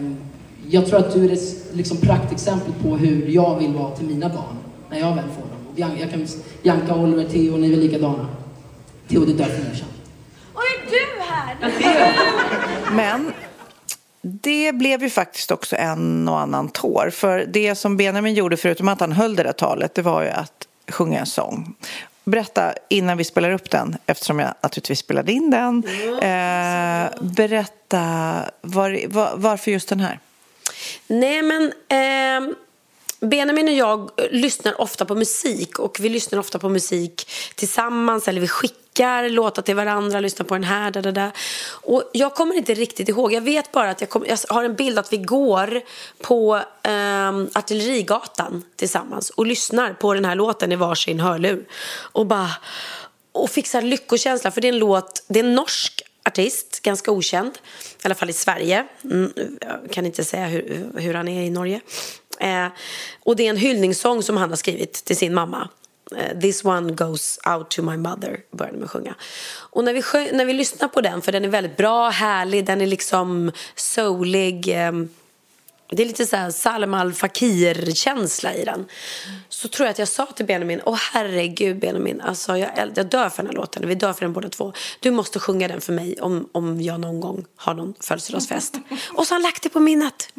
jag 0.69 0.85
tror 0.85 0.99
att 0.99 1.13
du 1.13 1.25
är 1.25 1.33
ett 1.33 1.65
liksom, 1.73 1.97
praktexempel 1.97 2.73
på 2.83 2.97
hur 2.97 3.27
jag 3.27 3.59
vill 3.59 3.73
vara 3.73 3.95
till 3.95 4.07
mina 4.07 4.29
barn 4.29 4.57
när 4.89 4.99
jag 4.99 5.15
väl 5.15 5.25
får 5.29 5.50
Bian- 5.75 5.99
jag 5.99 6.09
kan, 6.09 6.27
Bianca, 6.63 6.95
Oliver, 6.95 7.25
Theo, 7.29 7.57
ni 7.57 7.67
är 7.67 7.71
väl 7.71 7.79
likadana? 7.79 8.27
Theo, 9.07 9.25
det 9.25 9.33
dör 9.33 9.45
för 9.45 9.69
morsan. 9.69 9.87
Och 10.53 10.61
är 10.61 10.91
du 10.91 11.21
här? 11.23 11.55
Men 12.91 13.33
det 14.21 14.71
blev 14.75 15.03
ju 15.03 15.09
faktiskt 15.09 15.51
också 15.51 15.75
en 15.75 16.27
och 16.29 16.39
annan 16.39 16.69
tår. 16.69 17.09
För 17.13 17.45
det 17.47 17.75
som 17.75 17.97
Benjamin 17.97 18.33
gjorde, 18.33 18.57
förutom 18.57 18.87
att 18.87 18.99
han 18.99 19.11
höll 19.11 19.35
det 19.35 19.43
där 19.43 19.51
talet, 19.51 19.95
det 19.95 20.01
var 20.01 20.21
ju 20.21 20.29
att 20.29 20.67
sjunga 20.91 21.19
en 21.19 21.25
sång. 21.25 21.75
Berätta 22.23 22.73
innan 22.89 23.17
vi 23.17 23.23
spelar 23.23 23.51
upp 23.51 23.69
den, 23.69 23.95
eftersom 24.05 24.39
jag 24.39 24.53
naturligtvis 24.63 24.99
spelade 24.99 25.31
in 25.31 25.49
den. 25.51 25.83
Eh, 26.21 27.09
berätta 27.21 28.35
var, 28.61 29.07
var, 29.07 29.31
varför 29.35 29.71
just 29.71 29.89
den 29.89 29.99
här? 29.99 30.19
Nej, 31.07 31.41
men 31.41 31.71
ehm, 31.89 32.55
Benjamin 33.25 33.67
och 33.67 33.73
jag 33.73 34.11
lyssnar 34.31 34.81
ofta 34.81 35.05
på 35.05 35.15
musik 35.15 35.79
och 35.79 35.97
vi 35.99 36.09
lyssnar 36.09 36.39
ofta 36.39 36.59
på 36.59 36.69
musik 36.69 37.31
tillsammans 37.55 38.27
eller 38.27 38.41
vi 38.41 38.47
skickar 38.47 39.29
låtar 39.29 39.61
till 39.61 39.75
varandra, 39.75 40.19
lyssnar 40.19 40.45
på 40.45 40.53
den 40.53 40.63
här, 40.63 40.91
där, 40.91 41.01
där, 41.01 41.11
där. 41.11 41.31
Och 41.69 42.03
jag 42.13 42.35
kommer 42.35 42.55
inte 42.55 42.73
riktigt 42.73 43.09
ihåg, 43.09 43.33
jag 43.33 43.41
vet 43.41 43.71
bara 43.71 43.89
att 43.89 44.01
jag, 44.01 44.09
kom, 44.09 44.25
jag 44.27 44.37
har 44.49 44.63
en 44.63 44.75
bild 44.75 44.99
att 44.99 45.13
vi 45.13 45.17
går 45.17 45.81
på 46.21 46.61
ehm, 46.83 47.49
Artillerigatan 47.53 48.63
tillsammans 48.75 49.29
och 49.29 49.45
lyssnar 49.45 49.93
på 49.93 50.13
den 50.13 50.25
här 50.25 50.35
låten 50.35 50.71
i 50.71 50.75
varsin 50.75 51.19
hörlur 51.19 51.65
och 52.11 52.25
bara 52.25 52.51
och 53.31 53.49
fixar 53.49 53.81
lyckokänsla 53.81 54.51
för 54.51 54.61
det 54.61 54.67
är 54.67 54.73
en 54.73 54.79
låt, 54.79 55.23
det 55.27 55.39
är 55.39 55.43
en 55.43 55.55
norsk 55.55 56.01
artist, 56.25 56.81
ganska 56.81 57.11
okänd, 57.11 57.51
i 58.03 58.05
alla 58.05 58.15
fall 58.15 58.29
i 58.29 58.33
Sverige. 58.33 58.85
Mm, 59.03 59.33
jag 59.61 59.91
kan 59.91 60.05
inte 60.05 60.23
säga 60.23 60.47
hur, 60.47 60.91
hur 60.97 61.13
han 61.13 61.27
är 61.27 61.43
i 61.43 61.49
Norge. 61.49 61.81
Eh, 62.41 62.67
och 63.19 63.35
det 63.35 63.45
är 63.45 63.49
en 63.49 63.57
hyllningssång 63.57 64.23
som 64.23 64.37
han 64.37 64.49
har 64.49 64.57
skrivit 64.57 64.93
till 64.93 65.17
sin 65.17 65.33
mamma. 65.33 65.69
Eh, 66.17 66.39
This 66.39 66.65
one 66.65 66.91
goes 66.91 67.39
out 67.55 67.69
to 67.69 67.81
my 67.81 67.97
mother, 67.97 68.39
började 68.51 68.77
med 68.77 68.85
att 68.85 68.91
sjunga. 68.91 69.15
Och 69.53 69.83
när 69.83 69.93
vi, 69.93 70.01
sjö, 70.01 70.27
när 70.31 70.45
vi 70.45 70.53
lyssnar 70.53 70.87
på 70.87 71.01
den, 71.01 71.21
för 71.21 71.31
den 71.31 71.45
är 71.45 71.49
väldigt 71.49 71.77
bra, 71.77 72.09
härlig, 72.09 72.65
den 72.65 72.81
är 72.81 72.87
liksom 72.87 73.51
soulig. 73.75 74.67
Eh, 74.67 74.91
det 75.91 76.03
är 76.03 76.07
lite 76.07 76.25
så 76.25 76.35
här 76.35 76.51
Salem 76.51 76.93
Al 76.93 77.13
Fakir-känsla 77.13 78.53
i 78.53 78.65
den. 78.65 78.85
Så 79.49 79.67
tror 79.67 79.85
jag 79.85 79.91
att 79.91 79.99
jag 79.99 80.07
sa 80.07 80.25
till 80.25 80.45
Benjamin, 80.45 80.81
åh 80.85 80.97
herregud 81.13 81.79
Benjamin, 81.79 82.21
alltså 82.21 82.57
jag, 82.57 82.91
jag 82.95 83.05
dör 83.05 83.29
för 83.29 83.37
den 83.37 83.47
här 83.47 83.53
låten, 83.53 83.87
vi 83.87 83.95
dör 83.95 84.13
för 84.13 84.21
den 84.21 84.33
båda 84.33 84.49
två. 84.49 84.73
Du 84.99 85.11
måste 85.11 85.39
sjunga 85.39 85.67
den 85.67 85.81
för 85.81 85.93
mig 85.93 86.21
om, 86.21 86.49
om 86.51 86.81
jag 86.81 86.99
någon 86.99 87.19
gång 87.19 87.45
har 87.55 87.73
någon 87.73 87.93
födelsedagsfest. 87.99 88.75
Och 89.13 89.27
så 89.27 89.33
har 89.33 89.35
han 89.35 89.41
lagt 89.41 89.63
det 89.63 89.69
på 89.69 89.79
minnet. 89.79 90.29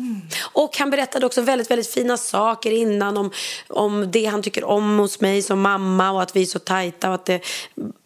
Och 0.53 0.77
han 0.79 0.91
berättade 0.91 1.27
också 1.27 1.41
väldigt, 1.41 1.71
väldigt 1.71 1.91
fina 1.91 2.17
saker 2.17 2.71
innan 2.71 3.17
om, 3.17 3.31
om 3.69 4.11
det 4.11 4.25
han 4.25 4.43
tycker 4.43 4.65
om 4.65 4.99
hos 4.99 5.21
mig 5.21 5.43
som 5.43 5.61
mamma 5.61 6.11
och 6.11 6.23
att 6.23 6.37
vi 6.37 6.43
är 6.43 6.47
så 6.47 6.59
tajta 6.59 7.09
och 7.09 7.15
att 7.15 7.27
det, 7.27 7.41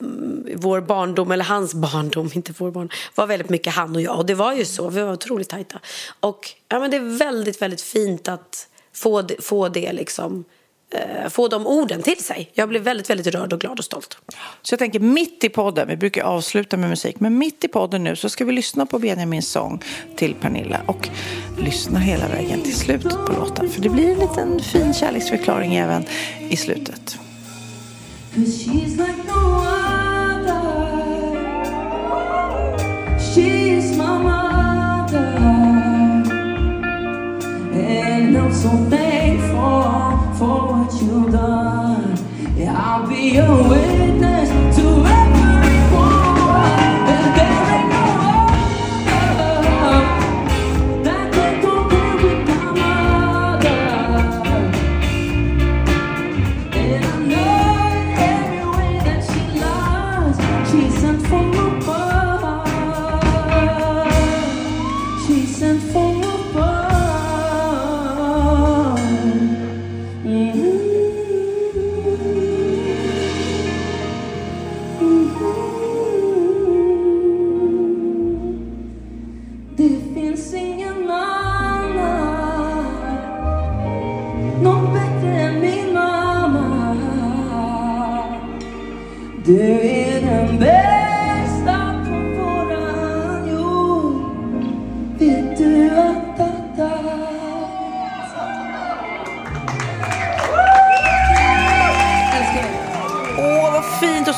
mm, 0.01 0.47
vår 0.57 0.81
barndom, 0.81 1.31
eller 1.31 1.45
hans 1.45 1.75
barndom, 1.93 2.31
inte 2.35 2.53
vår 2.59 2.71
barn, 2.71 2.89
var 3.15 3.27
väldigt 3.27 3.49
mycket 3.51 3.75
han 3.75 3.97
och 3.97 4.03
jag. 4.03 4.19
Och 4.19 4.27
det 4.27 4.35
var 4.35 4.53
ju 4.53 4.65
så, 4.65 4.89
vi 4.89 5.03
var 5.03 5.13
otroligt 5.13 5.49
tajta. 5.49 5.81
Och 6.21 6.51
ja, 6.69 6.79
men 6.81 6.91
det 6.91 6.97
är 6.97 7.19
väldigt, 7.19 7.63
väldigt 7.63 7.81
fint 7.83 8.29
att 8.29 8.69
få, 8.95 9.23
det- 9.23 9.45
få 9.45 9.69
det 9.69 9.93
liksom 9.93 10.45
eh, 10.95 11.29
få 11.31 11.49
de 11.49 11.67
orden 11.67 12.03
till 12.03 12.25
sig. 12.25 12.51
Jag 12.55 12.69
blev 12.69 12.83
väldigt, 12.83 13.11
väldigt 13.11 13.27
rörd 13.27 13.53
och 13.53 13.61
glad 13.61 13.79
och 13.79 13.85
stolt. 13.85 14.19
Så 14.63 14.73
jag 14.73 14.79
tänker 14.79 15.01
mitt 15.01 15.45
i 15.45 15.49
podden, 15.49 15.89
vi 15.89 15.97
brukar 15.97 16.23
avsluta 16.25 16.77
med 16.77 16.91
musik, 16.91 17.21
men 17.21 17.39
mitt 17.39 17.65
i 17.65 17.69
podden 17.69 18.05
nu 18.05 18.17
så 18.17 18.29
ska 18.29 18.45
vi 18.45 18.53
lyssna 18.53 18.87
på 18.87 18.99
Benjamins 18.99 19.49
sång 19.51 19.83
till 20.17 20.35
Pernilla 20.35 20.81
och 20.87 21.09
lyssna 21.59 21.99
hela 21.99 22.29
vägen 22.29 22.63
till 22.63 22.77
slutet 22.77 23.13
på 23.27 23.33
låten. 23.33 23.69
För 23.71 23.81
det 23.81 23.89
blir 23.89 24.09
en 24.13 24.19
liten 24.19 24.61
fin 24.61 24.95
kärleksförklaring 24.95 25.75
även 25.77 26.05
i 26.51 26.57
slutet. 26.57 27.19
So 38.67 38.91
thankful 38.91 40.35
for 40.39 40.57
what 40.73 40.93
you've 41.01 41.31
done. 41.31 42.17
Yeah, 42.57 42.75
I'll 42.77 43.09
be 43.09 43.37
a 43.37 43.96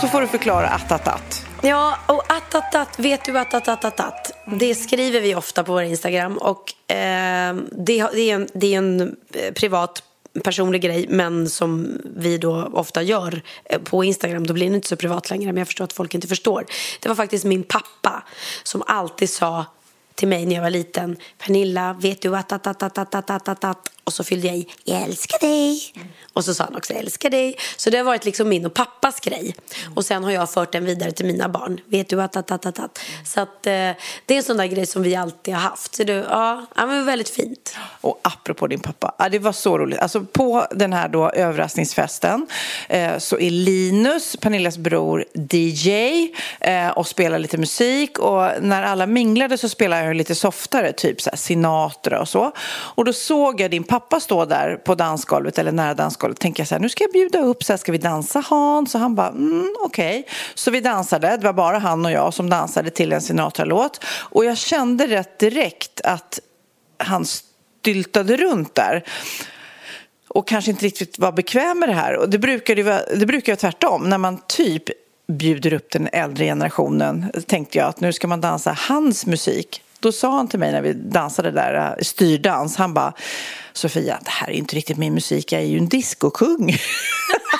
så 0.09 0.12
får 0.12 0.21
du 0.21 0.27
förklara 0.27 0.68
attatatt. 0.68 1.47
Ja, 1.62 1.99
och 2.07 2.33
attatatt, 2.33 2.99
vet 2.99 3.25
du 3.25 3.38
attatattatt? 3.38 4.33
Det 4.47 4.75
skriver 4.75 5.21
vi 5.21 5.35
ofta 5.35 5.64
på 5.64 5.73
vår 5.73 5.83
Instagram 5.83 6.38
och 6.38 6.92
eh, 6.92 7.57
det, 7.73 7.99
är 7.99 8.18
en, 8.18 8.49
det 8.55 8.75
är 8.75 8.79
en 8.79 9.01
eh, 9.01 9.53
privat 9.55 10.03
personlig 10.44 10.83
grej 10.83 11.07
men 11.09 11.49
som 11.49 12.01
vi 12.16 12.38
då 12.38 12.71
ofta 12.73 13.03
gör 13.03 13.42
eh, 13.64 13.81
på 13.81 14.05
Instagram 14.05 14.47
då 14.47 14.55
blir 14.55 14.66
den 14.66 14.75
inte 14.75 14.88
så 14.88 14.97
privat 14.97 15.31
längre 15.31 15.47
men 15.47 15.57
jag 15.57 15.66
förstår 15.66 15.85
att 15.85 15.92
folk 15.92 16.14
inte 16.14 16.29
förstår. 16.29 16.66
Det 17.01 17.09
var 17.09 17.16
faktiskt 17.16 17.44
min 17.44 17.62
pappa 17.62 18.23
som 18.62 18.83
alltid 18.87 19.31
sa 19.31 19.64
till 20.14 20.29
mig 20.29 20.47
när 20.47 20.55
jag 20.55 20.62
var 20.62 20.71
liten 20.71 21.16
Pernilla, 21.38 21.97
vet 22.01 22.23
du 22.23 22.37
att, 22.37 22.53
att, 22.53 22.66
att, 22.66 22.83
att, 22.83 22.99
att, 22.99 23.14
att, 23.14 23.49
att, 23.49 23.64
att 23.64 23.90
och 24.09 24.14
så 24.14 24.25
fyllde 24.25 24.47
jag 24.47 24.57
i, 24.57 24.66
jag 24.85 25.03
älskar 25.03 25.38
dig. 25.38 25.81
Och 26.33 26.44
så 26.44 26.55
sa 26.55 26.64
han 26.64 26.77
också, 26.77 26.92
jag 26.92 27.03
älskar 27.03 27.31
dig. 27.31 27.57
Så 27.77 27.90
det 27.90 27.97
har 27.97 28.05
varit 28.05 28.25
liksom 28.25 28.49
min 28.49 28.66
och 28.66 28.75
pappas 28.75 29.21
grej. 29.21 29.55
Och 29.94 30.05
sen 30.05 30.25
har 30.25 30.31
jag 30.31 30.51
fört 30.51 30.73
den 30.73 30.85
vidare 30.85 31.12
till 31.12 31.27
mina 31.27 31.49
barn. 31.49 31.81
Vet 31.87 32.09
du 32.09 32.23
att, 32.23 32.37
att, 32.37 32.51
att, 32.51 32.66
att, 32.66 32.79
att. 32.79 32.99
Så 33.25 33.40
att 33.40 33.66
eh, 33.66 33.73
det 34.27 34.35
är 34.35 34.37
en 34.37 34.42
sån 34.42 34.57
där 34.57 34.66
grej 34.66 34.87
som 34.87 35.03
vi 35.03 35.16
alltid 35.16 35.55
har 35.55 35.61
haft. 35.61 35.94
Så 35.94 36.05
det, 36.05 36.12
ja, 36.12 36.66
ja, 36.77 36.87
men 36.87 37.07
väldigt 37.07 37.29
fint. 37.29 37.77
Och 38.01 38.21
apropå 38.23 38.66
din 38.66 38.81
pappa, 38.81 39.14
ja, 39.18 39.29
det 39.29 39.38
var 39.38 39.53
så 39.53 39.79
roligt. 39.79 39.99
Alltså 39.99 40.25
på 40.25 40.66
den 40.71 40.92
här 40.92 41.09
då 41.09 41.31
överraskningsfesten 41.31 42.47
eh, 42.88 43.18
så 43.18 43.38
är 43.38 43.51
Linus, 43.51 44.37
Pernillas 44.37 44.79
bror, 44.79 45.25
DJ 45.51 45.90
eh, 46.61 46.88
och 46.88 47.07
spelar 47.07 47.38
lite 47.38 47.59
musik. 47.59 48.18
Och 48.18 48.51
när 48.61 48.83
alla 48.83 49.07
minglade 49.07 49.59
så 49.59 49.68
spelade 49.68 50.05
jag 50.05 50.16
lite 50.16 50.35
softare, 50.35 50.92
typ 50.92 51.21
så 51.21 51.31
här 51.31 51.37
Sinatra 51.37 52.21
och 52.21 52.29
så. 52.29 52.53
Och 52.68 53.05
då 53.05 53.12
såg 53.12 53.61
jag 53.61 53.71
din 53.71 53.85
pappa 53.85 53.98
Pappa 53.99 54.21
stå 54.21 54.45
där 54.45 54.77
på 54.77 54.95
dansgolvet, 54.95 55.59
eller 55.59 55.73
nära 55.73 55.95
dansgolvet. 55.95 56.41
Tänker 56.41 56.61
jag 56.61 56.69
så 56.69 56.75
här, 56.75 56.81
nu 56.81 56.89
ska 56.89 57.05
jag 57.05 57.13
bjuda 57.13 57.41
upp, 57.41 57.65
så 57.65 57.73
här, 57.73 57.79
ska 57.79 57.93
vi 57.93 57.99
dansa 57.99 58.45
Hans? 58.49 58.95
Och 58.95 59.01
han 59.01 59.15
bara, 59.15 59.29
mm, 59.29 59.75
okej. 59.81 60.27
Så 60.55 60.71
vi 60.71 60.81
dansade, 60.81 61.37
det 61.37 61.45
var 61.45 61.53
bara 61.53 61.79
han 61.79 62.07
och 62.07 62.13
jag 62.13 62.35
som 62.35 62.51
dansade 62.51 62.91
till 62.91 63.13
en 63.13 63.21
Sinatra-låt. 63.21 64.05
Och 64.05 64.45
jag 64.45 64.59
kände 64.59 65.07
rätt 65.07 65.39
direkt 65.39 66.01
att 66.01 66.41
han 66.99 67.25
styltade 67.25 68.37
runt 68.37 68.75
där 68.75 69.05
och 70.29 70.49
kanske 70.49 70.71
inte 70.71 70.85
riktigt 70.85 71.19
var 71.19 71.33
bekväm 71.33 71.79
med 71.79 71.89
det 71.89 71.95
här. 71.95 72.17
Och 72.17 72.31
det 72.31 72.39
brukar 72.39 72.77
ju 72.77 72.83
vara, 72.83 73.01
det 73.17 73.27
brukar 73.27 73.53
vara 73.53 73.61
tvärtom. 73.61 74.09
När 74.09 74.19
man 74.19 74.41
typ 74.47 74.85
bjuder 75.33 75.73
upp 75.73 75.91
den 75.91 76.09
äldre 76.13 76.45
generationen 76.45 77.33
tänkte 77.47 77.79
jag 77.79 77.89
att 77.89 78.01
nu 78.01 78.13
ska 78.13 78.27
man 78.29 78.41
dansa 78.41 78.77
hans 78.89 79.27
musik. 79.27 79.83
Då 80.01 80.13
sa 80.13 80.31
han 80.31 80.49
till 80.49 80.59
mig 80.59 80.73
när 80.73 80.83
vi 80.83 80.93
dansade 80.93 81.51
där, 81.51 81.99
styrdans, 82.03 82.77
han 82.77 82.95
bara 82.95 83.13
Sofia, 83.79 84.19
det 84.25 84.31
här 84.31 84.51
är 84.51 84.53
inte 84.53 84.77
riktigt 84.77 84.97
min 84.97 85.14
musik, 85.14 85.53
jag 85.53 85.62
är 85.62 85.67
ju 85.67 85.79
en 85.79 85.88
discokung. 85.88 86.73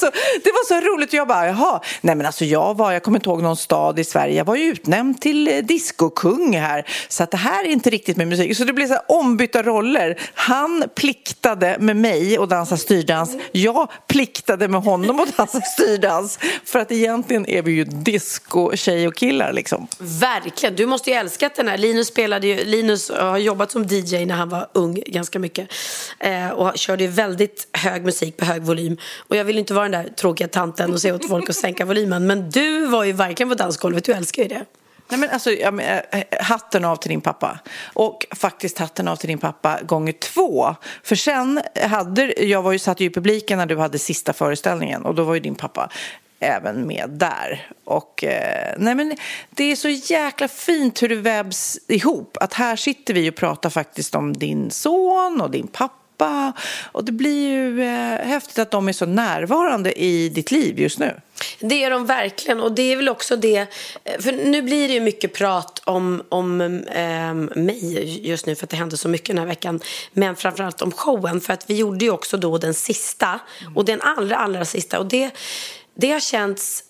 Det, 0.00 0.06
var 0.06 0.10
så, 0.10 0.40
det 0.44 0.50
var 0.50 0.80
så 0.80 0.88
roligt 0.88 1.12
jag 1.12 1.28
bara, 1.28 1.46
jaha, 1.46 1.80
nej 2.00 2.14
men 2.14 2.26
alltså 2.26 2.44
jag 2.44 2.76
var, 2.76 2.92
jag 2.92 3.02
kommer 3.02 3.18
inte 3.18 3.28
ihåg 3.30 3.42
någon 3.42 3.56
stad 3.56 3.98
i 3.98 4.04
Sverige, 4.04 4.36
jag 4.36 4.44
var 4.44 4.54
ju 4.54 4.64
utnämnd 4.64 5.20
till 5.20 5.48
eh, 5.48 5.56
diskokung 5.56 6.18
discokung 6.18 6.56
här, 6.56 6.84
så 7.08 7.22
att 7.22 7.30
det 7.30 7.36
här 7.36 7.64
är 7.64 7.68
inte 7.68 7.90
riktigt 7.90 8.16
min 8.16 8.28
musik. 8.28 8.56
Så 8.56 8.64
det 8.64 8.72
blev 8.72 8.86
så 8.86 8.92
här 8.92 9.02
ombytta 9.08 9.62
roller. 9.62 10.18
Han 10.34 10.84
pliktade 10.94 11.76
med 11.80 11.96
mig 11.96 12.38
och 12.38 12.48
dansa 12.48 12.76
styrdans, 12.76 13.36
jag 13.52 13.88
pliktade 14.06 14.68
med 14.68 14.82
honom 14.82 15.20
och 15.20 15.28
dansa 15.36 15.60
styrdans, 15.60 16.38
för 16.64 16.78
att 16.78 16.92
egentligen 16.92 17.46
är 17.46 17.62
vi 17.62 17.72
ju 17.72 17.84
disco 17.84 18.76
tjej 18.76 19.08
och 19.08 19.14
killar 19.14 19.52
liksom. 19.52 19.86
Verkligen, 19.98 20.76
du 20.76 20.86
måste 20.86 21.10
ju 21.10 21.16
älskat 21.16 21.54
den 21.54 21.68
här. 21.68 21.78
Linus, 21.78 22.08
spelade 22.08 22.46
ju, 22.46 22.64
Linus 22.64 23.10
har 23.10 23.38
jobbat 23.38 23.70
som 23.70 23.82
DJ 23.82 24.26
när 24.26 24.34
han 24.34 24.48
var 24.48 24.68
ung 24.74 25.02
ganska 25.06 25.38
mycket. 25.38 25.68
Eh, 26.18 26.50
och 26.50 26.78
körde 26.78 27.04
ju 27.04 27.10
väldigt 27.10 27.68
hög 27.72 28.04
musik 28.04 28.36
på 28.36 28.44
hög 28.44 28.62
volym. 28.62 28.96
Och 29.28 29.36
jag 29.36 29.44
vill 29.44 29.58
inte 29.58 29.74
vara 29.74 29.87
den 29.88 30.04
där 30.04 30.10
tråkiga 30.10 30.48
tanten 30.48 30.92
och 30.92 31.00
säga 31.00 31.14
åt 31.14 31.28
folk 31.28 31.50
att 31.50 31.56
sänka 31.56 31.84
volymen. 31.84 32.26
Men 32.26 32.50
du 32.50 32.86
var 32.86 33.04
ju 33.04 33.12
verkligen 33.12 33.48
på 33.48 33.54
dansgolvet, 33.54 34.04
du 34.04 34.12
älskar 34.12 34.42
ju 34.42 34.48
det. 34.48 34.64
Nej, 35.10 35.20
men 35.20 35.30
alltså, 35.30 35.50
ja, 35.50 35.70
men, 35.70 35.86
eh, 35.86 36.20
eh, 36.20 36.24
hatten 36.40 36.84
av 36.84 36.96
till 36.96 37.10
din 37.10 37.20
pappa. 37.20 37.58
Och 37.92 38.26
faktiskt 38.30 38.78
hatten 38.78 39.08
av 39.08 39.16
till 39.16 39.28
din 39.28 39.38
pappa 39.38 39.78
gånger 39.82 40.12
två. 40.12 40.74
För 41.02 41.16
sen 41.16 41.60
hade, 41.82 42.44
jag 42.44 42.62
var 42.62 42.72
ju 42.72 42.78
satt 42.78 43.00
ju 43.00 43.04
i 43.04 43.10
publiken 43.10 43.58
när 43.58 43.66
du 43.66 43.76
hade 43.76 43.98
sista 43.98 44.32
föreställningen 44.32 45.04
och 45.04 45.14
då 45.14 45.24
var 45.24 45.34
ju 45.34 45.40
din 45.40 45.54
pappa 45.54 45.90
även 46.40 46.86
med 46.86 47.10
där. 47.10 47.68
Och 47.84 48.24
eh, 48.24 48.74
nej 48.78 48.94
men 48.94 49.16
det 49.50 49.64
är 49.64 49.76
så 49.76 49.88
jäkla 49.88 50.48
fint 50.48 51.02
hur 51.02 51.08
det 51.08 51.16
vävs 51.16 51.78
ihop. 51.88 52.36
Att 52.40 52.54
här 52.54 52.76
sitter 52.76 53.14
vi 53.14 53.30
och 53.30 53.36
pratar 53.36 53.70
faktiskt 53.70 54.14
om 54.14 54.32
din 54.32 54.70
son 54.70 55.40
och 55.40 55.50
din 55.50 55.66
pappa. 55.66 55.94
Och 56.92 57.04
det 57.04 57.12
blir 57.12 57.48
ju 57.48 57.82
eh, 57.82 58.26
häftigt 58.26 58.58
att 58.58 58.70
de 58.70 58.88
är 58.88 58.92
så 58.92 59.06
närvarande 59.06 60.02
i 60.02 60.28
ditt 60.28 60.50
liv 60.50 60.80
just 60.80 60.98
nu. 60.98 61.20
Det 61.60 61.84
är 61.84 61.90
de 61.90 62.06
verkligen 62.06 62.60
och 62.60 62.72
det 62.72 62.92
är 62.92 62.96
väl 62.96 63.08
också 63.08 63.36
det, 63.36 63.66
eh, 64.04 64.20
för 64.20 64.32
nu 64.32 64.62
blir 64.62 64.88
det 64.88 64.94
ju 64.94 65.00
mycket 65.00 65.34
prat 65.34 65.82
om, 65.84 66.22
om 66.28 66.60
eh, 66.60 67.34
mig 67.62 68.20
just 68.28 68.46
nu 68.46 68.54
för 68.54 68.66
att 68.66 68.70
det 68.70 68.76
hände 68.76 68.96
så 68.96 69.08
mycket 69.08 69.28
den 69.28 69.38
här 69.38 69.46
veckan. 69.46 69.80
Men 70.12 70.36
framförallt 70.36 70.82
om 70.82 70.92
showen 70.92 71.40
för 71.40 71.52
att 71.52 71.70
vi 71.70 71.76
gjorde 71.76 72.04
ju 72.04 72.10
också 72.10 72.36
då 72.36 72.58
den 72.58 72.74
sista 72.74 73.40
och 73.74 73.84
den 73.84 74.00
allra, 74.00 74.36
allra 74.36 74.64
sista 74.64 74.98
och 74.98 75.06
det, 75.06 75.30
det 75.94 76.12
har 76.12 76.20
känts 76.20 76.84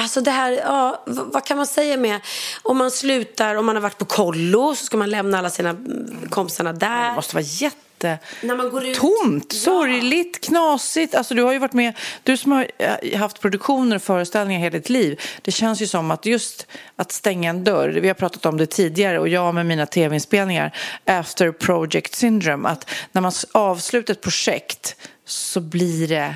Alltså 0.00 0.20
det 0.20 0.30
här, 0.30 0.52
ja, 0.52 1.02
vad 1.06 1.44
kan 1.44 1.56
man 1.56 1.66
säga 1.66 1.96
med, 1.96 2.20
om 2.62 2.76
man 2.78 2.90
slutar, 2.90 3.54
om 3.54 3.66
man 3.66 3.76
har 3.76 3.82
varit 3.82 3.98
på 3.98 4.04
kollo 4.04 4.74
så 4.74 4.84
ska 4.84 4.96
man 4.96 5.10
lämna 5.10 5.38
alla 5.38 5.50
sina 5.50 5.70
mm, 5.70 6.18
kompisarna 6.30 6.72
där. 6.72 7.08
Det 7.08 7.14
måste 7.14 7.34
vara 7.34 7.44
jätte... 7.44 8.18
När 8.42 8.56
man 8.56 8.70
går 8.70 8.86
ut- 8.86 8.96
Tomt, 8.98 9.52
Ja. 9.52 9.58
sorgligt, 9.60 10.40
knasigt. 10.46 11.14
Alltså, 11.14 11.34
du 11.34 11.42
har 11.42 11.52
ju 11.52 11.58
varit 11.58 11.72
med, 11.72 11.94
du 12.22 12.36
som 12.36 12.52
har 12.52 12.70
eh, 12.78 13.18
haft 13.18 13.40
produktioner 13.40 13.96
och 13.96 14.02
föreställningar 14.02 14.60
hela 14.60 14.70
ditt 14.78 14.88
liv. 14.90 15.20
Det 15.42 15.50
känns 15.52 15.82
ju 15.82 15.86
som 15.86 16.10
att 16.10 16.26
just 16.26 16.66
att 16.96 17.12
stänga 17.12 17.50
en 17.50 17.64
dörr, 17.64 17.88
vi 17.88 18.08
har 18.08 18.14
pratat 18.14 18.46
om 18.46 18.56
det 18.56 18.66
tidigare 18.66 19.18
och 19.18 19.28
jag 19.28 19.54
med 19.54 19.66
mina 19.66 19.86
tv-inspelningar, 19.86 20.76
after 21.04 21.52
project 21.52 22.14
syndrome, 22.14 22.68
att 22.68 22.90
när 23.12 23.22
man 23.22 23.32
avslutar 23.52 24.14
ett 24.14 24.20
projekt 24.20 24.96
så 25.26 25.60
blir 25.60 26.08
det 26.08 26.34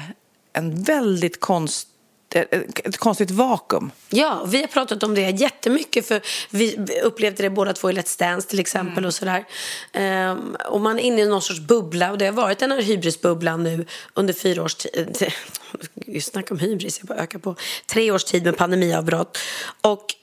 en 0.53 0.83
väldigt 0.83 1.41
konst, 1.41 1.89
ett 2.37 2.97
konstigt 2.97 3.31
vakuum. 3.31 3.91
Ja, 4.11 4.45
vi 4.47 4.61
har 4.61 4.67
pratat 4.67 5.03
om 5.03 5.15
det 5.15 5.31
jättemycket 5.31 6.07
för 6.07 6.21
vi 6.51 6.77
upplevde 7.05 7.43
det 7.43 7.51
båda 7.51 7.73
två 7.73 7.91
i 7.91 7.93
Let's 7.93 8.19
Dance 8.19 8.49
till 8.49 8.61
exempel 8.61 9.07
och 9.07 9.15
sådär. 9.15 9.45
Ehm, 9.93 10.57
och 10.69 10.81
man 10.81 10.99
är 10.99 11.03
inne 11.03 11.23
i 11.23 11.27
någon 11.27 11.43
sorts 11.43 11.61
bubbla 11.61 12.11
och 12.11 12.19
det 12.19 12.27
har 12.27 12.33
varit 12.33 12.59
den 12.59 12.71
här 12.71 12.83
hybrisbubblan 12.83 13.63
nu 13.63 13.87
under 14.15 14.35
fyra 14.35 14.63
års 14.63 14.75
tid. 14.75 15.33
Snacka 16.23 16.55
om 16.55 16.61
hybris, 16.61 16.99
jag 16.99 17.07
bara 17.07 17.19
ökar 17.19 17.39
på. 17.39 17.57
Tre 17.87 18.11
års 18.11 18.25
tid 18.25 18.45
med 18.45 18.57
pandemiavbrott. 18.57 19.39
Och 19.81 20.15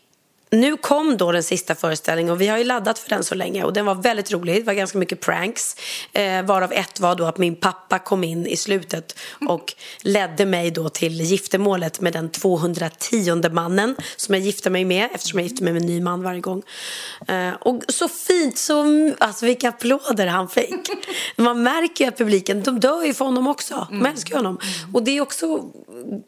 nu 0.51 0.77
kom 0.77 1.17
då 1.17 1.31
den 1.31 1.43
sista 1.43 1.75
föreställningen 1.75 2.31
och 2.31 2.41
vi 2.41 2.47
har 2.47 2.57
ju 2.57 2.63
laddat 2.63 2.99
för 2.99 3.09
den 3.09 3.23
så 3.23 3.35
länge 3.35 3.63
och 3.63 3.73
den 3.73 3.85
var 3.85 3.95
väldigt 3.95 4.31
rolig. 4.31 4.55
Det 4.55 4.63
var 4.63 4.73
ganska 4.73 4.97
mycket 4.97 5.21
pranks. 5.21 5.75
Eh, 6.13 6.43
varav 6.43 6.73
ett 6.73 6.99
var 6.99 7.15
då 7.15 7.25
att 7.25 7.37
min 7.37 7.55
pappa 7.55 7.99
kom 7.99 8.23
in 8.23 8.47
i 8.47 8.57
slutet 8.57 9.19
och 9.47 9.73
ledde 10.01 10.45
mig 10.45 10.71
då 10.71 10.89
till 10.89 11.21
giftermålet 11.21 12.01
med 12.01 12.13
den 12.13 12.29
210 12.29 13.49
mannen 13.51 13.95
som 14.15 14.35
jag 14.35 14.43
gifte 14.43 14.69
mig 14.69 14.85
med 14.85 15.09
eftersom 15.13 15.39
jag 15.39 15.47
gifte 15.47 15.63
mig 15.63 15.73
med 15.73 15.81
en 15.81 15.87
ny 15.87 16.01
man 16.01 16.23
varje 16.23 16.41
gång. 16.41 16.63
Eh, 17.27 17.53
och 17.59 17.83
så 17.87 18.07
fint, 18.07 18.57
så, 18.57 18.85
alltså 19.19 19.45
vilka 19.45 19.69
applåder 19.69 20.27
han 20.27 20.49
fick. 20.49 20.89
Man 21.35 21.63
märker 21.63 22.03
ju 22.03 22.07
att 22.07 22.17
publiken, 22.17 22.63
de 22.63 22.79
dör 22.79 23.03
ju 23.03 23.13
för 23.13 23.25
honom 23.25 23.47
också. 23.47 23.87
De 23.89 24.05
älskar 24.05 24.29
ju 24.31 24.37
honom. 24.37 24.59
Och 24.93 25.03
det 25.03 25.17
är 25.17 25.21
också 25.21 25.71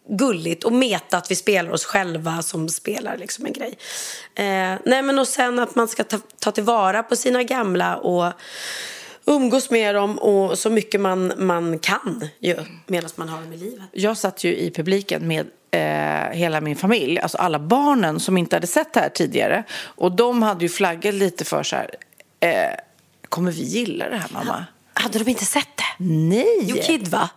gulligt 0.09 0.63
och 0.63 0.74
meta 0.74 1.17
att 1.17 1.32
vi 1.32 1.36
spelar 1.36 1.72
oss 1.72 1.86
själva 1.86 2.41
som 2.41 2.69
spelar 2.69 3.17
liksom 3.17 3.45
en 3.45 3.53
grej. 3.53 3.78
Eh, 4.36 4.80
nej 4.86 5.01
men 5.01 5.20
och 5.20 5.28
sen 5.28 5.59
att 5.59 5.76
man 5.76 5.88
ska 5.88 6.03
ta, 6.03 6.20
ta 6.39 6.51
tillvara 6.51 7.03
på 7.03 7.16
sina 7.16 7.43
gamla 7.43 7.97
och 7.97 8.34
umgås 9.26 9.70
med 9.70 9.95
dem 9.95 10.20
och 10.20 10.57
så 10.57 10.70
mycket 10.70 11.01
man, 11.01 11.34
man 11.38 11.80
kan 11.80 12.28
ju 12.39 12.55
medan 12.88 13.09
man 13.16 13.30
har 13.30 13.41
dem 13.41 13.53
i 13.53 13.57
livet. 13.57 13.84
Jag 13.91 14.18
satt 14.18 14.43
ju 14.43 14.55
i 14.55 14.72
publiken 14.72 15.28
med 15.28 15.47
eh, 15.72 16.38
hela 16.38 16.62
min 16.62 16.76
familj, 16.76 17.20
alltså 17.20 17.38
alla 17.38 17.59
barnen 17.59 18.20
som 18.20 18.38
inte 18.38 18.55
hade 18.55 18.68
sett 18.68 18.93
det 18.93 18.99
här 18.99 19.09
tidigare. 19.09 19.64
Och 19.84 20.12
de 20.12 20.43
hade 20.43 20.66
ju 20.66 20.70
flaggat 20.70 21.14
lite 21.14 21.45
för 21.45 21.64
så 21.64 21.76
här, 21.76 21.95
eh, 22.39 22.76
kommer 23.30 23.51
vi 23.51 23.64
gilla 23.64 24.09
det 24.09 24.18
här 24.18 24.30
mamma? 24.34 24.66
Hade 24.93 25.20
de 25.20 25.30
inte 25.30 25.45
sett 25.45 25.78
det? 25.78 26.03
Nej! 26.03 26.59
Jo, 26.62 26.78
Kid 26.84 27.07
va? 27.07 27.30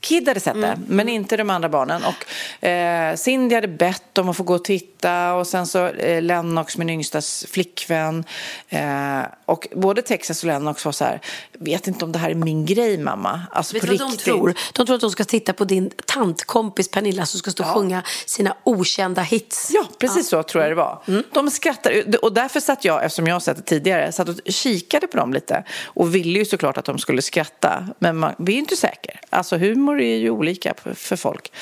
Kid 0.00 0.28
hade 0.28 0.40
sett 0.40 0.60
det, 0.60 0.78
men 0.86 1.08
inte 1.08 1.36
de 1.36 1.50
andra 1.50 1.68
barnen. 1.68 2.02
Och 2.04 2.64
eh, 2.68 3.16
Cindy 3.16 3.54
hade 3.54 3.68
bett 3.68 4.18
om 4.18 4.28
att 4.28 4.36
få 4.36 4.42
gå 4.42 4.54
och 4.54 4.64
titta 4.64 5.34
och 5.34 5.46
sen 5.46 5.66
så 5.66 5.86
eh, 5.86 6.22
Lennox, 6.22 6.76
min 6.78 6.90
yngstas 6.90 7.46
flickvän. 7.50 8.24
Eh, 8.68 9.20
och 9.44 9.68
både 9.76 10.02
Texas 10.02 10.42
och 10.42 10.46
Lennox 10.46 10.84
var 10.84 10.92
så 10.92 11.04
här, 11.04 11.20
vet 11.52 11.86
inte 11.86 12.04
om 12.04 12.12
det 12.12 12.18
här 12.18 12.30
är 12.30 12.34
min 12.34 12.66
grej 12.66 12.98
mamma. 12.98 13.40
Alltså 13.52 13.74
Vet 13.74 13.82
på 13.82 13.86
vad 13.86 13.98
de 13.98 14.04
riktigt. 14.04 14.24
tror? 14.24 14.54
De 14.72 14.86
tror 14.86 14.94
att 14.94 15.00
de 15.00 15.10
ska 15.10 15.24
titta 15.24 15.52
på 15.52 15.64
din 15.64 15.90
tantkompis 16.06 16.90
Pernilla 16.90 17.26
som 17.26 17.38
ska 17.38 17.50
stå 17.50 17.64
och 17.64 17.70
sjunga 17.70 18.02
sina 18.26 18.56
okända 18.64 19.22
hits. 19.22 19.70
Ja, 19.74 19.84
precis 19.98 20.28
så 20.28 20.42
tror 20.42 20.62
jag 20.64 20.70
det 20.70 20.76
var. 20.76 21.02
Mm. 21.08 21.22
De 21.32 21.50
skrattar 21.50 22.24
och 22.24 22.32
därför 22.32 22.60
satt 22.60 22.84
jag, 22.84 23.04
eftersom 23.04 23.26
jag 23.26 23.34
har 23.34 23.40
sett 23.40 23.56
det 23.56 23.62
tidigare, 23.62 24.12
satt 24.12 24.28
och 24.28 24.34
kikade 24.46 25.06
på 25.06 25.16
dem 25.16 25.32
lite 25.32 25.64
och 25.84 26.14
ville 26.14 26.38
ju 26.38 26.44
såklart 26.44 26.78
att 26.78 26.84
de 26.84 26.98
skulle 26.98 27.22
skratta. 27.22 27.88
Men 27.98 28.16
man, 28.16 28.34
vi 28.38 28.52
är 28.52 28.54
ju 28.54 28.60
inte 28.60 28.76
säkra. 28.76 29.14
Alltså 29.30 29.56
humor 29.56 29.87
är 29.96 30.16
ju 30.16 30.30
olika 30.30 30.74
för, 30.94 31.16
folk. 31.16 31.52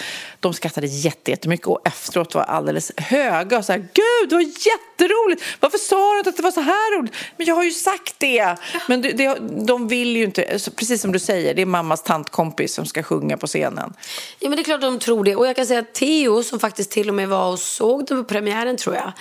De 0.41 0.55
skrattade 0.55 0.87
jättemycket 0.87 1.67
och 1.67 1.87
efteråt 1.87 2.35
var 2.35 2.43
alldeles 2.43 2.93
höga 2.97 3.59
och 3.59 3.65
så 3.65 3.73
här, 3.73 3.79
gud 3.79 4.29
det 4.29 4.35
var 4.35 4.43
jätteroligt! 4.43 5.43
Varför 5.61 5.79
sa 5.79 6.13
du 6.13 6.19
inte 6.19 6.31
att 6.31 6.37
det 6.37 6.43
var 6.43 6.51
så 6.51 6.61
här 6.61 6.99
roligt? 6.99 7.15
Men 7.37 7.47
jag 7.47 7.55
har 7.55 7.65
ju 7.65 7.71
sagt 7.71 8.15
det! 8.19 8.57
Men 8.89 9.03
det, 9.03 9.13
det, 9.13 9.39
de 9.67 9.89
vill 9.89 10.17
ju 10.17 10.25
inte, 10.25 10.59
precis 10.77 11.01
som 11.03 11.13
du 11.13 11.19
säger, 11.19 11.55
det 11.55 11.63
är 11.63 11.67
mammas 11.67 12.03
tantkompis 12.03 12.75
som 12.75 12.87
ska 12.87 13.03
sjunga 13.03 13.37
på 13.37 13.47
scenen. 13.47 13.95
Ja, 14.39 14.49
men 14.49 14.57
det 14.57 14.63
är 14.63 14.65
klart 14.65 14.81
de 14.81 14.99
tror 14.99 15.25
det. 15.25 15.37
Och 15.37 15.47
jag 15.47 15.57
kan 15.57 15.67
säga 15.67 15.81
att 15.81 15.95
Theo 15.95 16.43
som 16.43 16.61
faktiskt 16.61 16.91
till 16.91 17.09
och 17.09 17.15
med 17.15 17.29
var 17.29 17.53
och 17.53 17.59
såg 17.59 18.07
den 18.07 18.25
på 18.25 18.25
premiären 18.25 18.77
tror 18.77 18.95
jag. 18.95 19.13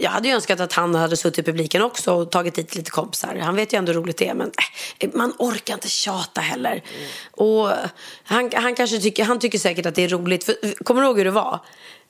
Jag 0.00 0.10
hade 0.10 0.28
ju 0.28 0.34
önskat 0.34 0.60
att 0.60 0.72
han 0.72 0.94
hade 0.94 1.16
suttit 1.16 1.38
i 1.38 1.42
publiken 1.42 1.82
också 1.82 2.14
och 2.14 2.30
tagit 2.30 2.54
dit 2.54 2.74
lite 2.74 2.90
kompisar. 2.90 3.36
Han 3.36 3.56
vet 3.56 3.72
ju 3.72 3.76
ändå 3.78 3.92
hur 3.92 4.00
roligt 4.00 4.16
det 4.16 4.28
är 4.28 4.34
men 4.34 4.50
äh, 4.98 5.10
man 5.14 5.32
orkar 5.38 5.74
inte 5.74 5.88
tjata 5.88 6.40
heller. 6.40 6.82
Och 7.30 7.70
han, 8.24 8.50
han 8.54 8.74
kanske 8.74 9.00
tycker, 9.00 9.24
han 9.24 9.38
tycker 9.38 9.58
säkert 9.58 9.86
att 9.86 9.94
det 9.94 10.04
är 10.04 10.08
roligt. 10.08 10.44
För, 10.44 10.84
kommer 10.84 11.00
du 11.00 11.06
ihåg 11.06 11.18
hur 11.18 11.24
det 11.24 11.30
var? 11.30 11.60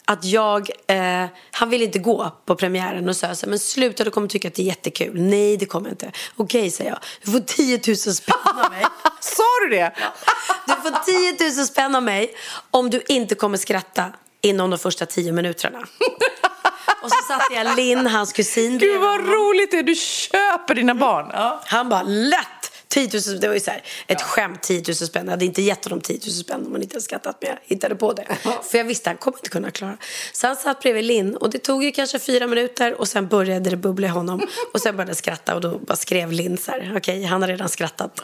Att 0.04 0.24
jag, 0.24 0.70
eh, 0.86 1.26
han 1.50 1.70
ville 1.70 1.84
inte 1.84 1.98
gå 1.98 2.32
på 2.46 2.54
premiären 2.54 3.08
och 3.08 3.16
sa 3.16 3.34
så 3.34 3.48
men 3.48 3.58
sluta 3.58 4.04
du 4.04 4.10
kommer 4.10 4.28
tycka 4.28 4.48
att 4.48 4.54
det 4.54 4.62
är 4.62 4.66
jättekul. 4.66 5.20
Nej 5.20 5.56
det 5.56 5.66
kommer 5.66 5.90
inte. 5.90 6.12
Okej 6.36 6.70
säger 6.70 6.90
jag, 6.90 6.98
du 7.24 7.30
får 7.30 7.40
10 7.40 7.80
000 7.86 7.96
spänn 7.96 8.64
av 8.64 8.70
mig. 8.70 8.82
Sa 9.20 9.42
du 9.62 9.76
det? 9.76 9.92
Du 10.66 10.72
får 10.72 11.04
10 11.38 11.56
000 11.56 11.66
spänn 11.66 11.94
av 11.94 12.02
mig 12.02 12.34
om 12.70 12.90
du 12.90 13.02
inte 13.08 13.34
kommer 13.34 13.58
skratta 13.58 14.12
inom 14.40 14.70
de 14.70 14.78
första 14.78 15.06
tio 15.06 15.32
minuterna. 15.32 15.78
Och 17.08 17.24
så 17.24 17.32
satte 17.32 17.54
jag 17.54 17.76
Linn, 17.76 18.06
hans 18.06 18.32
kusin, 18.32 18.78
Gud 18.78 19.00
vad 19.00 19.20
roligt 19.20 19.70
det 19.70 19.78
är, 19.78 19.82
du 19.82 19.94
köper 19.94 20.74
dina 20.74 20.94
barn. 20.94 21.30
Ja. 21.32 21.60
Han 21.66 21.88
bara 21.88 22.02
lätt! 22.02 22.57
10 22.88 23.10
000, 23.28 23.40
det 23.40 23.46
var 23.48 23.54
ju 23.54 23.60
så 23.60 23.70
här, 23.70 23.82
ett 24.06 24.22
skämt, 24.22 24.62
10 24.62 24.82
000 24.86 24.94
spänn. 24.94 25.24
Jag 25.24 25.30
hade 25.30 25.44
inte 25.44 25.62
gett 25.62 25.84
honom 25.84 26.00
10 26.00 26.20
000 26.26 26.32
spänn 26.32 26.66
om 26.66 26.72
han 26.72 26.82
inte 26.82 26.94
hade 26.94 27.02
skrattat, 27.02 27.36
men 27.40 27.50
jag 27.50 27.58
hittade 27.64 27.94
på 27.94 28.12
det. 28.12 28.26
För 28.70 28.78
jag 28.78 28.84
visste 28.84 29.10
att 29.10 29.14
han 29.14 29.18
kommer 29.18 29.38
inte 29.38 29.50
kunna 29.50 29.70
klara. 29.70 29.96
Så 30.32 30.46
han 30.46 30.56
satt 30.56 30.80
bredvid 30.80 31.04
Linn 31.04 31.36
och 31.36 31.50
det 31.50 31.58
tog 31.58 31.84
ju 31.84 31.92
kanske 31.92 32.18
fyra 32.18 32.46
minuter 32.46 33.00
och 33.00 33.08
sen 33.08 33.28
började 33.28 33.70
det 33.70 33.76
bubbla 33.76 34.06
i 34.06 34.10
honom. 34.10 34.40
Och 34.72 34.80
sen 34.80 34.96
började 34.96 35.10
jag 35.10 35.16
skratta 35.16 35.54
och 35.54 35.60
då 35.60 35.78
bara 35.78 35.96
skrev 35.96 36.32
Linn 36.32 36.58
så 36.58 36.70
här, 36.70 36.92
okej, 36.96 37.24
han 37.24 37.42
har 37.42 37.48
redan 37.48 37.68
skrattat. 37.68 38.20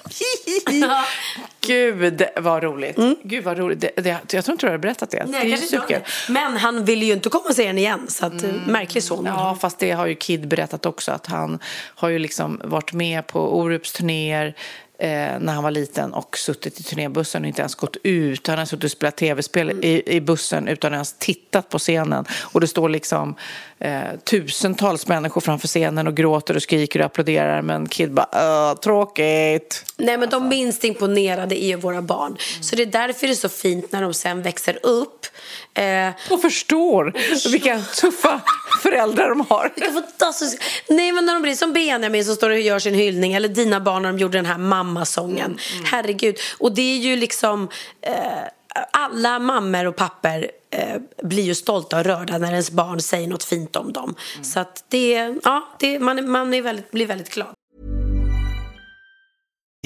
Gud 1.61 2.23
vad 2.37 2.63
roligt. 2.63 2.97
Gud 3.23 3.45
vad 3.45 3.59
roligt. 3.59 3.81
Det, 3.81 3.91
det, 3.97 4.33
jag 4.33 4.45
tror 4.45 4.53
inte 4.53 4.67
du 4.67 4.71
har 4.71 4.79
berättat 4.79 5.11
det. 5.11 5.17
Mm. 5.17 5.31
Nej, 5.31 5.45
det 5.45 5.53
är 5.53 5.57
superkul. 5.57 6.01
Men 6.29 6.57
han 6.57 6.85
ville 6.85 7.05
ju 7.05 7.13
inte 7.13 7.29
komma 7.29 7.45
och 7.49 7.55
se 7.55 7.67
den 7.67 7.79
igen, 7.79 8.07
så 8.09 8.27
att, 8.27 8.43
mm. 8.43 8.57
märklig 8.67 9.03
son. 9.03 9.25
Ja, 9.27 9.59
fast 9.61 9.79
det 9.79 9.91
har 9.91 10.07
ju 10.07 10.15
Kid 10.15 10.49
berättat 10.49 10.87
också. 10.87 11.13
Att 11.13 11.27
han 11.27 11.59
har 11.95 12.09
ju 12.09 12.19
liksom 12.19 12.61
varit 12.65 12.93
med 12.93 13.27
på 13.27 13.59
Orups 13.59 13.93
turnéer 13.93 14.54
eh, 14.99 15.39
när 15.41 15.53
han 15.53 15.63
var 15.63 15.71
liten 15.71 16.15
och 16.15 16.39
suttit 16.39 16.81
i 16.81 16.83
turnébussen 16.83 17.43
och 17.43 17.49
inte 17.49 17.63
ens 17.63 17.75
gått 17.75 17.97
ut. 18.03 18.47
Han 18.47 18.59
har 18.59 18.65
suttit 18.65 18.85
och 18.85 18.91
spelat 18.91 19.17
tv-spel 19.17 19.71
i, 19.71 20.17
i 20.17 20.21
bussen 20.21 20.69
utan 20.69 20.93
ens 20.93 21.19
tittat 21.19 21.69
på 21.69 21.79
scenen. 21.79 22.25
Och 22.43 22.61
det 22.61 22.67
står 22.67 22.89
liksom 22.89 23.35
eh, 23.79 24.03
tusentals 24.25 25.07
människor 25.09 25.41
framför 25.41 25.69
scenen 25.69 26.07
och 26.07 26.17
gråter 26.17 26.57
och 26.57 26.63
skriker 26.63 27.01
och 27.01 27.07
applåderar. 27.07 27.63
Men 27.63 27.89
Kid 27.89 28.13
bara, 28.13 28.29
"Åh, 28.33 28.75
tråkigt. 28.81 29.85
Nej 29.97 30.17
men 30.19 30.29
de 30.31 30.49
minst 30.49 30.85
imponerade 30.85 31.65
är 31.65 31.67
ju 31.69 31.77
våra 31.77 32.03
barn. 32.03 32.37
Så 32.61 32.77
det 32.77 32.83
är 32.83 32.87
därför 32.87 33.27
det 33.27 33.33
är 33.33 33.35
så 33.35 33.49
fint 33.49 33.93
när 33.93 34.03
de 34.03 34.15
sen 34.15 34.43
växer 34.43 34.79
upp. 34.87 35.27
Eh, 35.75 36.09
Och 36.31 36.43
förstår 36.43 37.13
vilka 37.51 37.79
tuffa 38.01 38.41
föräldrar 38.83 39.29
de 39.29 39.41
har. 39.49 39.73
vilka 39.75 39.93
fantastiska... 39.93 40.65
Nej 40.89 41.13
men 41.13 41.27
när 41.27 41.33
de 41.33 41.43
blir 41.43 41.55
som 41.55 41.73
Benjamin 41.73 42.25
som 42.25 42.35
står 42.35 42.51
och 42.51 42.61
gör 42.61 42.79
sin 42.79 42.95
hyllning. 42.95 43.33
Eller 43.33 43.49
dina 43.49 43.81
barn 43.81 44.03
när 44.03 44.13
de 44.13 44.19
gjorde 44.19 44.39
den 44.39 44.47
här 44.47 44.59
mammasången. 44.59 45.59
Herregud. 45.85 46.37
Och 46.59 46.73
det 46.75 46.83
är 46.83 46.99
ju 46.99 47.17
liksom... 47.17 47.69
Eh, 48.03 48.13
alla 48.91 49.39
mammor 49.39 49.87
och 49.87 49.97
papper 49.97 50.51
eh, 50.71 51.01
blir 51.23 51.43
ju 51.43 51.55
stolta 51.55 51.99
och 51.99 52.05
rörda 52.05 52.39
när 52.39 52.51
ens 52.51 52.71
barn 52.71 53.01
säger 53.01 53.29
något 53.29 53.45
fint 53.45 53.77
om 53.77 53.93
dem. 53.93 54.15
Så 54.43 54.61
att 54.61 54.85
det, 54.89 55.35
ja, 55.45 55.69
det, 55.79 55.99
man, 55.99 56.31
man 56.31 56.55
är 56.55 56.63
väldigt, 56.63 56.91
blir 56.91 57.07
väldigt 57.07 57.35
glad. 57.35 57.55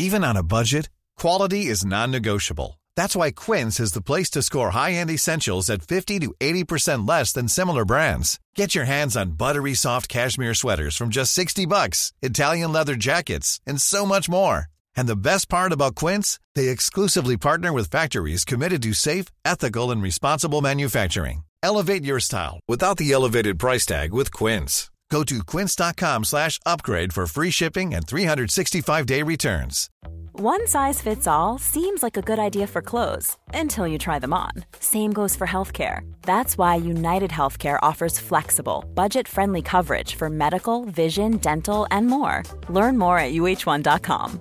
Even 0.00 0.24
on 0.24 0.36
a 0.36 0.42
budget, 0.42 0.90
quality 1.20 1.66
is 1.66 1.84
non-negotiable. 1.84 2.78
That's 2.96 3.16
why 3.16 3.32
Quince 3.32 3.80
is 3.80 3.92
the 3.92 4.02
place 4.02 4.30
to 4.30 4.42
score 4.42 4.70
high-end 4.70 5.10
essentials 5.10 5.70
at 5.70 5.82
50 5.82 6.20
to 6.20 6.34
80% 6.40 7.08
less 7.08 7.32
than 7.32 7.48
similar 7.48 7.84
brands. 7.84 8.38
Get 8.56 8.74
your 8.74 8.86
hands 8.86 9.16
on 9.16 9.32
buttery 9.32 9.74
soft 9.74 10.08
cashmere 10.08 10.54
sweaters 10.54 10.96
from 10.96 11.10
just 11.10 11.32
60 11.32 11.66
bucks, 11.66 12.12
Italian 12.22 12.72
leather 12.72 12.96
jackets, 12.96 13.60
and 13.66 13.80
so 13.80 14.06
much 14.06 14.28
more. 14.28 14.66
And 14.98 15.06
the 15.06 15.24
best 15.30 15.48
part 15.48 15.70
about 15.70 15.94
Quince, 15.94 16.40
they 16.56 16.70
exclusively 16.70 17.36
partner 17.36 17.72
with 17.72 17.88
factories 17.88 18.44
committed 18.44 18.82
to 18.82 18.92
safe, 18.94 19.26
ethical, 19.44 19.92
and 19.92 20.02
responsible 20.02 20.60
manufacturing. 20.60 21.44
Elevate 21.62 22.02
your 22.02 22.18
style 22.18 22.58
without 22.66 22.96
the 22.96 23.12
elevated 23.12 23.60
price 23.60 23.86
tag 23.86 24.12
with 24.12 24.32
Quince. 24.32 24.90
Go 25.08 25.22
to 25.22 25.38
quince.com 25.44 26.24
slash 26.24 26.58
upgrade 26.66 27.12
for 27.12 27.28
free 27.28 27.50
shipping 27.50 27.94
and 27.94 28.08
365-day 28.08 29.22
returns. 29.22 29.88
One 30.32 30.66
size 30.66 31.00
fits 31.00 31.28
all 31.28 31.58
seems 31.58 32.02
like 32.02 32.16
a 32.16 32.22
good 32.22 32.40
idea 32.40 32.66
for 32.66 32.82
clothes 32.82 33.36
until 33.54 33.86
you 33.86 33.98
try 33.98 34.18
them 34.18 34.34
on. 34.34 34.50
Same 34.80 35.12
goes 35.12 35.36
for 35.36 35.46
healthcare. 35.46 36.00
That's 36.22 36.58
why 36.58 36.74
United 36.74 37.30
Healthcare 37.30 37.78
offers 37.82 38.18
flexible, 38.18 38.84
budget 38.94 39.28
friendly 39.28 39.62
coverage 39.62 40.16
for 40.16 40.28
medical, 40.28 40.84
vision, 40.86 41.36
dental, 41.36 41.86
and 41.92 42.08
more. 42.08 42.42
Learn 42.68 42.98
more 42.98 43.18
at 43.20 43.32
uh1.com. 43.32 44.40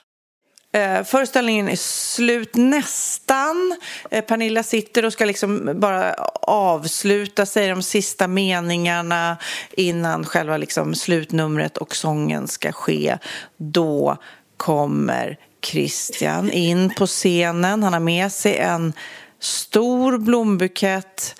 Eh, 0.73 1.03
föreställningen 1.03 1.69
är 1.69 1.75
slut 1.75 2.55
nästan. 2.55 3.77
Eh, 4.11 4.23
Pernilla 4.23 4.63
sitter 4.63 5.05
och 5.05 5.13
ska 5.13 5.25
liksom 5.25 5.71
bara 5.75 6.13
avsluta, 6.41 7.45
säga 7.45 7.75
de 7.75 7.83
sista 7.83 8.27
meningarna 8.27 9.37
innan 9.71 10.25
själva 10.25 10.57
liksom 10.57 10.95
slutnumret 10.95 11.77
och 11.77 11.95
sången 11.95 12.47
ska 12.47 12.71
ske. 12.71 13.17
Då 13.57 14.17
kommer 14.57 15.37
Christian 15.65 16.51
in 16.51 16.93
på 16.97 17.07
scenen. 17.07 17.83
Han 17.83 17.93
har 17.93 17.99
med 17.99 18.31
sig 18.31 18.57
en 18.57 18.93
stor 19.39 20.17
blombukett 20.17 21.35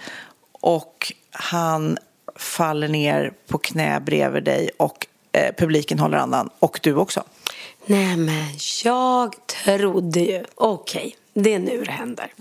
och 0.61 1.13
han 1.31 1.97
faller 2.35 2.87
ner 2.87 3.33
på 3.47 3.57
knä 3.57 3.99
bredvid 3.99 4.43
dig 4.43 4.69
och 4.77 5.07
eh, 5.31 5.55
publiken 5.57 5.99
håller 5.99 6.17
andan. 6.17 6.49
Och 6.59 6.79
du 6.83 6.95
också. 6.95 7.23
Nej, 7.85 8.17
men 8.17 8.45
jag 8.83 9.35
trodde 9.47 10.19
ju, 10.19 10.43
okej, 10.55 11.15
det 11.33 11.53
är 11.53 11.59
nu 11.59 11.83
det 11.83 11.91
händer. 11.91 12.33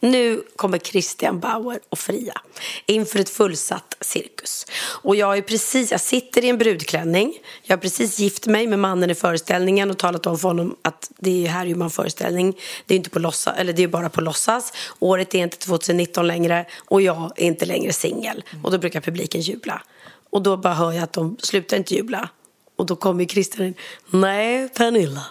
Nu 0.00 0.42
kommer 0.56 0.78
Christian 0.78 1.40
Bauer 1.40 1.80
och 1.88 1.98
fria 1.98 2.40
inför 2.86 3.18
ett 3.18 3.28
fullsatt 3.28 3.96
cirkus. 4.00 4.66
Och 5.02 5.16
jag 5.16 5.38
är 5.38 5.42
precis, 5.42 5.90
jag 5.90 6.00
sitter 6.00 6.44
i 6.44 6.48
en 6.48 6.58
brudklänning. 6.58 7.34
Jag 7.62 7.76
har 7.76 7.80
precis 7.80 8.18
gift 8.18 8.46
mig 8.46 8.66
med 8.66 8.78
mannen 8.78 9.10
i 9.10 9.14
föreställningen 9.14 9.90
och 9.90 9.98
talat 9.98 10.26
om 10.26 10.38
för 10.38 10.48
honom 10.48 10.76
att 10.82 11.10
det 11.18 11.46
är 11.46 11.50
här 11.50 11.66
gör 11.66 11.76
man 11.76 11.90
föreställning. 11.90 12.56
Det 12.86 12.94
är 12.94 12.96
inte 12.96 13.10
på 13.10 13.18
låtsas, 13.18 13.58
eller 13.58 13.72
det 13.72 13.82
är 13.82 13.88
bara 13.88 14.08
på 14.08 14.20
låtsas. 14.20 14.72
Året 14.98 15.34
är 15.34 15.38
inte 15.38 15.58
2019 15.58 16.26
längre 16.26 16.66
och 16.84 17.02
jag 17.02 17.32
är 17.36 17.46
inte 17.46 17.66
längre 17.66 17.92
singel. 17.92 18.44
Och 18.62 18.70
då 18.70 18.78
brukar 18.78 19.00
publiken 19.00 19.40
jubla. 19.40 19.82
Och 20.30 20.42
då 20.42 20.56
bara 20.56 20.74
hör 20.74 20.92
jag 20.92 21.02
att 21.02 21.12
de 21.12 21.36
slutar 21.40 21.76
inte 21.76 21.94
jubla. 21.94 22.28
Och 22.76 22.86
då 22.86 22.96
kommer 22.96 23.24
Christian 23.24 23.66
in. 23.66 23.74
Nej, 24.10 24.68
Pernilla. 24.68 25.22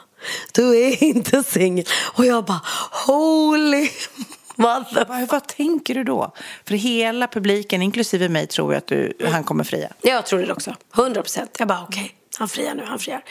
Du 0.51 0.77
är 0.77 1.03
inte 1.03 1.43
singel. 1.43 1.85
Och 2.13 2.25
jag 2.25 2.45
bara, 2.45 2.61
holy 3.07 3.89
mother. 4.55 5.05
Vad, 5.07 5.27
vad 5.29 5.47
tänker 5.47 5.95
du 5.95 6.03
då? 6.03 6.33
För 6.67 6.75
hela 6.75 7.27
publiken, 7.27 7.81
inklusive 7.81 8.29
mig, 8.29 8.47
tror 8.47 8.73
jag 8.73 8.77
att 8.77 8.87
du, 8.87 9.13
han 9.31 9.43
kommer 9.43 9.63
fria. 9.63 9.89
Jag 10.01 10.25
tror 10.25 10.39
det 10.39 10.53
också. 10.53 10.75
100 10.95 11.21
procent. 11.21 11.55
Jag 11.59 11.67
bara, 11.67 11.85
okej, 11.89 12.15
han 12.37 12.47
friar 12.47 12.75
nu, 12.75 12.83
han 12.85 12.99
friar. 12.99 13.23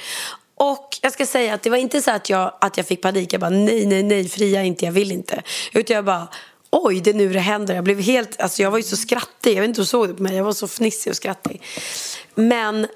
Och 0.57 0.99
jag 1.03 1.13
ska 1.13 1.27
säga 1.27 1.55
att 1.55 1.63
det 1.63 1.71
var 1.71 1.77
inte 1.77 2.03
så 2.03 2.11
att 2.11 2.31
jag, 2.31 2.53
att 2.61 2.77
jag 2.77 2.87
fick 2.87 3.03
panik. 3.03 3.33
Jag 3.33 3.41
bara, 3.41 3.51
nej, 3.51 3.87
nej, 3.87 4.03
nej, 4.03 4.29
fria 4.29 4.63
inte, 4.63 4.85
jag 4.85 4.93
vill 4.93 5.13
inte. 5.13 5.43
Utan 5.73 5.97
jag 5.97 6.05
bara, 6.05 6.29
oj, 6.71 7.01
det 7.01 7.11
är 7.11 7.15
nu 7.15 7.33
det 7.33 7.41
händer. 7.41 7.75
Jag 7.75 7.85
blev 7.85 8.01
helt, 8.01 8.41
alltså 8.41 8.63
jag 8.63 8.71
var 8.71 8.79
ju 8.79 8.85
så 8.85 8.97
skrattig. 8.97 9.57
Jag 9.57 9.61
vet 9.61 9.69
inte 9.69 9.81
hur 9.81 9.85
du 9.85 9.89
såg 9.89 10.09
det 10.09 10.15
på 10.15 10.23
mig. 10.23 10.37
Jag 10.37 10.45
var 10.45 10.53
så 10.53 10.69
fnissig 10.69 11.11
och 11.11 11.17
skrattig. 11.17 11.63
Men, 12.35 12.87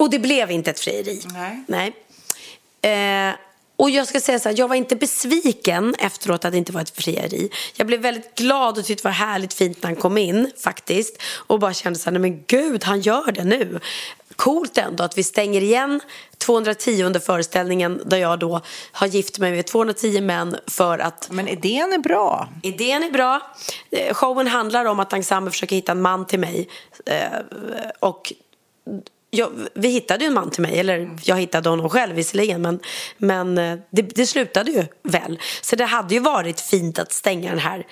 och 0.00 0.10
det 0.10 0.18
blev 0.18 0.50
inte 0.50 0.70
ett 0.70 0.80
frieri. 0.80 1.22
Nej. 1.32 1.64
Nej. 1.66 3.28
Eh, 3.28 3.34
och 3.76 3.90
jag 3.90 4.08
ska 4.08 4.20
säga 4.20 4.38
så 4.38 4.48
här, 4.48 4.58
jag 4.58 4.68
var 4.68 4.76
inte 4.76 4.96
besviken 4.96 5.94
efteråt 5.98 6.44
att 6.44 6.52
det 6.52 6.58
inte 6.58 6.72
var 6.72 6.80
ett 6.80 6.96
frieri. 6.96 7.50
Jag 7.76 7.86
blev 7.86 8.00
väldigt 8.00 8.34
glad 8.34 8.78
och 8.78 8.84
tyckte 8.84 9.02
det 9.02 9.08
var 9.08 9.14
härligt 9.14 9.54
fint 9.54 9.82
när 9.82 9.90
han 9.90 9.96
kom 9.96 10.18
in 10.18 10.50
faktiskt. 10.64 11.22
Och 11.36 11.58
bara 11.58 11.72
kände 11.74 11.98
så 11.98 12.04
här, 12.04 12.12
nej 12.18 12.30
men 12.30 12.44
gud, 12.46 12.84
han 12.84 13.00
gör 13.00 13.32
det 13.32 13.44
nu. 13.44 13.80
Coolt 14.36 14.78
ändå 14.78 15.04
att 15.04 15.18
vi 15.18 15.22
stänger 15.22 15.60
igen 15.60 16.00
210 16.38 17.20
föreställningen 17.20 18.02
där 18.06 18.16
jag 18.16 18.38
då 18.38 18.60
har 18.92 19.06
gift 19.06 19.38
mig 19.38 19.52
med 19.52 19.66
210 19.66 20.20
män 20.20 20.56
för 20.66 20.98
att 20.98 21.28
Men 21.30 21.48
idén 21.48 21.92
är 21.92 21.98
bra. 21.98 22.48
Idén 22.62 23.02
är 23.02 23.10
bra. 23.10 23.40
Eh, 23.90 24.14
Showen 24.14 24.46
handlar 24.46 24.84
om 24.84 25.00
att 25.00 25.12
ensemble 25.12 25.50
försöker 25.50 25.76
hitta 25.76 25.92
en 25.92 26.02
man 26.02 26.26
till 26.26 26.40
mig. 26.40 26.68
Eh, 27.06 27.24
Och 28.00 28.32
jag, 29.30 29.50
vi 29.74 29.88
hittade 29.88 30.24
ju 30.24 30.28
en 30.28 30.34
man 30.34 30.50
till 30.50 30.62
mig, 30.62 30.78
eller 30.78 31.10
jag 31.22 31.36
hittade 31.36 31.68
honom 31.68 31.90
själv 31.90 32.14
visserligen, 32.14 32.62
men, 32.62 32.80
men 33.18 33.58
eh, 33.58 33.78
det, 33.90 34.02
det 34.02 34.26
slutade 34.26 34.70
ju 34.70 34.84
väl. 35.02 35.38
Så 35.62 35.76
det 35.76 35.84
hade 35.84 36.14
ju 36.14 36.20
varit 36.20 36.60
fint 36.60 36.98
att 36.98 37.12
stänga 37.12 37.50
den 37.50 37.58
här. 37.58 37.86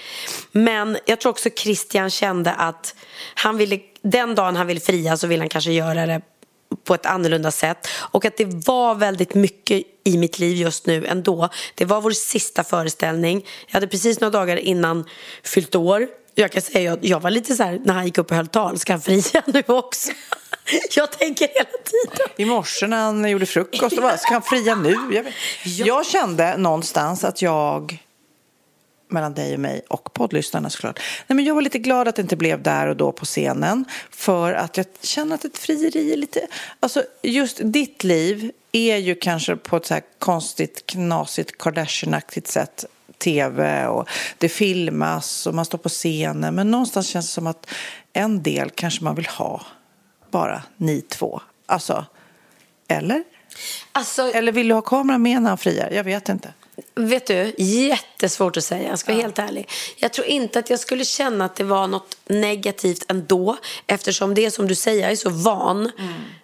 Men 0.52 0.98
jag 1.06 1.20
tror 1.20 1.30
också 1.30 1.48
Christian 1.50 2.10
kände 2.10 2.52
att 2.52 2.94
han 3.34 3.56
ville, 3.56 3.80
den 4.02 4.34
dagen 4.34 4.56
han 4.56 4.66
vill 4.66 4.80
fria 4.80 5.16
så 5.16 5.26
vill 5.26 5.40
han 5.40 5.48
kanske 5.48 5.72
göra 5.72 6.06
det 6.06 6.20
på 6.84 6.94
ett 6.94 7.06
annorlunda 7.06 7.50
sätt. 7.50 7.88
Och 7.90 8.24
att 8.24 8.36
det 8.36 8.66
var 8.66 8.94
väldigt 8.94 9.34
mycket 9.34 9.82
i 10.04 10.18
mitt 10.18 10.38
liv 10.38 10.56
just 10.56 10.86
nu 10.86 11.06
ändå. 11.06 11.48
Det 11.74 11.84
var 11.84 12.00
vår 12.00 12.10
sista 12.10 12.64
föreställning. 12.64 13.46
Jag 13.66 13.72
hade 13.74 13.86
precis 13.86 14.20
några 14.20 14.38
dagar 14.38 14.56
innan 14.56 15.04
fyllt 15.44 15.74
år. 15.74 16.08
Jag 16.34 16.52
kan 16.52 16.62
säga 16.62 16.82
jag, 16.82 17.04
jag 17.04 17.20
var 17.20 17.30
lite 17.30 17.54
så 17.54 17.62
här 17.62 17.80
när 17.84 17.94
han 17.94 18.04
gick 18.04 18.18
upp 18.18 18.30
och 18.30 18.36
höll 18.36 18.46
tal, 18.46 18.78
ska 18.78 18.92
han 18.92 19.00
fria 19.00 19.42
nu 19.46 19.62
också? 19.66 20.12
Jag 20.96 21.12
tänker 21.12 21.48
hela 21.48 21.70
tiden. 21.84 22.28
I 22.36 22.44
morse 22.44 22.86
när 22.86 22.96
han 22.96 23.30
gjorde 23.30 23.46
frukost, 23.46 23.96
då 23.96 24.02
var, 24.02 24.16
ska 24.16 24.32
han 24.32 24.42
fria 24.42 24.74
nu? 24.74 24.96
Jag, 25.12 25.32
jag 25.64 26.06
kände 26.06 26.56
någonstans 26.56 27.24
att 27.24 27.42
jag, 27.42 28.02
mellan 29.08 29.34
dig 29.34 29.54
och 29.54 29.60
mig 29.60 29.82
och 29.88 30.12
poddlyssnarna 30.12 30.70
såklart, 30.70 31.00
nej 31.26 31.36
men 31.36 31.44
jag 31.44 31.54
var 31.54 31.62
lite 31.62 31.78
glad 31.78 32.08
att 32.08 32.16
det 32.16 32.22
inte 32.22 32.36
blev 32.36 32.62
där 32.62 32.86
och 32.86 32.96
då 32.96 33.12
på 33.12 33.24
scenen. 33.24 33.84
För 34.10 34.52
att 34.52 34.76
jag 34.76 34.86
känner 35.02 35.34
att 35.34 35.44
ett 35.44 35.58
frieri 35.58 36.12
är 36.12 36.16
lite, 36.16 36.46
alltså 36.80 37.02
just 37.22 37.60
ditt 37.62 38.04
liv 38.04 38.52
är 38.72 38.96
ju 38.96 39.14
kanske 39.14 39.56
på 39.56 39.76
ett 39.76 39.86
så 39.86 39.94
här 39.94 40.02
konstigt, 40.18 40.86
knasigt, 40.86 41.58
Kardashian-aktigt 41.58 42.46
sätt 42.46 42.84
tv 43.18 43.86
och 43.86 44.08
det 44.38 44.48
filmas 44.48 45.46
och 45.46 45.54
man 45.54 45.64
står 45.64 45.78
på 45.78 45.88
scenen. 45.88 46.54
Men 46.54 46.70
någonstans 46.70 47.08
känns 47.08 47.26
det 47.26 47.32
som 47.32 47.46
att 47.46 47.66
en 48.12 48.42
del 48.42 48.70
kanske 48.70 49.04
man 49.04 49.14
vill 49.14 49.26
ha 49.26 49.62
bara 50.30 50.62
ni 50.76 51.00
två. 51.00 51.40
Alltså, 51.66 52.04
eller? 52.88 53.24
Alltså, 53.92 54.22
Eller 54.22 54.52
vill 54.52 54.68
du 54.68 54.74
ha 54.74 54.82
kameran 54.82 55.22
med 55.22 55.42
när 55.42 55.48
han 55.48 55.58
friar? 55.58 55.90
Jag 55.90 56.04
vet 56.04 56.28
inte. 56.28 56.52
Vet 56.94 57.26
du, 57.26 57.54
jättesvårt 57.58 58.56
att 58.56 58.64
säga. 58.64 58.88
Jag 58.88 58.98
ska 58.98 59.12
vara 59.12 59.22
helt 59.22 59.38
ärlig. 59.38 59.68
Jag 59.96 60.12
tror 60.12 60.26
inte 60.26 60.58
att 60.58 60.70
jag 60.70 60.80
skulle 60.80 61.04
känna 61.04 61.44
att 61.44 61.56
det 61.56 61.64
var 61.64 61.86
något 61.86 62.16
negativt 62.26 63.04
ändå. 63.08 63.56
Eftersom 63.86 64.34
det 64.34 64.44
är 64.44 64.50
som 64.50 64.68
du 64.68 64.74
säger, 64.74 65.02
jag 65.02 65.12
är 65.12 65.16
så 65.16 65.30
van 65.30 65.90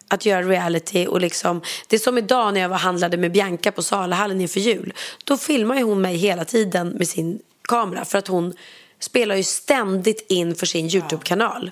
att 0.09 0.27
göra 0.27 0.43
reality. 0.43 1.07
Och 1.07 1.21
liksom, 1.21 1.63
det 1.87 1.97
är 1.97 2.01
som 2.01 2.19
idag 2.19 2.55
när 2.55 2.61
jag 2.61 2.69
var 2.69 2.79
handlade 2.79 3.17
med 3.17 3.33
Bianca 3.33 3.73
på 3.73 3.83
Salahallen 3.83 4.41
inför 4.41 4.61
jul. 4.61 4.93
Då 5.25 5.37
filmar 5.37 5.83
hon 5.83 6.01
mig 6.01 6.17
hela 6.17 6.45
tiden 6.45 6.89
med 6.89 7.09
sin 7.09 7.39
kamera. 7.69 8.05
För 8.05 8.19
att 8.19 8.29
hon 8.29 8.55
spelar 9.01 9.35
ju 9.37 9.43
ständigt 9.43 10.27
in 10.29 10.55
för 10.55 10.67
sin 10.67 10.87
YouTube-kanal. 10.87 11.71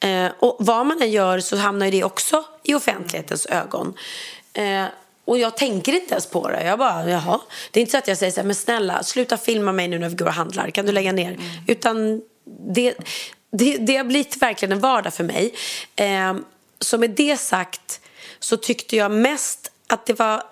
Eh, 0.00 0.32
och 0.38 0.56
vad 0.58 0.86
man 0.86 1.02
än 1.02 1.10
gör 1.10 1.40
så 1.40 1.56
hamnar 1.56 1.90
det 1.90 2.04
också 2.04 2.44
i 2.62 2.74
offentlighetens 2.74 3.46
ögon. 3.46 3.94
Eh, 4.52 4.84
och 5.24 5.38
jag 5.38 5.56
tänker 5.56 5.92
inte 5.92 6.12
ens 6.12 6.26
på 6.26 6.48
det. 6.48 6.64
Jag 6.64 6.78
bara, 6.78 7.10
jaha. 7.10 7.40
Det 7.70 7.80
är 7.80 7.80
inte 7.80 7.90
så 7.90 7.98
att 7.98 8.08
jag 8.08 8.18
säger 8.18 8.32
så 8.32 8.40
här, 8.40 8.46
men 8.46 8.54
snälla, 8.54 9.02
sluta 9.02 9.36
filma 9.36 9.72
mig 9.72 9.88
nu 9.88 9.98
när 9.98 10.08
vi 10.08 10.16
går 10.16 10.26
och 10.26 10.32
handlar. 10.32 10.70
Kan 10.70 10.86
du 10.86 10.92
lägga 10.92 11.12
ner? 11.12 11.38
Utan 11.66 12.22
det, 12.74 12.94
det, 13.50 13.76
det 13.76 13.96
har 13.96 14.04
blivit 14.04 14.36
verkligen 14.36 14.72
en 14.72 14.80
vardag 14.80 15.14
för 15.14 15.24
mig. 15.24 15.54
Eh, 15.96 16.34
så 16.80 16.98
med 16.98 17.10
det 17.10 17.36
sagt 17.36 18.00
så 18.38 18.56
tyckte 18.56 18.96
jag 18.96 19.10
mest 19.10 19.72
att 19.86 20.06
det 20.06 20.18
var 20.18 20.42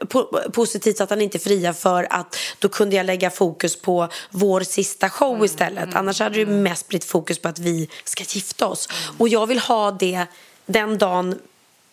po- 0.00 0.50
positivt 0.50 1.00
att 1.00 1.10
han 1.10 1.20
inte 1.20 1.38
friar 1.38 1.72
för 1.72 2.06
att 2.10 2.36
då 2.58 2.68
kunde 2.68 2.96
jag 2.96 3.06
lägga 3.06 3.30
fokus 3.30 3.76
på 3.82 4.08
vår 4.30 4.60
sista 4.60 5.10
show 5.10 5.44
istället. 5.44 5.94
Annars 5.94 6.20
hade 6.20 6.38
det 6.38 6.46
mest 6.46 6.88
blivit 6.88 7.04
fokus 7.04 7.38
på 7.38 7.48
att 7.48 7.58
vi 7.58 7.88
ska 8.04 8.24
gifta 8.28 8.66
oss. 8.66 8.88
Och 9.18 9.28
jag 9.28 9.46
vill 9.46 9.58
ha 9.58 9.90
det 9.90 10.26
den 10.66 10.98
dagen 10.98 11.38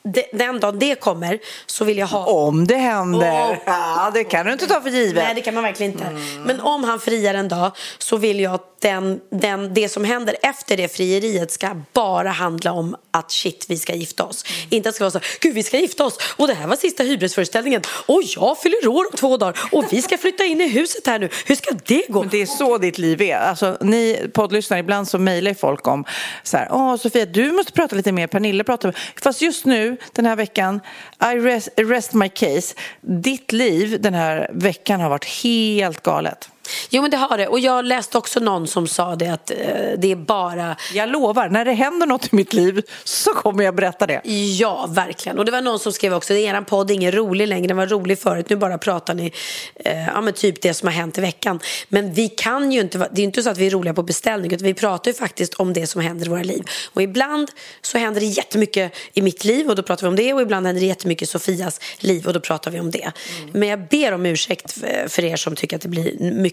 de- 0.04 0.26
den 0.38 0.60
dagen 0.60 0.80
det 0.80 0.95
kommer 0.95 1.39
så 1.66 1.86
vill 1.86 1.97
jag 1.97 2.08
ha 2.08 2.26
Om 2.26 2.68
det 2.68 2.76
händer. 2.76 3.32
Om. 3.49 3.56
Ja, 3.66 4.12
det 4.14 4.24
kan 4.24 4.45
du 4.45 4.51
inte 4.54 4.68
ta 4.68 4.82
för 4.82 4.89
givet. 4.89 5.24
Nej, 5.24 5.36
det 5.36 5.41
kan 5.41 5.54
man 5.54 5.64
verkligen 5.64 5.91
inte. 5.91 6.06
Men 6.45 6.60
om 6.62 6.84
han 6.84 6.99
friar 6.99 7.34
en 7.34 7.47
dag 7.47 7.72
så 7.97 8.18
vill 8.18 8.39
jag 8.39 8.54
att 8.54 8.70
den, 8.82 9.20
den, 9.32 9.74
det 9.74 9.89
som 9.89 10.04
händer 10.06 10.36
efter 10.41 10.78
det 10.78 10.95
frieriet 10.95 11.51
ska 11.51 11.82
bara 11.93 12.30
handla 12.30 12.72
om 12.72 12.95
att 13.12 13.32
shit, 13.32 13.66
vi 13.70 13.78
ska 13.78 13.93
gifta 13.95 14.24
oss. 14.24 14.45
Inte 14.70 14.89
att 14.89 14.93
det 14.93 14.95
ska 14.95 15.04
vara 15.04 15.12
så, 15.12 15.20
gud 15.41 15.54
vi 15.54 15.64
ska 15.64 15.78
gifta 15.78 16.06
oss 16.06 16.18
och 16.38 16.47
det 16.47 16.54
här 16.54 16.68
var 16.68 16.76
sista 16.76 17.04
hybrisföreställningen 17.04 17.82
och 18.06 18.22
jag 18.24 18.58
fyller 18.62 18.88
år 18.88 19.06
om 19.12 19.18
två 19.18 19.38
dagar 19.38 19.60
och 19.72 19.86
vi 19.89 20.01
ska 20.01 20.18
flytta 20.18 20.43
in 20.45 20.62
i 20.62 20.68
huset 20.68 21.08
här 21.08 21.20
nu. 21.20 21.30
Hur 21.45 21.56
ska 21.56 21.72
det 21.86 22.04
gå? 22.10 22.20
Men 22.20 22.30
det 22.30 22.41
är 22.41 22.45
så 22.45 22.78
ditt 22.78 22.97
liv 22.97 23.22
är. 23.22 23.38
Alltså, 23.38 23.78
ni 23.82 24.30
poddlyssnare, 24.34 24.80
ibland 24.80 25.08
så 25.08 25.18
mejlar 25.20 25.54
folk 25.54 25.88
om 25.88 26.06
så 26.43 26.58
här, 26.58 26.68
åh 26.72 26.95
Sofia, 26.97 27.26
du 27.26 27.51
måste 27.51 27.72
prata 27.72 27.95
lite 27.95 28.12
mer, 28.12 28.28
Pernilla 28.28 28.64
pratar. 28.64 28.97
Fast 29.24 29.41
just 29.41 29.66
nu, 29.66 29.93
den 30.14 30.26
här 30.26 30.36
veckan, 30.36 30.82
I 31.22 31.39
rest, 31.39 31.70
rest 31.78 32.14
my 32.14 32.30
case. 32.30 32.76
Ditt 33.02 33.52
liv 33.52 34.02
den 34.02 34.14
här 34.14 34.50
veckan 34.54 35.02
har 35.02 35.10
varit 35.10 35.26
helt 35.26 36.04
galet. 36.04 36.50
Jo 36.89 37.01
men 37.01 37.11
det 37.11 37.18
har 37.18 37.38
det 37.38 37.47
och 37.47 37.59
jag 37.59 37.86
läste 37.86 38.18
också 38.18 38.39
någon 38.39 38.68
som 38.68 38.88
sa 38.88 39.16
det 39.16 39.28
att 39.28 39.51
eh, 39.51 39.57
det 39.97 40.11
är 40.11 40.16
bara 40.16 40.76
Jag 40.93 41.09
lovar, 41.09 41.49
när 41.49 41.66
det 41.66 41.74
händer 41.74 42.07
något 42.07 42.26
i 42.26 42.36
mitt 42.36 42.53
liv 42.53 42.82
så 43.03 43.34
kommer 43.34 43.64
jag 43.64 43.76
berätta 43.76 44.07
det. 44.07 44.22
Ja, 44.59 44.86
verkligen. 44.89 45.39
Och 45.39 45.45
det 45.45 45.51
var 45.51 45.61
någon 45.61 45.80
som 45.80 45.91
skrev 45.93 46.14
också, 46.14 46.34
er 46.34 46.61
podd 46.61 46.91
är 46.91 46.95
ingen 46.95 47.11
rolig 47.11 47.47
längre, 47.47 47.68
den 47.68 47.78
var 47.78 47.88
rolig 47.88 48.20
förut, 48.20 48.49
nu 48.49 48.55
bara 48.55 48.78
pratar 48.78 49.14
ni 49.14 49.32
eh, 49.76 50.05
ja, 50.07 50.22
men 50.22 50.34
typ 50.34 50.61
det 50.61 50.74
som 50.74 50.88
har 50.88 50.93
hänt 50.93 51.18
i 51.18 51.22
veckan. 51.22 51.59
Men 51.89 52.14
vi 52.14 52.30
kan 52.30 52.72
ju 52.72 52.82
inte, 52.82 53.09
det 53.11 53.22
är 53.22 53.24
inte 53.24 53.43
så 53.43 53.49
att 53.49 53.57
vi 53.57 53.68
är 53.68 53.72
roliga 53.72 53.93
på 53.93 54.03
beställning, 54.03 54.53
utan 54.53 54.66
vi 54.66 54.74
pratar 54.74 55.11
ju 55.11 55.16
faktiskt 55.18 55.53
om 55.53 55.74
det 55.74 55.88
som 55.88 56.01
händer 56.01 56.26
i 56.26 56.30
våra 56.30 56.43
liv. 56.43 56.64
Och 56.93 57.01
ibland 57.01 57.51
så 57.82 57.97
händer 57.97 58.22
det 58.22 58.28
jättemycket 58.28 58.93
i 59.14 59.22
mitt 59.22 59.43
liv 59.45 59.70
och 59.70 59.76
då 59.76 59.84
pratar 59.84 60.01
vi 60.01 60.09
om 60.09 60.16
det 60.16 60.34
och 60.34 60.41
ibland 60.41 60.66
händer 60.66 60.80
det 60.82 60.88
jättemycket 60.88 61.28
i 61.30 61.32
Sofias 61.32 61.80
liv 61.99 62.28
och 62.28 62.34
då 62.34 62.39
pratar 62.39 62.72
vi 62.72 62.80
om 62.80 62.91
det. 62.91 63.11
Men 63.51 63.70
jag 63.70 63.88
ber 63.88 64.11
om 64.14 64.26
ursäkt 64.26 64.72
för- 64.72 65.07
för 65.09 65.24
er 65.26 65.36
som 65.36 65.55
tycker 65.55 65.76
att 65.76 65.82
det 65.82 65.88
blir 65.89 66.18
mycket 66.20 66.53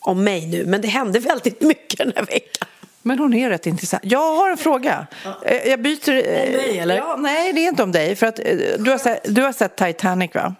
om 0.00 0.24
mig 0.24 0.46
nu, 0.46 0.66
men 0.66 0.80
det 0.80 0.88
händer 0.88 1.20
väldigt 1.20 1.60
mycket 1.60 1.98
den 1.98 2.12
här 2.16 2.24
veckan. 2.26 2.68
Men 3.02 3.18
hon 3.18 3.34
är 3.34 3.50
rätt 3.50 3.66
intressant. 3.66 4.02
Jag 4.06 4.34
har 4.36 4.50
en 4.50 4.56
fråga. 4.56 5.06
Eh, 5.44 5.68
Jag 5.68 5.82
byter... 5.82 6.18
Om 6.18 6.52
mig, 6.52 6.78
eller? 6.78 6.96
Ja, 6.96 7.16
nej, 7.18 7.52
det 7.52 7.64
är 7.64 7.68
inte 7.68 7.82
om 7.82 7.92
dig. 7.92 8.16
För 8.16 8.26
att 8.26 8.38
eh, 8.38 8.44
du 8.78 8.90
har 8.90 8.98
sett, 8.98 9.34
du 9.34 9.42
har 9.42 9.52
sett 9.52 9.76
Titanic, 9.76 10.34
va? 10.34 10.54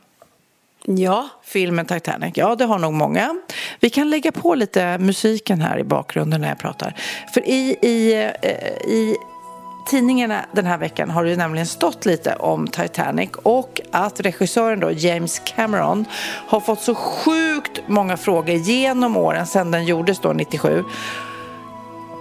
Ja, 0.85 1.29
Filmen 1.45 1.87
Titanic. 1.87 2.33
Ja, 2.37 2.55
det 2.55 2.65
har 2.65 2.79
nog 2.79 2.93
många. 2.93 3.37
Vi 3.81 3.91
kan 3.91 4.11
lägga 4.11 4.33
på 4.33 4.55
lite 4.55 4.99
musiken 4.99 5.61
här 5.61 5.79
i 5.79 5.85
bakgrunden 5.85 6.41
när 6.41 6.49
jag 6.49 6.59
pratar. 6.59 6.95
För 7.35 7.49
i, 7.49 7.77
i, 7.83 8.13
eh, 8.43 8.91
i 8.93 9.17
tidningarna 9.87 10.45
den 10.53 10.67
här 10.67 10.79
veckan 10.79 11.11
har 11.11 11.25
det 11.25 11.31
ju 11.31 11.37
nämligen 11.37 11.67
stått 11.67 12.07
lite 12.07 12.35
om 12.35 12.69
Titanic 12.69 13.31
och 13.43 13.81
att 13.91 14.21
regissören 14.21 14.81
då, 14.81 14.91
James 14.91 15.39
Cameron, 15.39 16.05
har 16.47 16.61
fått 16.61 16.81
så 16.81 16.95
sjukt 16.95 17.81
många 17.87 18.17
frågor 18.17 18.55
genom 18.55 19.17
åren 19.17 19.47
sedan 19.47 19.71
den 19.71 19.85
gjordes 19.85 20.19
då 20.19 20.33
97 20.33 20.85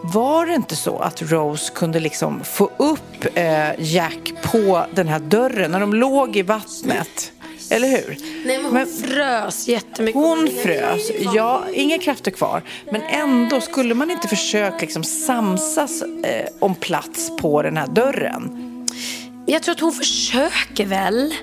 var 0.01 0.45
det 0.45 0.53
inte 0.53 0.75
så 0.75 0.99
att 0.99 1.21
Rose 1.21 1.73
kunde 1.73 1.99
liksom 1.99 2.43
få 2.43 2.69
upp 2.77 3.25
eh, 3.35 3.69
Jack 3.77 4.33
på 4.43 4.85
den 4.91 5.07
här 5.07 5.19
dörren 5.19 5.71
när 5.71 5.79
de 5.79 5.93
låg 5.93 6.35
i 6.35 6.41
vattnet? 6.41 7.31
Eller 7.69 7.87
hur? 7.87 8.17
Nej, 8.45 8.59
men 8.61 8.71
hon 8.71 8.85
frös 8.87 9.67
jättemycket. 9.67 10.21
Hon 10.21 10.49
frös, 10.63 11.11
ja, 11.35 11.63
inga 11.73 11.97
krafter 11.97 12.31
kvar. 12.31 12.61
Men 12.91 13.01
ändå, 13.01 13.61
skulle 13.61 13.93
man 13.93 14.11
inte 14.11 14.27
försöka 14.27 14.77
liksom 14.77 15.03
samsas 15.03 16.01
eh, 16.01 16.45
om 16.59 16.75
plats 16.75 17.31
på 17.41 17.61
den 17.61 17.77
här 17.77 17.87
dörren? 17.87 18.65
Jag 19.45 19.63
tror 19.63 19.75
att 19.75 19.79
hon 19.79 19.93
försöker 19.93 20.85
väl. 20.85 21.33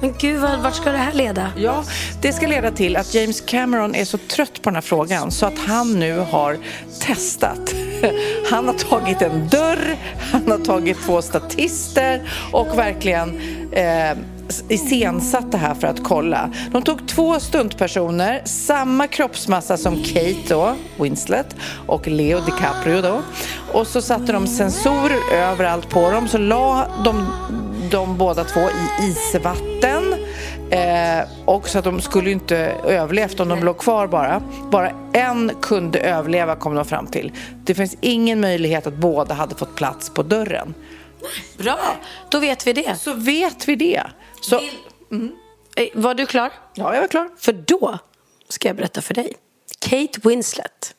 Men 0.00 0.14
gud, 0.18 0.40
vart 0.40 0.74
ska 0.74 0.92
det 0.92 0.98
här 0.98 1.12
leda? 1.12 1.52
Ja, 1.56 1.84
det 2.22 2.32
ska 2.32 2.46
leda 2.46 2.70
till 2.70 2.96
att 2.96 3.14
James 3.14 3.40
Cameron 3.40 3.94
är 3.94 4.04
så 4.04 4.18
trött 4.18 4.62
på 4.62 4.70
den 4.70 4.74
här 4.74 4.82
frågan 4.82 5.30
så 5.30 5.46
att 5.46 5.58
han 5.58 5.98
nu 5.98 6.18
har 6.18 6.58
testat. 7.00 7.74
Han 8.50 8.66
har 8.66 8.74
tagit 8.74 9.22
en 9.22 9.48
dörr, 9.48 9.96
han 10.32 10.50
har 10.50 10.58
tagit 10.58 10.96
två 11.06 11.22
statister 11.22 12.30
och 12.52 12.78
verkligen 12.78 13.40
eh, 13.72 14.12
iscensatt 14.68 15.52
det 15.52 15.58
här 15.58 15.74
för 15.74 15.86
att 15.86 16.04
kolla. 16.04 16.50
De 16.72 16.82
tog 16.82 17.08
två 17.08 17.40
stuntpersoner, 17.40 18.42
samma 18.44 19.06
kroppsmassa 19.06 19.76
som 19.76 20.02
Kate 20.02 20.48
då, 20.48 20.74
Winslet, 21.00 21.56
och 21.86 22.08
Leo 22.08 22.40
DiCaprio 22.40 23.02
då. 23.02 23.22
Och 23.72 23.86
så 23.86 24.02
satte 24.02 24.32
de 24.32 24.46
sensorer 24.46 25.18
överallt 25.32 25.88
på 25.88 26.10
dem, 26.10 26.28
så 26.28 26.38
la 26.38 26.86
de, 27.04 27.26
de 27.90 28.18
båda 28.18 28.44
två 28.44 28.60
i 28.60 29.06
isvatten. 29.06 30.14
Eh, 30.70 31.28
och 31.44 31.68
så 31.68 31.78
att 31.78 31.84
de 31.84 32.00
skulle 32.00 32.30
inte 32.30 32.56
överlevt 32.86 33.40
om 33.40 33.48
de 33.48 33.64
låg 33.64 33.78
kvar 33.78 34.06
bara. 34.06 34.42
Bara 34.70 34.92
en 35.12 35.52
kunde 35.62 35.98
överleva 35.98 36.56
kom 36.56 36.74
de 36.74 36.84
fram 36.84 37.06
till. 37.06 37.32
Det 37.64 37.74
finns 37.74 37.96
ingen 38.00 38.40
möjlighet 38.40 38.86
att 38.86 38.94
båda 38.94 39.34
hade 39.34 39.54
fått 39.54 39.74
plats 39.74 40.10
på 40.10 40.22
dörren. 40.22 40.74
Bra, 41.58 41.78
då 42.30 42.38
vet 42.38 42.66
vi 42.66 42.72
det. 42.72 42.96
Så 42.98 43.12
vet 43.12 43.68
vi 43.68 43.76
det. 43.76 44.02
Så, 44.42 44.60
Eh, 45.76 45.88
Var 45.94 46.14
du 46.14 46.26
klar? 46.26 46.52
ja, 46.74 46.94
jag 46.94 47.00
var 47.00 47.08
klar. 47.08 47.30
För 47.38 47.52
då 47.52 47.98
ska 48.48 48.68
jag 48.68 48.76
berätta 48.76 49.02
för 49.02 49.14
dig. 49.14 49.36
Kate 49.78 50.20
Winslet. 50.28 50.94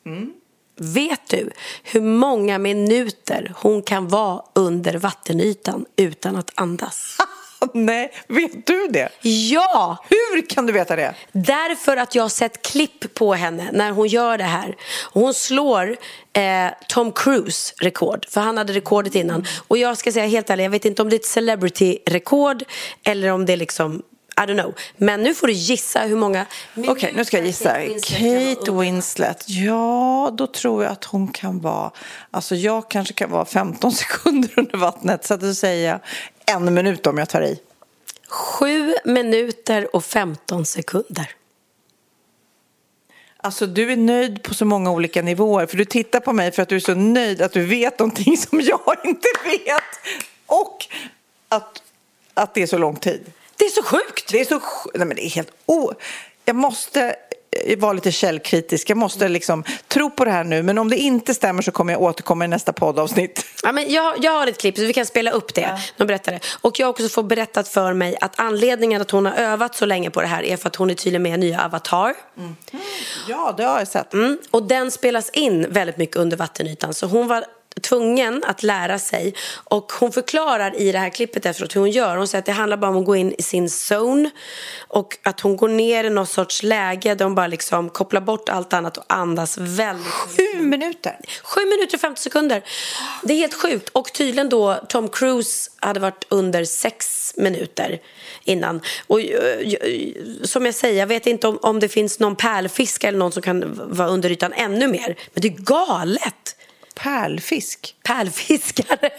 Vet 0.76 1.28
du 1.28 1.50
hur 1.82 2.00
många 2.00 2.58
minuter 2.58 3.52
hon 3.56 3.82
kan 3.82 4.08
vara 4.08 4.42
under 4.54 4.94
vattenytan 4.98 5.86
utan 5.96 6.36
att 6.36 6.50
andas? 6.54 7.16
Nej, 7.74 8.12
vet 8.28 8.66
du 8.66 8.88
det? 8.88 9.08
Ja! 9.22 10.04
Hur 10.08 10.46
kan 10.48 10.66
du 10.66 10.72
veta 10.72 10.96
det? 10.96 11.14
Därför 11.32 11.96
att 11.96 12.14
jag 12.14 12.24
har 12.24 12.28
sett 12.28 12.62
klipp 12.62 13.14
på 13.14 13.34
henne 13.34 13.70
när 13.72 13.90
hon 13.90 14.08
gör 14.08 14.38
det 14.38 14.44
här. 14.44 14.76
Hon 15.12 15.34
slår 15.34 15.96
eh, 16.32 16.68
Tom 16.88 17.12
Cruise 17.12 17.74
rekord, 17.80 18.26
för 18.28 18.40
han 18.40 18.56
hade 18.56 18.72
rekordet 18.72 19.14
innan. 19.14 19.46
Och 19.68 19.78
jag 19.78 19.98
ska 19.98 20.12
säga 20.12 20.26
helt 20.26 20.50
ärligt, 20.50 20.64
jag 20.64 20.70
vet 20.70 20.84
inte 20.84 21.02
om 21.02 21.08
det 21.10 21.16
är 21.16 21.20
ett 21.20 21.26
celebrity-rekord 21.26 22.62
eller 23.04 23.30
om 23.30 23.46
det 23.46 23.52
är 23.52 23.56
liksom 23.56 24.02
I 24.36 24.40
don't 24.40 24.60
know. 24.60 24.74
Men 24.96 25.22
nu 25.22 25.34
får 25.34 25.46
du 25.46 25.52
gissa 25.52 26.00
hur 26.00 26.16
många 26.16 26.46
Okej, 26.88 27.12
nu 27.16 27.24
ska 27.24 27.36
jag 27.36 27.46
gissa. 27.46 27.74
Kate 28.02 28.72
Winslet. 28.72 29.44
Ja, 29.48 30.30
då 30.32 30.46
tror 30.46 30.84
jag 30.84 30.92
att 30.92 31.04
hon 31.04 31.28
kan 31.28 31.60
vara... 31.60 31.90
Alltså 32.30 32.54
jag 32.54 32.90
kanske 32.90 33.14
kan 33.14 33.30
vara 33.30 33.44
15 33.44 33.92
sekunder 34.02 34.50
under 34.56 34.78
vattnet. 34.78 35.24
Så 35.24 35.34
att 35.34 35.40
då 35.40 35.54
säger 35.54 36.00
en 36.46 36.74
minut 36.74 37.06
om 37.06 37.18
jag 37.18 37.28
tar 37.28 37.42
i. 37.42 37.60
Sju 38.28 38.94
minuter 39.04 39.96
och 39.96 40.04
15 40.04 40.66
sekunder. 40.66 41.30
Alltså 43.36 43.66
du 43.66 43.92
är 43.92 43.96
nöjd 43.96 44.42
på 44.42 44.54
så 44.54 44.64
många 44.64 44.90
olika 44.90 45.22
nivåer. 45.22 45.66
För 45.66 45.76
du 45.76 45.84
tittar 45.84 46.20
på 46.20 46.32
mig 46.32 46.52
för 46.52 46.62
att 46.62 46.68
du 46.68 46.76
är 46.76 46.80
så 46.80 46.94
nöjd 46.94 47.42
att 47.42 47.52
du 47.52 47.66
vet 47.66 47.98
någonting 47.98 48.36
som 48.36 48.60
jag 48.60 48.96
inte 49.04 49.28
vet. 49.44 49.82
Och 50.46 50.86
att, 51.48 51.82
att 52.34 52.54
det 52.54 52.62
är 52.62 52.66
så 52.66 52.78
lång 52.78 52.96
tid. 52.96 53.32
Det 53.56 53.64
är 53.64 53.70
så 53.70 53.82
sjukt! 53.82 54.32
Det 54.32 54.40
är 54.40 54.44
så... 54.44 54.58
sj- 54.58 54.90
Nej 54.94 55.06
men 55.06 55.16
det 55.16 55.24
är 55.26 55.30
helt 55.30 55.50
o... 55.66 55.92
Jag 56.44 56.56
måste 56.56 57.16
vara 57.78 57.92
lite 57.92 58.12
källkritisk. 58.12 58.90
Jag 58.90 58.96
måste 58.96 59.28
liksom 59.28 59.64
tro 59.88 60.10
på 60.10 60.24
det 60.24 60.30
här 60.30 60.44
nu. 60.44 60.62
Men 60.62 60.78
om 60.78 60.90
det 60.90 60.96
inte 60.96 61.34
stämmer 61.34 61.62
så 61.62 61.70
kommer 61.70 61.92
jag 61.92 62.02
återkomma 62.02 62.44
i 62.44 62.48
nästa 62.48 62.72
poddavsnitt. 62.72 63.46
Ja, 63.62 63.72
men 63.72 63.92
jag, 63.92 64.14
jag 64.24 64.32
har 64.32 64.46
ett 64.46 64.58
klipp 64.58 64.76
så 64.76 64.82
vi 64.82 64.92
kan 64.92 65.06
spela 65.06 65.30
upp 65.30 65.54
det. 65.54 65.78
De 65.96 66.06
berättar 66.06 66.32
det. 66.32 66.40
Och 66.60 66.80
jag 66.80 66.86
har 66.86 66.90
också 66.90 67.08
fått 67.08 67.26
berättat 67.26 67.68
för 67.68 67.92
mig 67.92 68.16
att 68.20 68.40
anledningen 68.40 69.02
att 69.02 69.10
hon 69.10 69.26
har 69.26 69.32
övat 69.32 69.74
så 69.74 69.86
länge 69.86 70.10
på 70.10 70.20
det 70.20 70.26
här 70.26 70.42
är 70.42 70.56
för 70.56 70.68
att 70.68 70.76
hon 70.76 70.90
är 70.90 70.94
tydligen 70.94 71.22
med 71.22 71.34
i 71.34 71.36
nya 71.36 71.64
Avatar. 71.64 72.14
Ja, 73.28 73.54
det 73.56 73.64
har 73.64 73.78
jag 73.78 73.88
sett. 73.88 74.14
Mm. 74.14 74.38
Och 74.50 74.62
den 74.62 74.90
spelas 74.90 75.30
in 75.30 75.66
väldigt 75.70 75.96
mycket 75.96 76.16
under 76.16 76.36
vattenytan. 76.36 76.94
Så 76.94 77.06
hon 77.06 77.28
var 77.28 77.44
tvungen 77.80 78.44
att 78.46 78.62
lära 78.62 78.98
sig. 78.98 79.34
Och 79.64 79.92
hon 79.92 80.12
förklarar 80.12 80.80
i 80.80 80.92
det 80.92 80.98
här 80.98 81.10
klippet 81.10 81.46
efteråt 81.46 81.76
hur 81.76 81.80
hon 81.80 81.90
gör. 81.90 82.16
Hon 82.16 82.28
säger 82.28 82.42
att 82.42 82.46
det 82.46 82.52
handlar 82.52 82.76
bara 82.76 82.90
om 82.90 82.96
att 82.96 83.04
gå 83.04 83.16
in 83.16 83.34
i 83.38 83.42
sin 83.42 83.68
zone. 83.68 84.30
Och 84.88 85.18
att 85.22 85.40
hon 85.40 85.56
går 85.56 85.68
ner 85.68 86.04
i 86.04 86.10
någon 86.10 86.26
sorts 86.26 86.62
läge 86.62 87.14
där 87.14 87.24
hon 87.24 87.34
bara 87.34 87.46
liksom 87.46 87.90
kopplar 87.90 88.20
bort 88.20 88.48
allt 88.48 88.72
annat 88.72 88.96
och 88.96 89.04
andas 89.08 89.58
väldigt 89.58 90.04
Sju 90.06 90.60
minuter. 90.60 91.18
7 91.42 91.60
minuter 91.60 91.96
och 91.96 92.00
50 92.00 92.22
sekunder. 92.22 92.62
Det 93.22 93.32
är 93.32 93.38
helt 93.38 93.54
sjukt. 93.54 93.88
Och 93.88 94.12
tydligen 94.12 94.48
då 94.48 94.74
Tom 94.88 95.08
Cruise 95.08 95.70
hade 95.76 96.00
varit 96.00 96.26
under 96.28 96.64
6 96.64 97.34
minuter 97.36 98.00
innan. 98.44 98.80
Och 99.06 99.20
eh, 99.20 99.58
eh, 99.58 100.12
som 100.42 100.66
jag 100.66 100.74
säger, 100.74 100.98
jag 100.98 101.06
vet 101.06 101.26
inte 101.26 101.48
om, 101.48 101.58
om 101.62 101.80
det 101.80 101.88
finns 101.88 102.18
någon 102.18 102.36
pärlfisk 102.36 103.04
eller 103.04 103.18
någon 103.18 103.32
som 103.32 103.42
kan 103.42 103.80
vara 103.90 104.08
under 104.08 104.30
ytan 104.30 104.52
ännu 104.52 104.88
mer. 104.88 105.16
Men 105.32 105.42
det 105.42 105.48
är 105.48 105.62
galet. 105.62 106.56
Pärlfisk. 106.94 107.94
Pärlfiskare. 108.04 109.10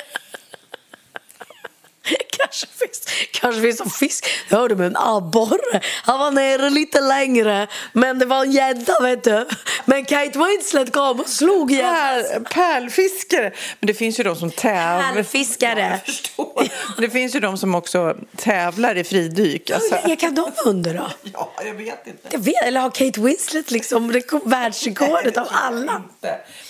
Kanske 2.37 2.67
finns, 2.67 3.01
kanske 3.31 3.61
finns 3.61 3.81
en 3.81 3.89
fisk. 3.89 4.25
Jag 4.49 4.57
hörde 4.57 4.75
med 4.75 4.87
en 4.87 4.97
abborre. 4.97 5.81
Han 6.03 6.19
var 6.19 6.31
nere 6.31 6.69
lite 6.69 7.01
längre. 7.01 7.67
Men 7.93 8.19
det 8.19 8.25
var 8.25 8.43
en 8.45 8.51
gädda 8.51 8.99
vet 9.01 9.23
du. 9.23 9.47
Men 9.85 10.05
Kate 10.05 10.39
Winslet 10.39 10.93
kom 10.93 11.19
och 11.19 11.29
slog 11.29 11.71
gäddan. 11.71 11.93
Pärl, 11.93 12.43
pärlfiskare. 12.43 13.51
Men 13.79 13.87
det 13.87 13.93
finns 13.93 14.19
ju 14.19 14.23
de 14.23 14.35
som 14.35 14.51
tävlar. 14.51 15.13
Pärlfiskare. 15.13 15.99
Ja, 16.37 16.63
det 16.97 17.09
finns 17.09 17.35
ju 17.35 17.39
de 17.39 17.57
som 17.57 17.75
också 17.75 18.15
tävlar 18.35 18.95
i 18.97 19.03
fridyk. 19.03 19.69
Alltså. 19.71 19.95
Hur 19.95 20.01
länge 20.01 20.15
kan 20.15 20.35
de 20.35 20.41
vara 20.41 20.53
under 20.65 20.93
då? 20.93 21.07
Ja, 21.33 21.51
jag 21.65 21.73
vet 21.73 22.07
inte. 22.07 22.27
Jag 22.31 22.39
vet, 22.39 22.63
eller 22.63 22.81
har 22.81 22.89
Kate 22.89 23.21
Winslet 23.21 23.71
liksom 23.71 24.11
reko- 24.11 24.41
världsrekordet 24.49 25.37
av 25.37 25.47
alla? 25.51 26.03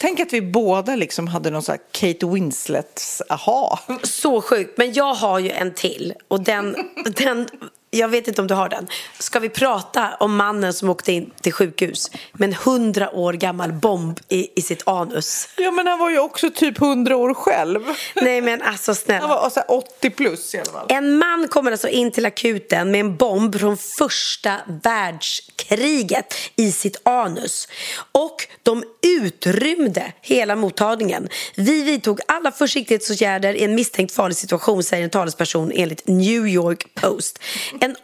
Tänk 0.02 0.20
att 0.20 0.34
vi 0.34 0.42
båda 0.42 0.96
liksom 0.96 1.28
hade 1.28 1.50
någon 1.50 1.62
sån 1.64 1.74
här 1.74 2.12
Kate 2.14 2.26
Winslets 2.26 3.22
aha. 3.30 3.80
Så 4.04 4.42
sjukt. 4.42 4.78
Men 4.78 4.94
jag 4.94 5.14
har 5.14 5.25
har 5.26 5.40
ju 5.40 5.50
en 5.50 5.74
till. 5.74 6.14
Och 6.28 6.44
den, 6.44 6.76
den, 7.18 7.48
jag 7.96 8.08
vet 8.08 8.28
inte 8.28 8.42
om 8.42 8.48
du 8.48 8.54
har 8.54 8.70
den. 8.70 8.88
Ska 9.20 9.40
vi 9.40 9.50
prata 9.50 10.16
om 10.20 10.36
mannen 10.36 10.74
som 10.74 10.90
åkte 10.90 11.12
in 11.12 11.32
till 11.42 11.54
sjukhus 11.54 12.12
med 12.34 12.50
en 12.50 12.54
hundra 12.54 13.10
år 13.12 13.34
gammal 13.34 13.74
bomb 13.74 14.20
i, 14.30 14.60
i 14.60 14.62
sitt 14.62 14.84
anus? 14.88 15.48
Ja, 15.58 15.72
men 15.72 15.88
han 15.88 16.00
var 16.00 16.10
ju 16.10 16.20
också 16.20 16.50
typ 16.50 16.82
100 16.82 17.18
år 17.18 17.34
själv. 17.34 17.82
Nej 18.16 18.42
men 18.42 18.62
alltså 18.62 18.92
Han 18.92 18.96
snälla. 18.96 19.28
var 19.28 19.36
alltså 19.38 19.60
80 19.60 20.10
plus 20.10 20.56
i 20.56 20.58
alla 20.58 20.72
fall. 20.72 20.86
En 20.90 21.18
man 21.18 21.48
kommer 21.48 21.72
alltså 21.72 21.88
in 21.88 22.12
till 22.12 22.26
akuten 22.26 22.92
med 22.92 23.00
en 23.00 23.16
bomb 23.16 23.60
från 23.60 23.78
första 23.78 24.56
världskriget 24.84 26.34
i 26.56 26.72
sitt 26.72 27.02
anus. 27.08 27.68
Och 28.12 28.48
de 28.64 28.84
utrymde 29.18 30.14
hela 30.22 30.56
mottagningen. 30.56 31.30
Vi 31.56 31.84
vidtog 31.84 32.20
alla 32.28 32.52
försiktighetsåtgärder 32.52 33.54
i 33.54 33.64
en 33.64 33.76
misstänkt 33.76 34.14
farlig 34.16 34.38
situation, 34.38 34.84
säger 34.84 35.04
en 35.04 35.10
talesperson 35.10 35.72
enligt 35.76 36.08
New 36.08 36.48
York 36.48 36.96
Post. 36.96 37.40
En 37.86 37.96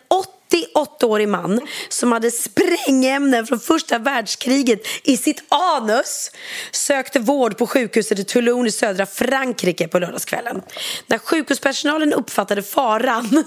88-årig 0.51 1.27
man 1.27 1.67
som 1.89 2.11
hade 2.11 2.31
sprängämnen 2.31 3.47
från 3.47 3.59
första 3.59 3.97
världskriget 3.97 4.79
i 5.03 5.17
sitt 5.17 5.43
anus 5.49 6.31
sökte 6.71 7.19
vård 7.19 7.57
på 7.57 7.67
sjukhuset 7.67 8.19
i 8.19 8.23
Toulon 8.23 8.67
i 8.67 8.71
södra 8.71 9.05
Frankrike 9.05 9.87
på 9.87 9.99
lördagskvällen. 9.99 10.61
När 11.07 11.17
sjukhuspersonalen 11.17 12.13
uppfattade 12.13 12.63
faran 12.63 13.25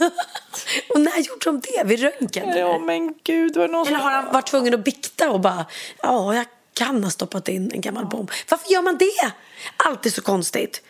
och 0.89 1.01
när 1.01 1.19
gjorde 1.19 1.45
de 1.45 1.61
det? 1.61 1.85
Vid 1.85 2.01
röntgen? 2.01 2.59
Ja, 2.59 2.79
men 2.79 3.15
gud. 3.25 3.57
Var 3.57 3.69
någon 3.69 3.87
Eller 3.87 3.99
som... 3.99 4.05
har 4.05 4.11
han 4.11 4.33
varit 4.33 4.47
tvungen 4.47 4.75
att 4.75 4.85
bikta 4.85 5.31
och 5.31 5.41
bara 5.41 5.67
ja, 6.03 6.35
jag 6.35 6.47
kan 6.75 7.05
ha 7.05 7.11
stoppat 7.11 7.49
in 7.49 7.71
en 7.73 7.81
gammal 7.81 8.07
bomb. 8.07 8.31
Varför 8.51 8.73
gör 8.73 8.83
man 8.83 8.99
det? 8.99 9.33
Alltid 9.77 10.15
så 10.15 10.23
konstigt. 10.23 10.83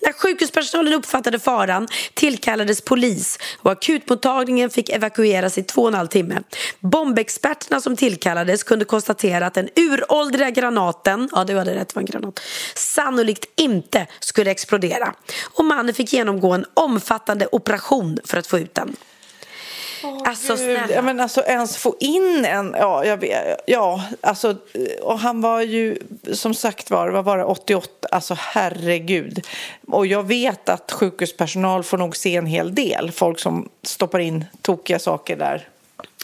När 0.00 0.12
sjukhuspersonalen 0.12 0.92
uppfattade 0.92 1.38
faran 1.38 1.88
tillkallades 2.14 2.80
polis 2.80 3.38
och 3.58 3.72
akutmottagningen 3.72 4.70
fick 4.70 4.88
evakueras 4.88 5.58
i 5.58 5.62
två 5.62 5.82
och 5.82 5.88
en 5.88 5.94
halv 5.94 6.08
timme. 6.08 6.42
Bombexperterna 6.80 7.80
som 7.80 7.96
tillkallades 7.96 8.62
kunde 8.62 8.84
konstatera 8.84 9.46
att 9.46 9.54
den 9.54 9.68
uråldriga 9.76 10.50
granaten, 10.50 11.28
ja 11.32 11.44
du 11.44 11.58
hade 11.58 11.74
rätt, 11.74 11.88
det 11.88 11.94
var 11.94 12.02
en 12.02 12.06
granat, 12.06 12.40
sannolikt 12.74 13.44
inte 13.56 14.06
skulle 14.20 14.50
explodera. 14.50 15.14
Och 15.54 15.64
mannen 15.64 15.94
fick 15.94 16.12
genomgå 16.12 16.52
en 16.52 16.64
omfattande 16.74 17.48
operation 17.52 18.18
för 18.24 18.38
att 18.38 18.46
få 18.46 18.58
ut 18.58 18.74
den 18.74 18.96
alltså 20.24 20.52
Gud, 20.52 20.58
snälla. 20.58 20.94
ja, 20.94 21.02
men 21.02 21.20
alltså 21.20 21.40
ens 21.40 21.76
få 21.76 21.96
in 22.00 22.44
en, 22.44 22.74
ja, 22.78 23.04
jag 23.04 23.16
vet, 23.16 23.60
ja, 23.66 24.02
alltså, 24.20 24.56
och 25.02 25.18
han 25.18 25.40
var 25.40 25.60
ju 25.60 25.98
som 26.32 26.54
sagt 26.54 26.90
var, 26.90 27.08
vad 27.08 27.24
var 27.24 27.38
det, 27.38 27.44
88, 27.44 28.08
alltså 28.10 28.36
herregud. 28.38 29.46
Och 29.86 30.06
jag 30.06 30.22
vet 30.22 30.68
att 30.68 30.92
sjukhuspersonal 30.92 31.82
får 31.82 31.98
nog 31.98 32.16
se 32.16 32.36
en 32.36 32.46
hel 32.46 32.74
del, 32.74 33.12
folk 33.12 33.38
som 33.38 33.68
stoppar 33.82 34.18
in 34.18 34.44
tokiga 34.62 34.98
saker 34.98 35.36
där 35.36 35.68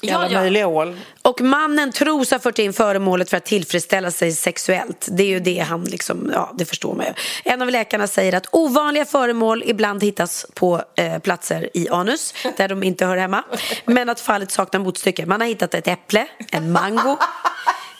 i 0.02 0.10
alla 0.10 0.40
möjliga 0.40 0.66
hål. 0.66 0.96
Och 1.22 1.40
mannen 1.40 1.92
tros 1.92 2.30
ha 2.30 2.38
fört 2.38 2.58
in 2.58 2.72
föremålet 2.72 3.30
för 3.30 3.36
att 3.36 3.44
tillfredsställa 3.44 4.10
sig 4.10 4.32
sexuellt. 4.32 5.08
Det 5.10 5.22
är 5.22 5.26
ju 5.26 5.40
det 5.40 5.58
han 5.58 5.84
liksom, 5.84 6.30
ja 6.32 6.52
det 6.54 6.64
förstår 6.64 6.94
man 6.94 7.06
ju. 7.06 7.12
En 7.44 7.62
av 7.62 7.70
läkarna 7.70 8.06
säger 8.06 8.34
att 8.34 8.46
ovanliga 8.52 9.04
föremål 9.04 9.62
ibland 9.66 10.02
hittas 10.02 10.46
på 10.54 10.82
eh, 10.96 11.18
platser 11.18 11.70
i 11.74 11.88
anus 11.88 12.34
där 12.56 12.68
de 12.68 12.82
inte 12.82 13.06
hör 13.06 13.16
hemma. 13.16 13.44
Men 13.84 14.08
att 14.08 14.20
fallet 14.20 14.50
saknar 14.50 14.80
motstycke. 14.80 15.26
Man 15.26 15.40
har 15.40 15.48
hittat 15.48 15.74
ett 15.74 15.88
äpple, 15.88 16.26
en 16.52 16.72
mango, 16.72 17.16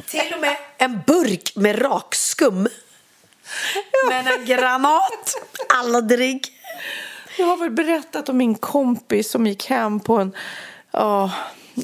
till 0.06 0.34
och 0.34 0.40
med 0.40 0.56
en 0.78 1.00
burk 1.06 1.52
med 1.54 1.82
rakskum. 1.82 2.68
Men 4.08 4.26
en 4.26 4.44
granat, 4.44 5.34
aldrig. 5.74 6.46
Jag 7.38 7.46
har 7.46 7.56
väl 7.56 7.70
berättat 7.70 8.28
om 8.28 8.36
min 8.36 8.54
kompis 8.54 9.30
som 9.30 9.46
gick 9.46 9.66
hem 9.66 10.00
på 10.00 10.16
en... 10.16 10.34
Ja, 10.90 11.30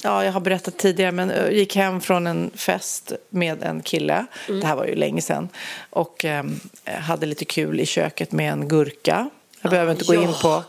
ja 0.03 0.25
jag 0.25 0.33
har 0.33 0.41
berättat 0.41 0.79
tidigare, 0.79 1.13
men 1.13 1.31
eh, 1.31 1.51
gick 1.51 1.77
hem 1.77 2.01
från 2.01 2.27
en 2.27 2.51
fest 2.55 3.13
med 3.29 3.63
en 3.63 3.83
kille. 3.83 4.27
Det 4.47 4.67
här 4.67 4.77
var 4.77 4.87
ju 4.87 4.95
länge 4.95 5.23
sedan. 5.23 5.49
Och 5.91 6.25
eh, 6.25 6.45
hade 6.85 7.27
lite 7.27 7.45
kul 7.45 7.81
i 7.81 7.87
köket 7.87 8.33
med 8.33 8.53
en 8.53 8.69
gurka. 8.69 9.31
Jag 9.61 9.71
behöver 9.71 9.93
inte 9.93 10.05
gå 10.05 10.15
in 10.15 10.33
på... 10.43 10.63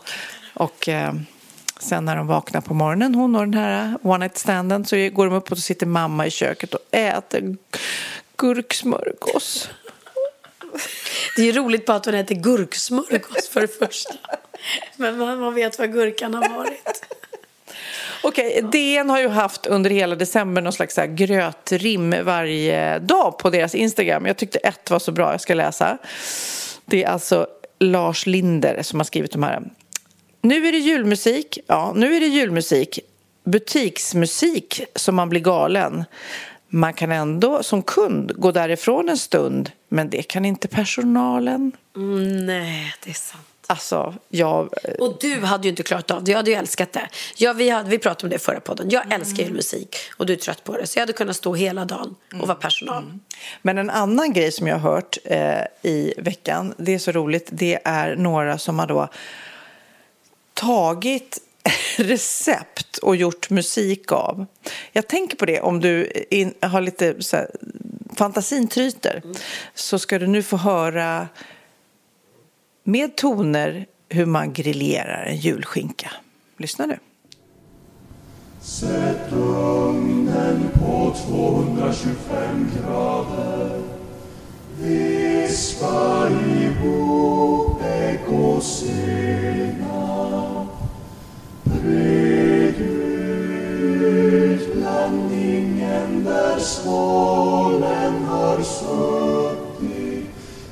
Och 0.54 0.88
eh, 0.88 1.14
sen 1.78 2.04
när 2.04 2.16
de 2.16 2.26
vaknar 2.26 2.60
på 2.60 2.74
morgonen, 2.74 3.14
hon 3.14 3.36
och 3.36 3.42
den 3.42 3.54
här 3.54 3.98
one 4.02 4.18
night 4.18 4.38
standen, 4.38 4.84
så 4.84 4.96
går 4.96 5.26
de 5.26 5.34
upp 5.34 5.52
och 5.52 5.58
så 5.58 5.62
sitter 5.62 5.86
mamma 5.86 6.26
i 6.26 6.30
köket 6.30 6.74
och 6.74 6.80
äter 6.90 7.56
gurksmörgås. 8.36 9.68
Det 11.36 11.42
är 11.42 11.46
ju 11.46 11.52
roligt 11.52 11.86
bara 11.86 11.96
att 11.96 12.04
hon 12.04 12.14
heter 12.14 12.34
gurksmörgås 12.34 13.48
för 13.48 13.60
det 13.60 13.78
första. 13.78 14.14
Men 14.96 15.18
man, 15.18 15.38
man 15.38 15.54
vet 15.54 15.78
vad 15.78 15.92
gurkan 15.92 16.34
har 16.34 16.48
varit. 16.48 17.15
Okej, 18.22 18.62
DN 18.72 19.10
har 19.10 19.20
ju 19.20 19.28
haft 19.28 19.66
under 19.66 19.90
hela 19.90 20.14
december 20.16 20.62
någon 20.62 20.72
slags 20.72 20.94
så 20.94 21.04
grötrim 21.08 22.14
varje 22.24 22.98
dag 22.98 23.38
på 23.38 23.50
deras 23.50 23.74
Instagram. 23.74 24.26
Jag 24.26 24.36
tyckte 24.36 24.58
ett 24.58 24.90
var 24.90 24.98
så 24.98 25.12
bra, 25.12 25.32
jag 25.32 25.40
ska 25.40 25.54
läsa. 25.54 25.98
Det 26.84 27.04
är 27.04 27.08
alltså 27.08 27.46
Lars 27.78 28.26
Linder 28.26 28.82
som 28.82 29.00
har 29.00 29.04
skrivit 29.04 29.32
de 29.32 29.42
här. 29.42 29.62
Nu 30.40 30.66
är 30.66 30.72
det 30.72 30.78
julmusik. 30.78 31.58
Ja, 31.66 31.92
nu 31.96 32.16
är 32.16 32.20
det 32.20 32.26
julmusik. 32.26 32.98
Butiksmusik 33.44 34.82
som 34.94 35.14
man 35.14 35.28
blir 35.28 35.40
galen. 35.40 36.04
Man 36.68 36.94
kan 36.94 37.12
ändå 37.12 37.62
som 37.62 37.82
kund 37.82 38.32
gå 38.36 38.52
därifrån 38.52 39.08
en 39.08 39.18
stund, 39.18 39.70
men 39.88 40.10
det 40.10 40.22
kan 40.22 40.44
inte 40.44 40.68
personalen. 40.68 41.72
Mm, 41.96 42.46
nej, 42.46 42.94
det 43.04 43.10
är 43.10 43.14
sant. 43.14 43.55
Alltså, 43.66 44.14
jag... 44.28 44.74
Och 44.98 45.16
du 45.20 45.40
hade 45.40 45.64
ju 45.64 45.70
inte 45.70 45.82
klarat 45.82 46.10
av 46.10 46.24
det. 46.24 46.30
Jag 46.30 46.38
hade 46.38 46.50
ju 46.50 46.56
älskat 46.56 46.92
det. 46.92 47.08
Ja, 47.36 47.52
vi, 47.52 47.70
hade, 47.70 47.90
vi 47.90 47.98
pratade 47.98 48.26
om 48.26 48.30
det 48.30 48.36
i 48.36 48.38
förra 48.38 48.60
podden. 48.60 48.90
Jag 48.90 49.12
älskar 49.12 49.42
julmusik 49.42 49.96
och 50.16 50.26
du 50.26 50.32
är 50.32 50.36
trött 50.36 50.64
på 50.64 50.76
det. 50.76 50.86
Så 50.86 50.98
jag 50.98 51.02
hade 51.02 51.12
kunnat 51.12 51.36
stå 51.36 51.54
hela 51.54 51.84
dagen 51.84 52.14
och 52.40 52.48
vara 52.48 52.58
personal. 52.58 53.04
Men 53.62 53.78
en 53.78 53.90
annan 53.90 54.32
grej 54.32 54.52
som 54.52 54.66
jag 54.66 54.78
har 54.78 54.90
hört 54.90 55.18
eh, 55.24 55.62
i 55.82 56.14
veckan, 56.16 56.74
det 56.76 56.94
är 56.94 56.98
så 56.98 57.12
roligt, 57.12 57.48
det 57.52 57.78
är 57.84 58.16
några 58.16 58.58
som 58.58 58.78
har 58.78 58.86
då 58.86 59.08
tagit 60.54 61.38
recept 61.96 62.98
och 62.98 63.16
gjort 63.16 63.50
musik 63.50 64.12
av. 64.12 64.46
Jag 64.92 65.08
tänker 65.08 65.36
på 65.36 65.46
det 65.46 65.60
om 65.60 65.80
du 65.80 66.10
in, 66.30 66.54
har 66.60 66.80
lite 66.80 67.22
så 67.22 67.36
här, 67.36 67.50
fantasin 68.16 68.68
tryter 68.68 69.22
så 69.74 69.98
ska 69.98 70.18
du 70.18 70.26
nu 70.26 70.42
få 70.42 70.56
höra 70.56 71.28
med 72.86 73.16
toner 73.16 73.86
hur 74.08 74.26
man 74.26 74.52
grillerar 74.52 75.24
en 75.24 75.36
julskinka. 75.36 76.10
Lyssna 76.56 76.86
nu. 76.86 76.98
Sätt 78.60 79.32
ugnen 79.32 80.68
på 80.74 81.14
225 81.26 82.70
grader. 82.76 83.82
Vispa 84.80 86.28
ihop 86.28 87.82
ägg 87.82 88.28
och 88.28 88.62
senap. 88.62 89.06
Bred 91.64 92.80
ut 94.00 94.74
blandningen 94.74 96.24
där 96.24 96.58
skålen 96.58 98.24
har 98.24 98.62
suttit. 98.62 99.65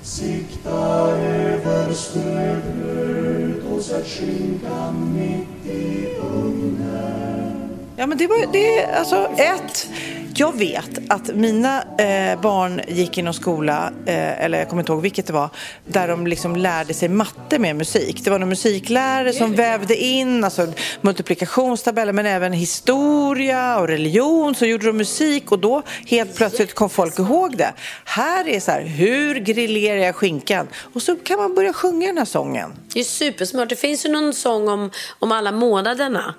Sikta 0.05 1.11
över 1.17 1.93
ströbröd 1.93 3.63
och 3.73 3.83
sätt 3.83 4.07
skinkan 4.07 5.15
mitt 5.15 5.75
i 5.75 6.07
ugnen. 6.21 7.69
Ja, 7.97 8.07
men 8.07 8.19
det 8.19 8.27
var 8.27 8.53
det 8.53 8.85
alltså 8.85 9.29
ett. 9.37 9.89
Jag 10.37 10.59
vet 10.59 10.91
att 11.09 11.35
mina 11.35 11.83
eh, 11.83 12.41
barn 12.41 12.81
gick 12.89 13.19
i 13.19 13.23
någon 13.23 13.35
skola, 13.35 13.93
eh, 14.07 14.45
eller 14.45 14.59
jag 14.59 14.69
kommer 14.69 14.83
inte 14.83 14.93
ihåg 14.93 15.03
vilket 15.03 15.27
det 15.27 15.33
var, 15.33 15.49
där 15.85 16.09
de 16.09 16.27
liksom 16.27 16.57
lärde 16.57 16.95
sig 16.95 17.09
matte 17.09 17.59
med 17.59 17.77
musik. 17.77 18.25
Det 18.25 18.31
var 18.31 18.39
någon 18.39 18.49
musiklärare 18.49 19.33
som 19.33 19.55
vävde 19.55 19.97
in 19.97 20.45
alltså, 20.45 20.73
multiplikationstabeller 21.01 22.13
men 22.13 22.27
även 22.27 22.53
historia 22.53 23.79
och 23.79 23.89
religion. 23.89 24.55
Så 24.55 24.67
gjorde 24.67 24.87
de 24.87 24.97
musik 24.97 25.53
och 25.53 25.59
då 25.59 25.83
helt 26.07 26.37
plötsligt 26.37 26.75
kom 26.75 26.91
folk 26.91 27.19
ihåg 27.19 27.57
det. 27.57 27.73
Här 28.05 28.49
är 28.49 28.61
så 28.61 28.71
här, 28.71 28.83
hur 28.83 29.35
grillerar 29.35 29.99
jag 29.99 30.17
skinkan? 30.17 30.69
Och 30.95 31.03
så 31.03 31.17
kan 31.17 31.39
man 31.39 31.55
börja 31.55 31.73
sjunga 31.73 32.07
den 32.07 32.19
här 32.19 32.25
sången. 32.25 32.73
Det 32.93 33.01
är 33.01 33.05
supersmart. 33.05 33.69
Det 33.69 33.77
finns 33.77 34.07
ju 34.07 34.11
någon 34.11 34.35
sång 34.35 34.69
om, 34.69 34.91
om 35.19 35.33
alla 35.33 35.53
månaderna 35.53 36.35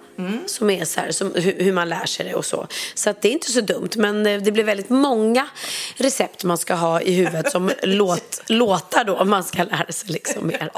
som 0.46 0.70
är 0.70 0.86
så 0.86 1.00
här, 1.00 1.12
som, 1.12 1.32
hur, 1.36 1.64
hur 1.64 1.74
man 1.74 1.90
lär 1.90 2.06
sig 2.06 2.26
det 2.26 2.36
och 2.36 2.46
så. 2.46 2.68
Så 2.96 3.10
att 3.10 3.22
det 3.22 3.28
är 3.28 3.32
inte 3.32 3.52
så 3.52 3.62
dumt. 3.62 3.85
Men 3.96 4.26
eh, 4.26 4.42
det 4.42 4.52
blir 4.52 4.64
väldigt 4.64 4.90
många 4.90 5.48
recept 5.96 6.44
man 6.44 6.58
ska 6.58 6.74
ha 6.74 7.02
i 7.02 7.14
huvudet 7.14 7.52
som 7.52 7.72
låt, 7.84 8.42
låtar 8.48 9.04
då 9.04 9.18
om 9.18 9.30
man 9.30 9.44
ska 9.44 9.64
lära 9.64 9.92
sig 9.92 10.10
liksom 10.10 10.48
mer. 10.48 10.70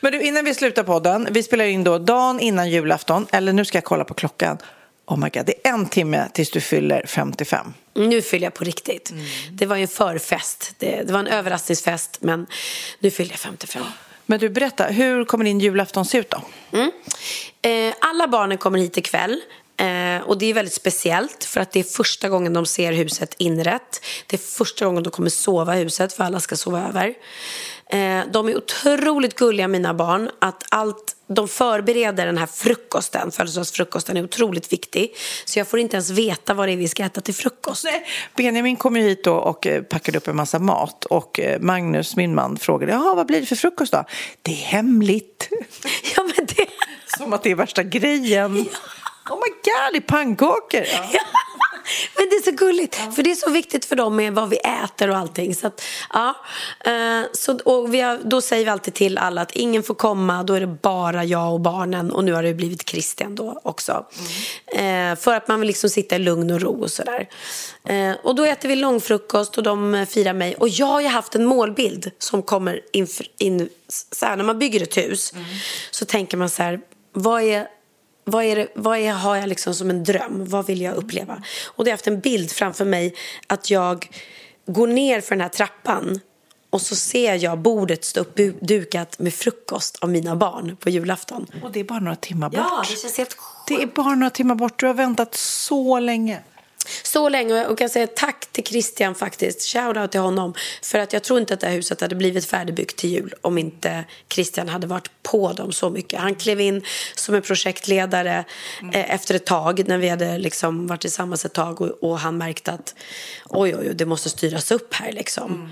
Men 0.00 0.12
du, 0.12 0.22
innan 0.22 0.44
vi 0.44 0.54
slutar 0.54 0.82
podden, 0.82 1.28
vi 1.30 1.42
spelar 1.42 1.64
in 1.64 1.84
då 1.84 1.98
dagen 1.98 2.40
innan 2.40 2.70
julafton, 2.70 3.26
eller 3.32 3.52
nu 3.52 3.64
ska 3.64 3.78
jag 3.78 3.84
kolla 3.84 4.04
på 4.04 4.14
klockan. 4.14 4.58
Oh 5.06 5.18
my 5.18 5.28
god, 5.28 5.46
det 5.46 5.66
är 5.66 5.72
en 5.72 5.86
timme 5.86 6.28
tills 6.32 6.50
du 6.50 6.60
fyller 6.60 7.06
55. 7.06 7.74
Nu 7.94 8.22
fyller 8.22 8.46
jag 8.46 8.54
på 8.54 8.64
riktigt. 8.64 9.12
Det 9.50 9.66
var 9.66 9.76
ju 9.76 9.82
en 9.82 9.88
förfest. 9.88 10.74
Det, 10.78 11.02
det 11.02 11.12
var 11.12 11.20
en 11.20 11.26
överraskningsfest 11.26 12.18
men 12.20 12.46
nu 12.98 13.10
fyller 13.10 13.30
jag 13.30 13.38
55. 13.38 13.82
Men 14.26 14.38
du, 14.38 14.48
berätta, 14.48 14.84
hur 14.84 15.24
kommer 15.24 15.44
din 15.44 15.60
julafton 15.60 16.04
se 16.04 16.18
ut 16.18 16.30
då? 16.30 16.42
Mm. 16.72 16.90
Eh, 17.62 17.94
alla 18.00 18.28
barnen 18.28 18.58
kommer 18.58 18.78
hit 18.78 18.96
ikväll. 18.96 19.40
Eh, 19.78 20.22
och 20.22 20.38
det 20.38 20.46
är 20.46 20.54
väldigt 20.54 20.74
speciellt 20.74 21.44
för 21.44 21.60
att 21.60 21.72
det 21.72 21.80
är 21.80 21.84
första 21.84 22.28
gången 22.28 22.52
de 22.52 22.66
ser 22.66 22.92
huset 22.92 23.34
inrätt. 23.38 24.04
Det 24.26 24.36
är 24.36 24.38
första 24.38 24.84
gången 24.84 25.02
de 25.02 25.10
kommer 25.10 25.30
sova 25.30 25.76
i 25.76 25.82
huset 25.82 26.12
för 26.12 26.24
alla 26.24 26.40
ska 26.40 26.56
sova 26.56 26.88
över. 26.88 27.14
Eh, 27.90 28.20
de 28.32 28.48
är 28.48 28.56
otroligt 28.56 29.34
gulliga 29.34 29.68
mina 29.68 29.94
barn. 29.94 30.30
Att 30.38 30.64
allt, 30.68 31.16
de 31.26 31.48
förbereder 31.48 32.26
den 32.26 32.38
här 32.38 32.46
frukosten, 32.46 33.30
födelsedagsfrukosten 33.30 34.16
är 34.16 34.24
otroligt 34.24 34.72
viktig. 34.72 35.14
Så 35.44 35.58
jag 35.58 35.68
får 35.68 35.78
inte 35.78 35.96
ens 35.96 36.10
veta 36.10 36.54
vad 36.54 36.68
det 36.68 36.72
är 36.72 36.76
vi 36.76 36.88
ska 36.88 37.04
äta 37.04 37.20
till 37.20 37.34
frukost. 37.34 37.84
Nej, 37.84 38.06
Benjamin 38.36 38.76
kom 38.76 38.96
ju 38.96 39.02
hit 39.02 39.26
och 39.26 39.66
eh, 39.66 39.82
packade 39.82 40.18
upp 40.18 40.28
en 40.28 40.36
massa 40.36 40.58
mat 40.58 41.04
och 41.04 41.40
eh, 41.40 41.60
Magnus, 41.60 42.16
min 42.16 42.34
man, 42.34 42.56
frågade 42.56 42.92
Jaha, 42.92 43.14
vad 43.14 43.26
blir 43.26 43.40
det 43.40 43.46
för 43.46 43.56
frukost 43.56 43.92
då? 43.92 44.04
Det 44.42 44.50
är 44.50 44.56
hemligt. 44.56 45.48
Ja, 46.16 46.22
men 46.36 46.46
det... 46.46 46.66
Som 47.18 47.32
att 47.32 47.42
det 47.42 47.50
är 47.50 47.54
värsta 47.54 47.82
grejen. 47.82 48.68
Oh 49.30 49.36
my 49.36 49.50
god, 49.50 49.92
det 49.92 49.98
är 49.98 50.00
pannkakor! 50.00 50.84
Ja. 50.92 51.20
Men 52.16 52.28
det 52.28 52.36
är 52.36 52.42
så 52.42 52.50
gulligt, 52.50 52.94
för 53.14 53.22
det 53.22 53.30
är 53.30 53.34
så 53.34 53.50
viktigt 53.50 53.84
för 53.84 53.96
dem 53.96 54.16
med 54.16 54.32
vad 54.34 54.48
vi 54.48 54.56
äter 54.56 55.10
och 55.10 55.16
allting. 55.16 55.54
Så 55.54 55.66
att, 55.66 55.82
ja. 56.12 56.34
Eh, 56.84 57.22
så, 57.32 57.58
och 57.58 57.94
vi 57.94 58.00
har, 58.00 58.18
då 58.24 58.40
säger 58.40 58.64
vi 58.64 58.70
alltid 58.70 58.94
till 58.94 59.18
alla 59.18 59.40
att 59.40 59.52
ingen 59.52 59.82
får 59.82 59.94
komma, 59.94 60.42
då 60.42 60.54
är 60.54 60.60
det 60.60 60.66
bara 60.66 61.24
jag 61.24 61.52
och 61.52 61.60
barnen. 61.60 62.12
Och 62.12 62.24
nu 62.24 62.32
har 62.32 62.42
det 62.42 62.54
blivit 62.54 62.88
Christian 62.88 63.34
då 63.34 63.60
också. 63.64 64.06
Eh, 64.66 65.16
för 65.16 65.34
att 65.34 65.48
man 65.48 65.60
vill 65.60 65.66
liksom 65.66 65.90
sitta 65.90 66.16
i 66.16 66.18
lugn 66.18 66.50
och 66.50 66.60
ro 66.60 66.82
och 66.82 66.90
sådär. 66.90 67.28
Eh, 67.84 68.12
och 68.22 68.34
då 68.34 68.44
äter 68.44 68.68
vi 68.68 68.76
långfrukost 68.76 69.58
och 69.58 69.62
de 69.62 70.06
firar 70.10 70.32
mig. 70.32 70.54
Och 70.54 70.68
jag 70.68 70.86
har 70.86 71.00
ju 71.00 71.08
haft 71.08 71.34
en 71.34 71.44
målbild 71.44 72.10
som 72.18 72.42
kommer 72.42 72.80
in, 72.92 73.06
in 73.38 73.68
så 74.12 74.26
här, 74.26 74.36
när 74.36 74.44
man 74.44 74.58
bygger 74.58 74.82
ett 74.82 74.96
hus. 74.96 75.32
Så 75.90 76.04
tänker 76.04 76.36
man 76.36 76.50
så 76.50 76.62
här, 76.62 76.80
vad 77.12 77.42
är 77.42 77.66
vad, 78.30 78.44
är 78.44 78.56
det, 78.56 78.68
vad 78.74 78.98
är, 78.98 79.12
har 79.12 79.36
jag 79.36 79.48
liksom 79.48 79.74
som 79.74 79.90
en 79.90 80.04
dröm? 80.04 80.44
Vad 80.44 80.66
vill 80.66 80.80
jag 80.80 80.94
uppleva? 80.94 81.42
Och 81.66 81.84
det 81.84 81.90
har 81.90 81.92
haft 81.92 82.06
en 82.06 82.20
bild 82.20 82.50
framför 82.50 82.84
mig 82.84 83.14
att 83.46 83.70
jag 83.70 84.10
går 84.66 84.86
ner 84.86 85.20
för 85.20 85.30
den 85.30 85.40
här 85.40 85.48
trappan 85.48 86.20
och 86.70 86.80
så 86.80 86.96
ser 86.96 87.34
jag 87.34 87.58
bordet 87.58 88.04
stå 88.04 88.20
uppdukat 88.20 89.18
med 89.18 89.34
frukost 89.34 89.98
av 90.00 90.08
mina 90.08 90.36
barn 90.36 90.76
på 90.76 90.90
julafton. 90.90 91.46
Och 91.62 91.72
det 91.72 91.80
är 91.80 91.84
bara 91.84 92.00
några 92.00 92.16
timmar 92.16 92.48
bort. 92.48 92.58
Ja, 92.58 92.84
det 92.90 92.96
känns 92.96 93.18
helt 93.18 93.36
Det 93.68 93.74
är 93.74 93.86
bara 93.86 94.14
några 94.14 94.30
timmar 94.30 94.54
bort. 94.54 94.80
Du 94.80 94.86
har 94.86 94.94
väntat 94.94 95.34
så 95.34 95.98
länge. 95.98 96.40
Så 97.02 97.28
länge 97.28 97.52
och 97.52 97.58
jag 97.58 97.78
kan 97.78 97.88
säga 97.88 98.06
tack 98.06 98.46
till 98.52 98.64
Christian 98.64 99.14
faktiskt. 99.14 99.62
Shoutout 99.62 100.10
till 100.10 100.20
honom. 100.20 100.54
För 100.82 100.98
att 100.98 101.12
jag 101.12 101.22
tror 101.22 101.40
inte 101.40 101.54
att 101.54 101.60
det 101.60 101.66
här 101.66 101.74
huset 101.74 102.00
hade 102.00 102.14
blivit 102.14 102.46
färdigbyggt 102.46 102.96
till 102.96 103.10
jul 103.10 103.34
om 103.40 103.58
inte 103.58 104.04
Christian 104.28 104.68
hade 104.68 104.86
varit 104.86 105.10
på 105.22 105.52
dem 105.52 105.72
så 105.72 105.90
mycket. 105.90 106.20
Han 106.20 106.34
klev 106.34 106.60
in 106.60 106.82
som 107.14 107.34
en 107.34 107.42
projektledare 107.42 108.44
eh, 108.92 109.14
efter 109.14 109.34
ett 109.34 109.46
tag 109.46 109.88
när 109.88 109.98
vi 109.98 110.08
hade 110.08 110.38
liksom 110.38 110.86
varit 110.86 111.00
tillsammans 111.00 111.44
ett 111.44 111.52
tag 111.52 111.80
och, 111.80 111.88
och 111.88 112.18
han 112.18 112.38
märkte 112.38 112.72
att 112.72 112.94
oj, 113.48 113.76
oj, 113.76 113.88
oj, 113.88 113.94
det 113.94 114.06
måste 114.06 114.30
styras 114.30 114.70
upp 114.70 114.94
här 114.94 115.12
liksom. 115.12 115.70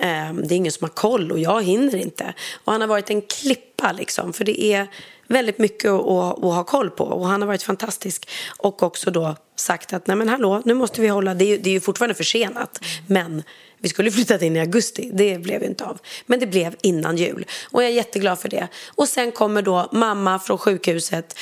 Eh, 0.00 0.32
det 0.32 0.54
är 0.54 0.56
ingen 0.56 0.72
som 0.72 0.84
har 0.84 0.94
koll 0.94 1.32
och 1.32 1.38
jag 1.38 1.62
hinner 1.62 1.96
inte. 1.96 2.34
Och 2.64 2.72
han 2.72 2.80
har 2.80 2.88
varit 2.88 3.10
en 3.10 3.22
klippa 3.22 3.92
liksom. 3.92 4.32
För 4.32 4.44
det 4.44 4.62
är 4.64 4.86
väldigt 5.28 5.58
mycket 5.58 5.90
att, 5.90 6.00
att, 6.00 6.44
att 6.44 6.54
ha 6.54 6.64
koll 6.64 6.90
på 6.90 7.04
och 7.04 7.26
han 7.26 7.42
har 7.42 7.46
varit 7.46 7.62
fantastisk. 7.62 8.28
Och 8.58 8.82
också 8.82 9.10
då 9.10 9.36
sagt 9.56 9.92
att 9.92 10.06
nej 10.06 10.16
men 10.16 10.28
hallå, 10.28 10.62
nu 10.64 10.74
måste 10.74 11.00
vi 11.00 11.08
hålla, 11.08 11.34
det 11.34 11.44
är, 11.44 11.48
ju- 11.48 11.58
det 11.58 11.70
är 11.70 11.74
ju 11.74 11.80
fortfarande 11.80 12.14
försenat, 12.14 12.80
men 13.06 13.42
vi 13.78 13.88
skulle 13.88 14.10
flyttat 14.10 14.42
in 14.42 14.56
i 14.56 14.60
augusti, 14.60 15.10
det 15.14 15.38
blev 15.38 15.62
ju 15.62 15.68
inte 15.68 15.84
av. 15.84 15.98
Men 16.26 16.40
det 16.40 16.46
blev 16.46 16.76
innan 16.82 17.16
jul 17.16 17.46
och 17.70 17.82
jag 17.82 17.90
är 17.90 17.94
jätteglad 17.94 18.38
för 18.38 18.48
det. 18.48 18.68
Och 18.94 19.08
sen 19.08 19.32
kommer 19.32 19.62
då 19.62 19.88
mamma 19.92 20.38
från 20.38 20.58
sjukhuset 20.58 21.38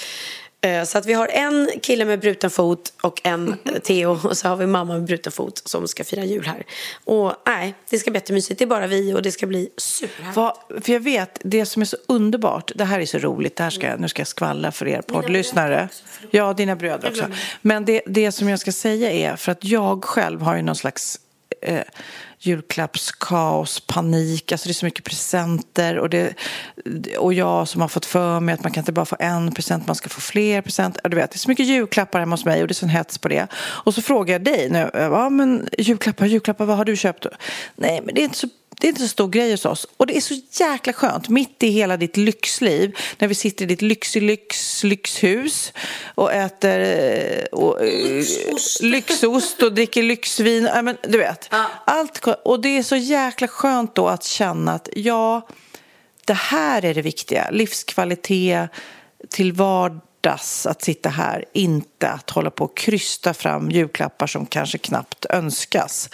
så 0.87 0.99
att 0.99 1.07
vi 1.07 1.13
har 1.13 1.29
en 1.29 1.71
kille 1.83 2.05
med 2.05 2.21
bruten 2.21 2.51
fot 2.51 2.93
och 3.03 3.21
en 3.25 3.49
eh, 3.65 3.79
Theo 3.83 4.21
och 4.29 4.37
så 4.37 4.49
har 4.49 4.57
vi 4.57 4.67
mamma 4.67 4.93
med 4.93 5.05
bruten 5.05 5.33
fot 5.33 5.63
som 5.65 5.89
ska 5.89 6.05
fira 6.05 6.25
jul 6.25 6.47
här. 6.47 6.63
Och 7.05 7.33
nej, 7.47 7.75
det 7.91 7.99
ska 7.99 8.11
bli 8.11 8.19
jättemysigt. 8.19 8.59
Det 8.59 8.65
är 8.65 8.67
bara 8.67 8.87
vi 8.87 9.15
och 9.15 9.23
det 9.23 9.33
ska 9.33 9.47
bli 9.47 9.69
superhärligt. 9.77 10.85
För 10.85 10.93
jag 10.93 11.01
vet, 11.01 11.39
det 11.45 11.67
som 11.67 11.83
är 11.83 11.87
så 11.87 11.97
underbart, 12.09 12.73
det 12.75 12.85
här 12.85 13.01
är 13.01 13.07
så 13.07 13.19
roligt, 13.19 13.57
det 13.57 13.63
här 13.63 13.71
ska, 13.71 13.97
nu 13.97 14.09
ska 14.09 14.21
jag 14.21 14.27
skvallra 14.27 14.73
för 14.73 14.89
er 14.89 15.03
poddlyssnare. 15.03 15.89
Ja, 16.31 16.53
dina 16.53 16.77
bröder 16.77 17.09
också. 17.09 17.27
Men 17.61 17.85
det, 17.85 18.03
det 18.07 18.33
som 18.33 18.49
jag 18.49 18.59
ska 18.59 18.73
säga 18.73 19.11
är, 19.11 19.37
för 19.37 19.53
att 19.53 19.65
jag 19.65 20.05
själv 20.05 20.43
har 20.43 20.57
ju 20.57 20.63
någon 20.63 20.77
slags 20.77 21.21
eh, 21.63 21.81
julklappskaos, 22.47 23.81
panik, 23.81 24.53
alltså 24.53 24.69
det 24.69 24.71
är 24.71 24.75
så 24.75 24.85
mycket 24.85 25.05
presenter 25.05 25.99
och, 25.99 26.11
det, 26.11 26.35
och 27.19 27.35
jag 27.35 27.69
som 27.69 27.81
har 27.81 27.89
fått 27.89 28.07
för 28.07 28.41
mig 28.41 28.53
att 28.53 28.63
man 28.63 28.73
kan 28.73 28.81
inte 28.81 28.93
bara 28.93 29.05
få 29.05 29.17
en 29.19 29.55
present, 29.55 29.87
man 29.87 29.97
ska 29.97 30.09
få 30.09 30.21
fler 30.21 30.63
presenter. 30.63 31.09
Du 31.09 31.17
vet, 31.17 31.31
det 31.31 31.37
är 31.37 31.39
så 31.39 31.49
mycket 31.49 31.67
julklappar 31.67 32.21
hemma 32.21 32.33
hos 32.33 32.45
mig 32.45 32.63
och 32.63 32.69
det 32.69 32.73
är 32.73 32.75
sån 32.75 32.89
hets 32.89 33.19
på 33.19 33.29
det. 33.29 33.47
Och 33.55 33.95
så 33.95 34.03
frågar 34.03 34.35
jag 34.35 34.45
dig, 34.45 34.71
nu, 34.71 34.91
ja 34.95 35.31
men 35.31 35.69
julklappar, 35.79 36.27
julklappar, 36.27 36.65
vad 36.65 36.77
har 36.77 36.85
du 36.85 36.97
köpt? 36.97 37.27
Nej, 37.77 38.01
men 38.05 38.15
det 38.15 38.21
är 38.21 38.25
inte 38.25 38.39
så 38.39 38.49
det 38.83 38.87
är 38.87 38.89
inte 38.89 39.03
så 39.03 39.09
stor 39.09 39.29
grej 39.29 39.51
hos 39.51 39.65
oss. 39.65 39.87
Och 39.97 40.07
det 40.07 40.17
är 40.17 40.21
så 40.21 40.35
jäkla 40.51 40.93
skönt, 40.93 41.29
mitt 41.29 41.63
i 41.63 41.69
hela 41.69 41.97
ditt 41.97 42.17
lyxliv, 42.17 42.97
när 43.19 43.29
vi 43.29 43.35
sitter 43.35 43.65
i 43.65 43.69
ditt 43.69 43.83
lyx, 43.83 44.15
lyx, 44.15 44.85
lyxhus 44.85 45.73
och 46.15 46.33
äter 46.33 46.81
eh, 46.81 47.45
och, 47.45 47.85
eh, 47.85 48.25
lyxost 48.81 49.63
och 49.63 49.73
dricker 49.73 50.03
lyxvin. 50.03 50.69
Ja, 50.75 50.83
men, 50.83 50.97
du 51.03 51.19
vet, 51.19 51.49
allt. 51.85 52.27
Och 52.45 52.61
det 52.61 52.79
är 52.79 52.83
så 52.83 52.97
jäkla 52.97 53.49
skönt 53.49 53.95
då 53.95 54.09
att 54.09 54.25
känna 54.25 54.73
att 54.73 54.89
ja, 54.93 55.49
det 56.25 56.35
här 56.35 56.85
är 56.85 56.95
det 56.95 57.03
viktiga. 57.03 57.51
Livskvalitet 57.51 58.71
till 59.31 59.53
vardags, 59.53 60.07
att 60.31 60.83
sitta 60.83 61.09
här. 61.09 61.45
Inte 61.53 62.09
att 62.09 62.31
hålla 62.31 62.51
på 62.51 62.65
och 62.65 62.77
krysta 62.77 63.35
fram 63.35 63.71
julklappar 63.71 64.27
som 64.27 64.47
kanske 64.47 64.79
knappt 64.79 65.27
önskas. 65.31 66.09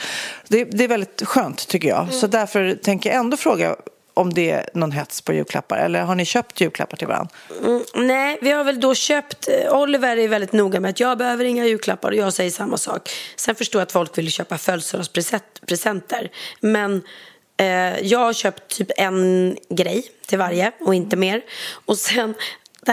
Det, 0.48 0.64
det 0.64 0.85
är 0.85 0.89
väldigt 0.89 1.22
skönt 1.24 1.68
tycker 1.68 1.89
jag. 1.89 2.12
Så 2.12 2.26
därför 2.26 2.74
tänker 2.74 3.10
jag 3.10 3.18
ändå 3.18 3.36
fråga 3.36 3.76
om 4.14 4.35
det 4.35 4.51
är 4.51 4.70
någon 4.74 4.93
hets 4.93 5.20
på 5.20 5.32
julklappar. 5.32 5.78
Eller 5.78 6.02
har 6.02 6.14
ni 6.14 6.24
köpt 6.24 6.60
julklappar 6.60 6.97
till 6.97 7.06
varandra? 7.06 7.30
Mm, 7.64 7.82
nej, 7.94 8.39
vi 8.40 8.51
har 8.51 8.64
väl 8.64 8.80
då 8.80 8.94
köpt... 8.94 9.48
eh, 9.48 9.72
Oliver 9.74 10.16
är 10.16 10.28
väldigt 10.28 10.52
noga 10.52 10.80
med 10.80 10.89
att 10.89 11.01
jag 11.01 11.18
behöver 11.18 11.44
inga 11.44 11.66
julklappar 11.66 12.10
och 12.10 12.16
jag 12.16 12.32
säger 12.32 12.51
samma 12.51 12.76
sak. 12.76 13.10
Sen 13.36 13.55
förstår 13.55 13.80
jag 13.80 13.86
att 13.86 13.93
folk 13.93 14.18
vill 14.18 14.30
köpa 14.32 14.59
födelsedagspresenter. 14.59 16.30
Men 16.60 17.02
eh, 17.56 18.01
jag 18.01 18.18
har 18.18 18.32
köpt 18.32 18.68
typ 18.76 18.90
en 18.97 19.56
grej 19.70 20.05
till 20.26 20.39
varje 20.39 20.72
och 20.80 20.94
inte 20.94 21.16
mer. 21.16 21.43
Och 21.86 21.98
sen, 21.98 22.35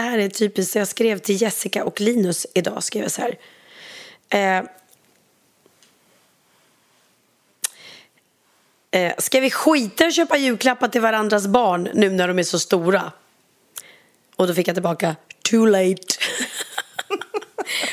här 0.00 0.18
är 0.18 0.28
typiskt, 0.28 0.74
jag 0.74 0.88
skrev 0.88 1.18
till 1.18 1.42
Jessica 1.42 1.84
och 1.84 2.00
Linus 2.00 2.46
idag, 2.54 2.82
skrev 2.82 3.02
jag 3.02 3.12
så 3.12 3.22
här. 3.22 3.38
Eh, 4.28 4.64
Eh, 8.96 9.12
ska 9.18 9.40
vi 9.40 9.50
skita 9.50 10.06
att 10.06 10.14
köpa 10.14 10.36
julklappar 10.36 10.88
till 10.88 11.00
varandras 11.00 11.46
barn 11.46 11.88
nu 11.94 12.10
när 12.10 12.28
de 12.28 12.38
är 12.38 12.42
så 12.42 12.58
stora? 12.58 13.12
Och 14.36 14.46
då 14.46 14.54
fick 14.54 14.68
jag 14.68 14.76
tillbaka 14.76 15.16
too 15.50 15.66
late. 15.66 16.02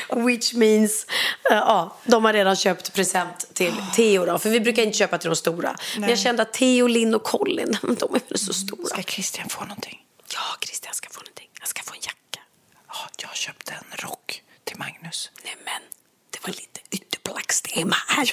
Which 0.26 0.54
means, 0.54 1.06
eh, 1.50 1.56
ja, 1.56 1.96
de 2.04 2.24
har 2.24 2.32
redan 2.32 2.56
köpt 2.56 2.94
present 2.94 3.54
till 3.54 3.74
Theo 3.96 4.24
då. 4.24 4.38
För 4.38 4.50
vi 4.50 4.60
brukar 4.60 4.82
inte 4.82 4.98
köpa 4.98 5.18
till 5.18 5.30
de 5.30 5.36
stora. 5.36 5.76
Men 5.98 6.08
jag 6.08 6.18
kände 6.18 6.42
att 6.42 6.52
Theo, 6.52 6.86
Linn 6.86 7.14
och 7.14 7.22
Colin, 7.22 7.78
de 7.82 8.14
är 8.14 8.28
väl 8.28 8.38
så 8.38 8.52
stora. 8.52 8.86
Ska 8.86 9.02
Christian 9.02 9.48
få 9.48 9.60
någonting? 9.60 9.98
Ja, 10.34 10.56
Christian 10.60 10.94
ska 10.94 11.08
få 11.10 11.20
någonting. 11.20 11.48
Han 11.58 11.66
ska 11.66 11.82
få 11.82 11.94
en 11.94 12.00
jacka. 12.02 12.40
Ja, 12.88 13.08
jag 13.28 13.36
köpte 13.36 13.72
en 13.72 14.08
rock 14.08 14.42
till 14.64 14.78
Magnus. 14.78 15.30
Nej 15.44 15.56
men, 15.64 15.82
det 16.30 16.38
var 16.42 16.48
lite 16.48 16.80
ytterplackstema 16.90 17.96
här. 18.08 18.32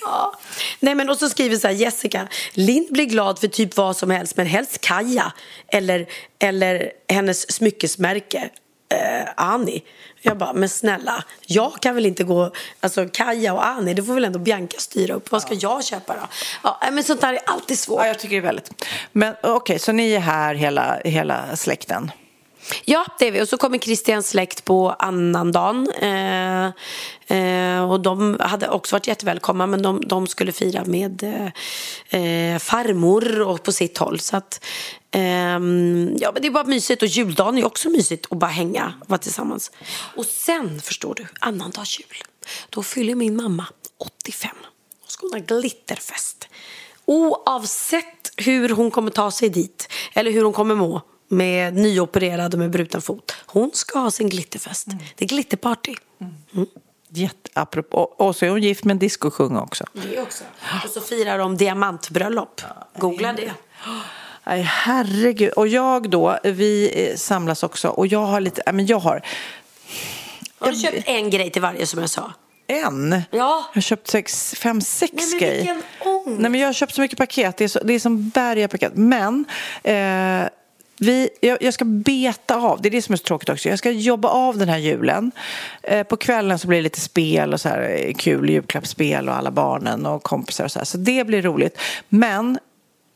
Ja. 0.00 0.38
Nej 0.80 0.94
men 0.94 1.10
och 1.10 1.16
så 1.16 1.28
skriver 1.28 1.56
så 1.56 1.68
här 1.68 1.74
Jessica, 1.74 2.28
Lind 2.52 2.92
blir 2.92 3.04
glad 3.04 3.38
för 3.38 3.48
typ 3.48 3.76
vad 3.76 3.96
som 3.96 4.10
helst 4.10 4.36
men 4.36 4.46
helst 4.46 4.80
Kaja 4.80 5.32
eller, 5.68 6.06
eller 6.38 6.92
hennes 7.08 7.52
smyckesmärke 7.52 8.50
eh, 8.90 9.28
Ani. 9.36 9.82
Jag 10.22 10.38
bara, 10.38 10.52
men 10.52 10.68
snälla, 10.68 11.24
jag 11.46 11.80
kan 11.80 11.94
väl 11.94 12.06
inte 12.06 12.24
gå, 12.24 12.52
alltså 12.80 13.08
Kaja 13.12 13.54
och 13.54 13.66
Ani, 13.66 13.94
det 13.94 14.02
får 14.02 14.14
väl 14.14 14.24
ändå 14.24 14.38
Bianca 14.38 14.78
styra 14.78 15.14
upp. 15.14 15.32
Vad 15.32 15.42
ska 15.42 15.54
jag 15.54 15.84
köpa 15.84 16.14
då? 16.14 16.28
Ja, 16.62 16.78
nej, 16.82 16.90
men 16.90 17.04
sånt 17.04 17.20
där 17.20 17.32
är 17.32 17.40
alltid 17.46 17.78
svårt. 17.78 18.00
Ja, 18.00 18.06
jag 18.06 18.18
tycker 18.18 18.36
det 18.36 18.40
är 18.40 18.46
väldigt. 18.46 18.84
Men 19.12 19.34
okej, 19.42 19.78
så 19.78 19.92
ni 19.92 20.12
är 20.12 20.20
här 20.20 20.54
hela, 20.54 21.00
hela 21.04 21.56
släkten? 21.56 22.10
Ja, 22.84 23.06
det 23.18 23.26
är 23.26 23.32
vi. 23.32 23.42
Och 23.42 23.48
så 23.48 23.56
kommer 23.56 23.78
Christians 23.78 24.28
släkt 24.28 24.64
på 24.64 24.90
annandagen. 24.90 25.90
Eh, 25.90 26.64
eh, 27.38 27.90
och 27.90 28.00
de 28.00 28.36
hade 28.40 28.68
också 28.68 28.94
varit 28.96 29.06
jättevälkomna 29.06 29.66
men 29.66 29.82
de, 29.82 30.02
de 30.06 30.26
skulle 30.26 30.52
fira 30.52 30.84
med 30.84 31.22
eh, 31.22 32.20
eh, 32.20 32.58
farmor 32.58 33.40
och 33.40 33.62
på 33.62 33.72
sitt 33.72 33.98
håll. 33.98 34.20
Så 34.20 34.36
att, 34.36 34.64
ehm, 35.10 36.16
ja, 36.20 36.32
men 36.32 36.42
det 36.42 36.48
är 36.48 36.52
bara 36.52 36.64
mysigt 36.64 37.02
och 37.02 37.08
juldagen 37.08 37.58
är 37.58 37.64
också 37.64 37.90
mysigt 37.90 38.26
att 38.30 38.38
bara 38.38 38.50
hänga 38.50 38.94
och 39.00 39.10
vara 39.10 39.18
tillsammans. 39.18 39.70
Och 40.16 40.26
sen, 40.26 40.80
förstår 40.80 41.14
du, 41.14 41.26
annandags 41.40 42.00
jul. 42.00 42.22
Då 42.70 42.82
fyller 42.82 43.14
min 43.14 43.36
mamma 43.36 43.66
85. 43.98 44.50
Då 44.62 45.06
ska 45.06 45.26
hon 45.26 45.32
ha 45.32 45.58
glitterfest. 45.58 46.48
Oavsett 47.04 48.32
hur 48.36 48.68
hon 48.68 48.90
kommer 48.90 49.10
ta 49.10 49.30
sig 49.30 49.48
dit 49.48 49.88
eller 50.12 50.30
hur 50.30 50.44
hon 50.44 50.52
kommer 50.52 50.74
må 50.74 51.02
med 51.28 51.74
nyopererad 51.74 52.54
och 52.54 52.60
med 52.60 52.70
bruten 52.70 53.00
fot. 53.00 53.34
Hon 53.46 53.70
ska 53.74 53.98
ha 53.98 54.10
sin 54.10 54.28
glitterfest. 54.28 54.86
Det 55.16 55.24
är 55.24 55.28
glitterparty. 55.28 55.94
Jätte, 57.08 57.50
apropå, 57.54 57.98
och, 57.98 58.28
och 58.28 58.36
så 58.36 58.44
är 58.44 58.50
hon 58.50 58.62
gift 58.62 58.84
med 58.84 58.92
en 58.92 58.98
discokung 58.98 59.56
också. 59.56 59.84
Det 59.92 60.20
också. 60.20 60.44
Och 60.84 60.90
så 60.90 61.00
firar 61.00 61.38
de 61.38 61.56
diamantbröllop. 61.56 62.60
Googla 62.98 63.32
det. 63.32 63.52
Nej, 64.50 64.62
herregud. 64.62 65.52
Och 65.52 65.68
jag 65.68 66.10
då, 66.10 66.38
vi 66.42 66.92
eh, 66.94 67.16
samlas 67.16 67.62
också 67.62 67.88
och 67.88 68.06
jag 68.06 68.26
har 68.26 68.40
lite, 68.40 68.72
men 68.72 68.86
jag 68.86 68.98
har 68.98 69.22
Har 70.58 70.72
du 70.72 70.78
köpt 70.78 71.08
en 71.08 71.30
grej 71.30 71.50
till 71.50 71.62
varje 71.62 71.86
som 71.86 72.00
jag 72.00 72.10
sa? 72.10 72.32
en. 72.66 73.22
Ja. 73.30 73.64
Jag 73.72 73.76
har 73.76 73.80
köpt 73.80 74.08
sex, 74.08 74.54
fem, 74.54 74.80
sex 74.80 75.12
Nej, 75.16 75.26
men 75.30 75.38
grejer. 75.40 75.76
Nej, 76.26 76.50
men 76.50 76.60
jag 76.60 76.68
har 76.68 76.72
köpt 76.72 76.94
så 76.94 77.00
mycket 77.00 77.18
paket. 77.18 77.56
Det 77.56 77.64
är, 77.64 77.68
så, 77.68 77.78
det 77.84 77.92
är 77.92 77.98
som 77.98 78.28
berg 78.28 78.68
paket. 78.68 78.92
Men 78.94 79.44
eh, 79.82 80.48
vi, 80.98 81.28
jag, 81.40 81.62
jag 81.62 81.74
ska 81.74 81.84
beta 81.84 82.56
av, 82.56 82.82
det 82.82 82.88
är 82.88 82.90
det 82.90 83.02
som 83.02 83.12
är 83.12 83.16
så 83.16 83.24
tråkigt 83.24 83.48
också. 83.48 83.68
Jag 83.68 83.78
ska 83.78 83.90
jobba 83.90 84.28
av 84.28 84.58
den 84.58 84.68
här 84.68 84.78
julen. 84.78 85.32
Eh, 85.82 86.02
på 86.02 86.16
kvällen 86.16 86.58
så 86.58 86.68
blir 86.68 86.78
det 86.78 86.82
lite 86.82 87.00
spel 87.00 87.52
och 87.52 87.60
så 87.60 87.68
här 87.68 88.04
eh, 88.06 88.14
kul 88.14 88.50
julklappsspel 88.50 89.28
och 89.28 89.34
alla 89.34 89.50
barnen 89.50 90.06
och 90.06 90.22
kompisar 90.22 90.64
och 90.64 90.70
så 90.72 90.78
här. 90.78 90.86
Så 90.86 90.98
det 90.98 91.26
blir 91.26 91.42
roligt. 91.42 91.78
Men 92.08 92.58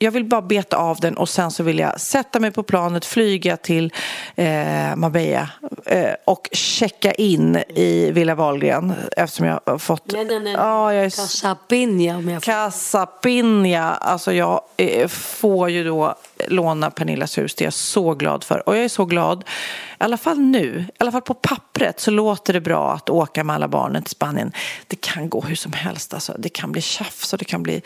jag 0.04 0.10
vill 0.10 0.24
bara 0.24 0.42
beta 0.42 0.76
av 0.76 1.00
den 1.00 1.16
och 1.16 1.28
sen 1.28 1.50
så 1.50 1.62
vill 1.62 1.78
jag 1.78 2.00
sätta 2.00 2.40
mig 2.40 2.50
på 2.50 2.62
planet, 2.62 3.04
flyga 3.04 3.56
till 3.56 3.92
eh, 4.34 4.96
Marbella 4.96 5.48
eh, 5.84 6.10
och 6.24 6.48
checka 6.52 7.12
in 7.12 7.56
i 7.56 8.10
Villa 8.12 8.34
Wahlgren 8.34 8.92
eftersom 9.16 9.46
jag 9.46 9.60
har 9.66 9.78
fått... 9.78 10.12
Nej, 10.12 10.24
nej, 10.24 10.40
nej. 10.40 10.52
Ja, 10.52 10.94
jag 10.94 11.04
är 11.04 11.10
Casapinja 11.10 12.16
om 12.16 12.28
jag 12.28 12.44
får. 12.44 12.52
Casa 12.52 13.06
Pinja. 13.06 13.82
Alltså 13.82 14.32
jag 14.32 14.60
eh, 14.76 15.08
får 15.08 15.70
ju 15.70 15.84
då 15.84 16.14
låna 16.48 16.90
Pernillas 16.90 17.38
hus. 17.38 17.54
Det 17.54 17.62
är 17.62 17.66
jag 17.66 17.72
så 17.72 18.14
glad 18.14 18.44
för. 18.44 18.68
Och 18.68 18.76
jag 18.76 18.84
är 18.84 18.88
så 18.88 19.04
glad, 19.04 19.40
i 19.40 19.44
alla 19.98 20.16
fall 20.16 20.38
nu, 20.38 20.84
i 20.88 20.92
alla 20.98 21.12
fall 21.12 21.22
på 21.22 21.34
pappret 21.34 22.00
så 22.00 22.10
låter 22.10 22.52
det 22.52 22.60
bra 22.60 22.92
att 22.92 23.10
åka 23.10 23.44
med 23.44 23.54
alla 23.54 23.68
barnen 23.68 24.02
till 24.02 24.10
Spanien. 24.10 24.52
Det 24.86 24.96
kan 24.96 25.28
gå 25.28 25.40
hur 25.40 25.54
som 25.56 25.72
helst. 25.72 26.14
Alltså. 26.14 26.34
Det 26.38 26.48
kan 26.48 26.72
bli 26.72 26.82
tjafs 26.82 27.32
och 27.32 27.38
det 27.38 27.44
kan 27.44 27.62
bli 27.62 27.82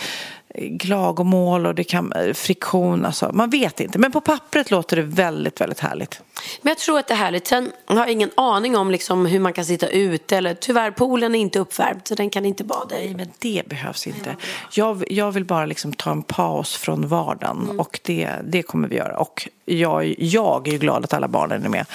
klagomål 0.80 1.66
och 1.66 1.74
det 1.74 1.85
kan 1.85 2.12
eh, 2.12 2.32
friktion. 2.32 3.05
Alltså, 3.05 3.30
man 3.32 3.51
vet 3.51 3.80
inte. 3.80 3.98
Men 3.98 4.12
på 4.12 4.20
pappret 4.20 4.70
låter 4.70 4.97
det 4.97 5.02
väldigt, 5.02 5.60
väldigt 5.60 5.80
härligt. 5.80 6.20
Men 6.62 6.70
jag 6.70 6.78
tror 6.78 6.98
att 6.98 7.09
det 7.09 7.14
är 7.14 7.18
härligt. 7.18 7.47
Sen 7.47 7.72
har 7.86 7.97
jag 7.97 8.10
ingen 8.10 8.30
aning 8.35 8.76
om 8.76 8.90
liksom 8.90 9.26
hur 9.26 9.40
man 9.40 9.52
kan 9.52 9.64
sitta 9.64 9.89
ute. 9.89 10.36
Eller, 10.36 10.55
tyvärr, 10.55 10.90
poolen 10.90 11.35
är 11.35 11.39
inte 11.39 11.59
uppvärmd 11.59 12.01
så 12.05 12.14
den 12.14 12.30
kan 12.30 12.44
inte 12.44 12.64
bada 12.64 13.01
i. 13.01 13.14
Men 13.14 13.28
det 13.39 13.62
behövs 13.68 14.06
inte. 14.06 14.36
Jag, 14.72 15.05
jag 15.12 15.32
vill 15.32 15.44
bara 15.44 15.66
liksom 15.66 15.93
ta 15.93 16.10
en 16.10 16.22
paus 16.22 16.76
från 16.76 17.09
vardagen 17.09 17.80
och 17.80 18.01
det, 18.02 18.30
det 18.44 18.62
kommer 18.62 18.89
vi 18.89 18.97
göra. 18.97 19.18
Och 19.18 19.48
jag, 19.64 20.14
jag 20.18 20.68
är 20.68 20.72
ju 20.72 20.78
glad 20.78 21.05
att 21.05 21.12
alla 21.12 21.28
barnen 21.28 21.64
är 21.64 21.68
med. 21.68 21.86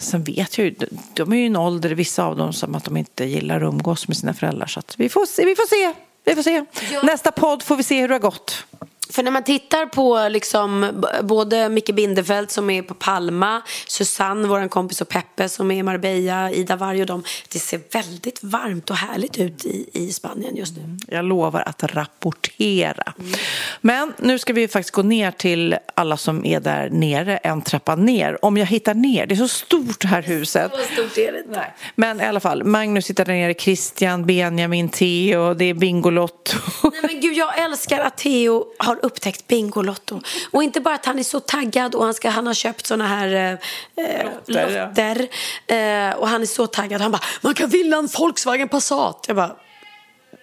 Sen 0.00 0.24
vet 0.24 0.58
jag 0.58 0.64
ju, 0.64 0.74
de 1.14 1.32
är 1.32 1.36
ju 1.36 1.42
i 1.42 1.46
en 1.46 1.56
ålder, 1.56 1.90
vissa 1.90 2.24
av 2.24 2.36
dem, 2.36 2.52
som 2.52 2.74
att 2.74 2.84
de 2.84 2.96
inte 2.96 3.24
gillar 3.24 3.56
att 3.56 3.62
umgås 3.62 4.08
med 4.08 4.16
sina 4.16 4.34
föräldrar. 4.34 4.66
Så 4.66 4.80
att 4.80 4.94
vi, 4.98 5.08
får 5.08 5.26
se, 5.26 5.44
vi 5.44 5.56
får 5.56 5.66
se. 5.66 6.00
Vi 6.24 6.34
får 6.34 6.42
se. 6.42 6.64
Nästa 7.02 7.32
podd 7.32 7.62
får 7.62 7.76
vi 7.76 7.82
se 7.82 8.00
hur 8.00 8.08
det 8.08 8.14
har 8.14 8.18
gått. 8.20 8.64
För 9.10 9.22
när 9.22 9.30
man 9.30 9.44
tittar 9.44 9.86
på 9.86 10.28
liksom, 10.28 11.02
både 11.22 11.68
Micke 11.68 11.94
Bindefeld 11.94 12.50
som 12.50 12.70
är 12.70 12.82
på 12.82 12.94
Palma, 12.94 13.62
Susanne, 13.86 14.48
vår 14.48 14.68
kompis 14.68 15.00
och 15.00 15.08
Peppe 15.08 15.48
som 15.48 15.70
är 15.70 15.76
i 15.76 15.82
Marbella, 15.82 16.50
Ida 16.50 16.76
Warg 16.76 17.00
och 17.00 17.06
dem. 17.06 17.22
Det 17.48 17.58
ser 17.58 17.80
väldigt 17.92 18.42
varmt 18.42 18.90
och 18.90 18.96
härligt 18.96 19.38
ut 19.38 19.64
i, 19.64 19.90
i 19.92 20.12
Spanien 20.12 20.56
just 20.56 20.76
nu. 20.76 20.96
Jag 21.08 21.24
lovar 21.24 21.62
att 21.66 21.82
rapportera. 21.82 23.12
Men 23.80 24.12
nu 24.18 24.38
ska 24.38 24.52
vi 24.52 24.68
faktiskt 24.68 24.94
gå 24.94 25.02
ner 25.02 25.30
till 25.30 25.76
alla 25.94 26.16
som 26.16 26.44
är 26.44 26.60
där 26.60 26.90
nere, 26.90 27.36
en 27.36 27.62
trappa 27.62 27.96
ner. 27.96 28.44
Om 28.44 28.56
jag 28.56 28.66
hittar 28.66 28.94
ner, 28.94 29.26
det 29.26 29.34
är 29.34 29.36
så 29.36 29.48
stort 29.48 30.04
här 30.04 30.22
huset. 30.22 30.72
Så 30.72 30.92
stort 30.92 31.18
är 31.18 31.32
det 31.32 31.38
inte. 31.38 31.64
Men 31.94 32.20
i 32.20 32.24
alla 32.24 32.40
fall, 32.40 32.64
Magnus 32.64 33.06
sitter 33.06 33.24
där 33.24 33.32
nere, 33.32 33.54
Christian, 33.54 34.26
Benjamin, 34.26 34.88
Theo, 34.88 35.54
det 35.54 35.64
är 35.64 35.74
Bingolotto. 35.74 36.58
Nej 36.82 37.02
men 37.02 37.20
gud, 37.20 37.36
jag 37.36 37.58
älskar 37.58 37.98
att 37.98 38.18
Theo 38.18 38.64
har 38.78 38.99
upptäckt 39.02 39.46
Bingolotto. 39.46 40.20
Och 40.50 40.62
inte 40.62 40.80
bara 40.80 40.94
att 40.94 41.06
han 41.06 41.18
är 41.18 41.22
så 41.22 41.40
taggad 41.40 41.94
och 41.94 42.04
han, 42.04 42.14
ska, 42.14 42.28
han 42.28 42.46
har 42.46 42.54
köpt 42.54 42.86
såna 42.86 43.06
här 43.06 43.58
eh, 43.96 44.04
eh, 44.06 44.26
Lotter, 44.46 45.28
ja. 45.66 45.74
Eh, 45.76 46.14
och 46.14 46.28
han 46.28 46.42
är 46.42 46.46
så 46.46 46.66
taggad. 46.66 47.00
Han 47.00 47.12
bara, 47.12 47.22
man 47.40 47.54
kan 47.54 47.68
vinna 47.68 47.96
en 47.96 48.08
Volkswagen 48.18 48.68
Passat. 48.68 49.24
Jag 49.26 49.36
bara, 49.36 49.56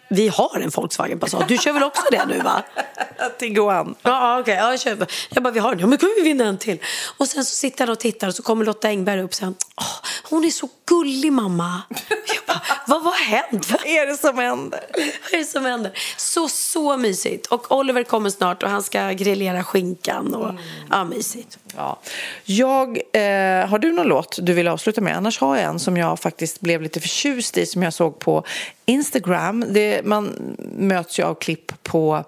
vi 0.09 0.27
har 0.27 0.59
en 0.59 0.69
Volkswagen 0.69 1.19
Passat. 1.19 1.47
Du 1.47 1.57
kör 1.57 1.73
väl 1.73 1.83
också 1.83 2.03
det 2.11 2.25
nu 2.25 2.39
va? 2.39 2.63
Tiguan. 3.39 3.95
Ja, 4.01 4.39
okej. 4.39 4.55
Ja, 4.55 4.71
jag, 4.71 4.79
köper. 4.79 5.07
jag 5.29 5.43
bara, 5.43 5.53
vi 5.53 5.59
har 5.59 5.71
den. 5.71 5.79
Ja, 5.79 5.87
men 5.87 5.97
kan 5.97 6.09
vi 6.17 6.23
vinna 6.23 6.45
en 6.45 6.57
till? 6.57 6.77
Och 7.17 7.27
sen 7.27 7.45
så 7.45 7.55
sitter 7.55 7.85
han 7.85 7.91
och 7.91 7.99
tittar 7.99 8.27
och 8.27 8.35
så 8.35 8.43
kommer 8.43 8.65
Lotta 8.65 8.87
Engberg 8.87 9.21
upp 9.21 9.33
säger, 9.33 9.53
Åh, 9.81 10.09
hon 10.23 10.45
är 10.45 10.49
så 10.49 10.69
gullig 10.85 11.33
mamma. 11.33 11.81
Jag 12.09 12.46
vad 12.87 13.03
vad 13.03 13.13
har 13.13 13.25
hänt? 13.25 13.71
Vad 13.71 13.85
är 13.85 14.07
det 14.07 14.17
som 14.17 14.37
händer? 14.37 14.79
Vad 15.23 15.33
är 15.33 15.37
det 15.37 15.43
som 15.43 15.65
händer? 15.65 15.91
Så, 16.17 16.47
så 16.47 16.97
mysigt. 16.97 17.45
Och 17.45 17.71
Oliver 17.71 18.03
kommer 18.03 18.29
snart 18.29 18.63
och 18.63 18.69
han 18.69 18.83
ska 18.83 19.11
grillera 19.11 19.63
skinkan. 19.63 20.33
Och, 20.33 20.53
Ja, 20.89 21.03
mysigt. 21.03 21.57
Ja. 21.75 21.99
Jag, 22.45 22.97
eh, 22.97 23.67
har 23.67 23.79
du 23.79 23.91
någon 23.91 24.07
låt 24.07 24.39
du 24.41 24.53
vill 24.53 24.67
avsluta 24.67 25.01
med? 25.01 25.17
Annars 25.17 25.39
har 25.39 25.55
jag 25.55 25.65
en 25.65 25.79
som 25.79 25.97
jag 25.97 26.19
faktiskt 26.19 26.61
blev 26.61 26.81
lite 26.81 26.99
förtjust 26.99 27.57
i 27.57 27.65
som 27.65 27.83
jag 27.83 27.93
såg 27.93 28.19
på 28.19 28.43
Instagram. 28.85 29.65
Det, 29.69 30.01
man 30.05 30.55
möts 30.77 31.19
ju 31.19 31.23
av 31.23 31.35
klipp 31.35 31.83
på 31.83 32.23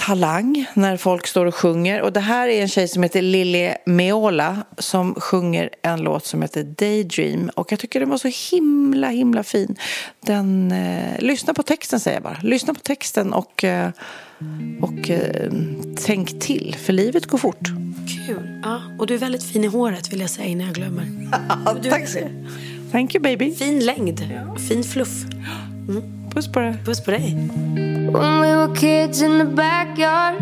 Talang 0.00 0.66
när 0.74 0.96
folk 0.96 1.26
står 1.26 1.46
och 1.46 1.54
sjunger. 1.54 2.02
Och 2.02 2.12
det 2.12 2.20
här 2.20 2.48
är 2.48 2.62
en 2.62 2.68
tjej 2.68 2.88
som 2.88 3.02
heter 3.02 3.22
Lily 3.22 3.70
Meola 3.86 4.56
som 4.78 5.14
sjunger 5.14 5.70
en 5.82 6.00
låt 6.00 6.26
som 6.26 6.42
heter 6.42 6.62
Daydream. 6.62 7.50
Och 7.54 7.72
jag 7.72 7.78
tycker 7.78 8.00
den 8.00 8.10
var 8.10 8.18
så 8.18 8.30
himla, 8.50 9.08
himla 9.08 9.42
fin. 9.42 9.76
Den, 10.26 10.72
eh, 10.72 11.20
lyssna 11.20 11.54
på 11.54 11.62
texten 11.62 12.00
säger 12.00 12.16
jag 12.16 12.22
bara. 12.22 12.38
Lyssna 12.42 12.74
på 12.74 12.80
texten 12.80 13.32
och, 13.32 13.64
eh, 13.64 13.90
och 14.80 15.10
eh, 15.10 15.52
tänk 16.06 16.40
till, 16.40 16.76
för 16.84 16.92
livet 16.92 17.26
går 17.26 17.38
fort. 17.38 17.68
Kul. 18.26 18.60
Ja, 18.62 18.82
och 18.98 19.06
du 19.06 19.14
är 19.14 19.18
väldigt 19.18 19.44
fin 19.44 19.64
i 19.64 19.66
håret 19.66 20.12
vill 20.12 20.20
jag 20.20 20.30
säga 20.30 20.46
innan 20.46 20.66
jag 20.66 20.76
glömmer. 20.76 21.04
Du 21.82 21.90
Tack 21.90 22.08
så. 22.08 22.18
Thank 22.92 23.14
you 23.14 23.22
baby. 23.22 23.54
Fin 23.54 23.84
längd. 23.84 24.20
Fin 24.68 24.84
fluff. 24.84 25.24
When 28.12 28.40
we 28.40 28.48
were 28.54 28.72
kids 28.74 29.20
in 29.20 29.38
the 29.38 29.44
backyard, 29.44 30.38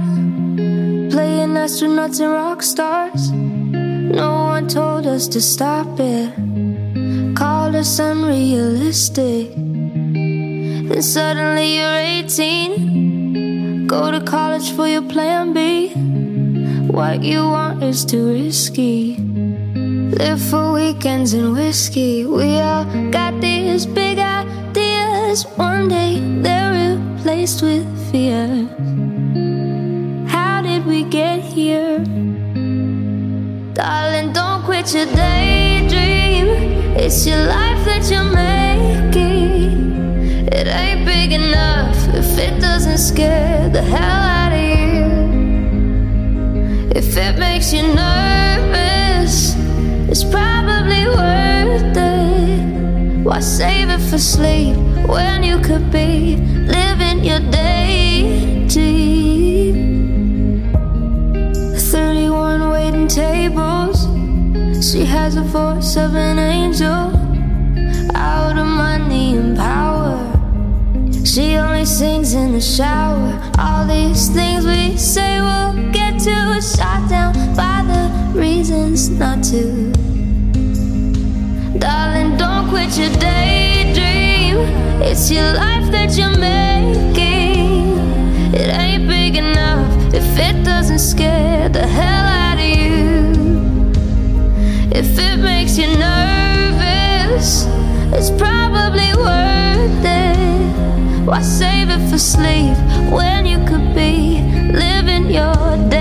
playing 1.10 1.54
astronauts 1.54 2.20
and 2.20 2.32
rock 2.32 2.62
stars. 2.62 3.30
No 3.32 4.44
one 4.52 4.68
told 4.68 5.06
us 5.06 5.26
to 5.28 5.40
stop 5.40 5.98
it, 5.98 6.34
called 7.34 7.74
us 7.74 7.98
unrealistic. 7.98 9.54
Then 9.54 11.02
suddenly 11.02 11.76
you're 11.78 12.02
18, 12.22 13.86
go 13.86 14.10
to 14.10 14.20
college 14.20 14.72
for 14.72 14.86
your 14.86 15.02
plan 15.02 15.52
B. 15.54 15.88
What 16.92 17.22
you 17.22 17.44
want 17.44 17.82
is 17.82 18.04
too 18.04 18.32
risky. 18.32 19.16
Live 19.16 20.40
for 20.40 20.72
weekends 20.72 21.32
and 21.32 21.54
whiskey. 21.54 22.26
We 22.26 22.58
all 22.60 22.84
got 23.10 23.40
these 23.40 23.86
big 23.86 24.18
ideas. 25.28 25.46
One 25.56 25.88
day 25.88 26.20
they're 26.42 26.96
replaced 26.96 27.62
with 27.62 27.86
fear. 28.10 28.46
How 30.26 30.62
did 30.62 30.86
we 30.86 31.04
get 31.04 31.40
here? 31.40 31.98
Darling, 33.74 34.32
don't 34.32 34.64
quit 34.64 34.94
your 34.94 35.06
daydream. 35.06 36.46
It's 36.96 37.26
your 37.26 37.44
life 37.44 37.84
that 37.84 38.10
you're 38.10 38.24
making. 38.24 39.18
It 40.52 40.66
ain't 40.66 41.04
big 41.04 41.32
enough 41.32 41.96
if 42.14 42.38
it 42.38 42.60
doesn't 42.60 42.98
scare 42.98 43.68
the 43.68 43.82
hell 43.82 44.22
out 44.36 44.52
of 44.52 44.60
you. 44.60 45.04
If 46.94 47.16
it 47.16 47.38
makes 47.38 47.72
you 47.72 47.82
nervous, 47.82 49.54
it's 50.10 50.24
probably 50.24 51.06
worth 51.06 51.96
it. 51.96 52.07
Why 53.28 53.40
save 53.40 53.90
it 53.90 54.00
for 54.08 54.16
sleep 54.16 54.74
when 55.06 55.42
you 55.42 55.60
could 55.60 55.92
be 55.92 56.36
living 56.36 57.22
your 57.22 57.40
day 57.40 58.66
daydream? 58.66 60.72
31 61.76 62.70
waiting 62.70 63.06
tables. 63.06 64.06
She 64.80 65.04
has 65.04 65.36
a 65.36 65.42
voice 65.42 65.98
of 65.98 66.16
an 66.16 66.38
angel. 66.38 67.12
Out 68.14 68.56
of 68.56 68.66
money 68.66 69.36
and 69.36 69.58
power. 69.58 70.16
She 71.26 71.56
only 71.56 71.84
sings 71.84 72.32
in 72.32 72.54
the 72.54 72.62
shower. 72.62 73.38
All 73.58 73.86
these 73.86 74.30
things 74.30 74.64
we 74.64 74.96
say 74.96 75.42
we'll 75.42 75.92
get 75.92 76.18
to 76.20 76.62
shot 76.62 77.10
down 77.10 77.34
by 77.54 77.84
the 77.86 78.40
reasons 78.40 79.10
not 79.10 79.44
to. 79.50 80.17
Darling, 81.78 82.36
don't 82.36 82.68
quit 82.68 82.98
your 82.98 83.10
daydream. 83.18 84.56
It's 85.00 85.30
your 85.30 85.52
life 85.52 85.90
that 85.92 86.16
you're 86.18 86.36
making. 86.36 87.98
It 88.52 88.68
ain't 88.68 89.06
big 89.06 89.36
enough 89.36 90.12
if 90.12 90.26
it 90.38 90.64
doesn't 90.64 90.98
scare 90.98 91.68
the 91.68 91.86
hell 91.86 92.26
out 92.26 92.58
of 92.58 92.64
you. 92.64 93.92
If 94.90 95.18
it 95.18 95.36
makes 95.38 95.78
you 95.78 95.86
nervous, 95.86 97.66
it's 98.12 98.30
probably 98.30 99.12
worth 99.14 100.04
it. 100.04 101.26
Why 101.26 101.42
save 101.42 101.90
it 101.90 102.10
for 102.10 102.18
sleep 102.18 102.76
when 103.12 103.46
you 103.46 103.58
could 103.66 103.94
be 103.94 104.42
living 104.72 105.30
your 105.30 105.54
daydream? 105.88 105.97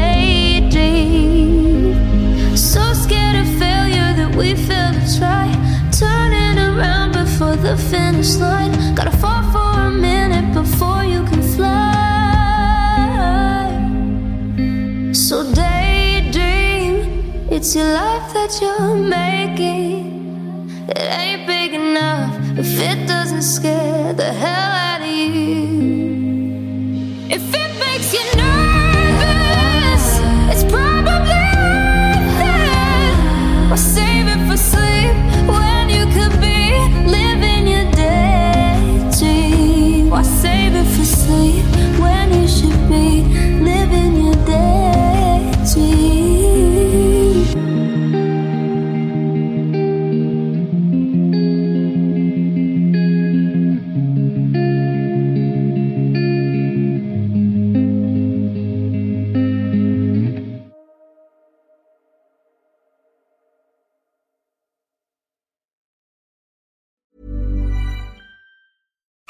The 7.68 7.76
finish 7.76 8.36
line. 8.38 8.72
Gotta 8.96 9.12
fall 9.12 9.44
for 9.52 9.72
a 9.88 9.92
minute 9.92 10.54
before 10.54 11.04
you 11.04 11.22
can 11.26 11.42
fly. 11.56 11.76
So 15.12 15.36
daydream, 15.54 16.96
it's 17.52 17.76
your 17.76 17.92
life 18.04 18.32
that 18.38 18.52
you're 18.62 18.96
making. 18.96 20.00
It 20.88 21.08
ain't 21.22 21.46
big 21.46 21.74
enough 21.74 22.34
if 22.58 22.70
it 22.90 23.06
doesn't 23.06 23.42
scare 23.42 23.87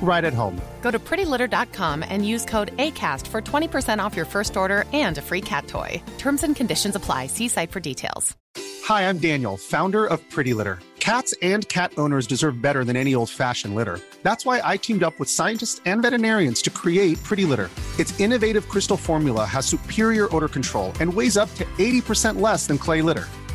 right 0.00 0.24
at 0.24 0.32
home. 0.32 0.60
Go 0.82 0.90
to 0.90 0.98
prettylitter.com 0.98 2.04
and 2.08 2.26
use 2.26 2.44
code 2.44 2.76
ACAST 2.76 3.26
for 3.26 3.42
20% 3.42 3.98
off 3.98 4.16
your 4.16 4.24
first 4.24 4.56
order 4.56 4.84
and 4.92 5.18
a 5.18 5.22
free 5.22 5.40
cat 5.40 5.66
toy. 5.66 6.00
Terms 6.18 6.42
and 6.44 6.54
conditions 6.54 6.94
apply. 6.94 7.26
See 7.26 7.48
site 7.48 7.72
for 7.72 7.80
details. 7.80 8.36
Hi, 8.84 9.08
I'm 9.08 9.18
Daniel, 9.18 9.56
founder 9.56 10.06
of 10.06 10.20
Pretty 10.30 10.54
Litter. 10.54 10.78
Cats 11.00 11.34
and 11.40 11.68
cat 11.68 11.92
owners 11.98 12.26
deserve 12.26 12.60
better 12.60 12.84
than 12.84 12.96
any 12.96 13.14
old 13.14 13.30
fashioned 13.30 13.74
litter. 13.74 14.00
That's 14.22 14.44
why 14.44 14.60
I 14.62 14.76
teamed 14.76 15.02
up 15.02 15.18
with 15.20 15.28
scientists 15.28 15.80
and 15.86 16.02
veterinarians 16.02 16.62
to 16.62 16.70
create 16.70 17.22
Pretty 17.22 17.44
Litter. 17.44 17.70
Its 17.98 18.18
innovative 18.20 18.68
crystal 18.68 18.96
formula 18.96 19.44
has 19.44 19.66
superior 19.66 20.34
odor 20.34 20.48
control 20.48 20.92
and 21.00 21.12
weighs 21.12 21.36
up 21.36 21.52
to 21.54 21.64
80% 21.78 22.40
less 22.40 22.66
than 22.66 22.78
clay 22.78 23.02
litter. 23.02 23.26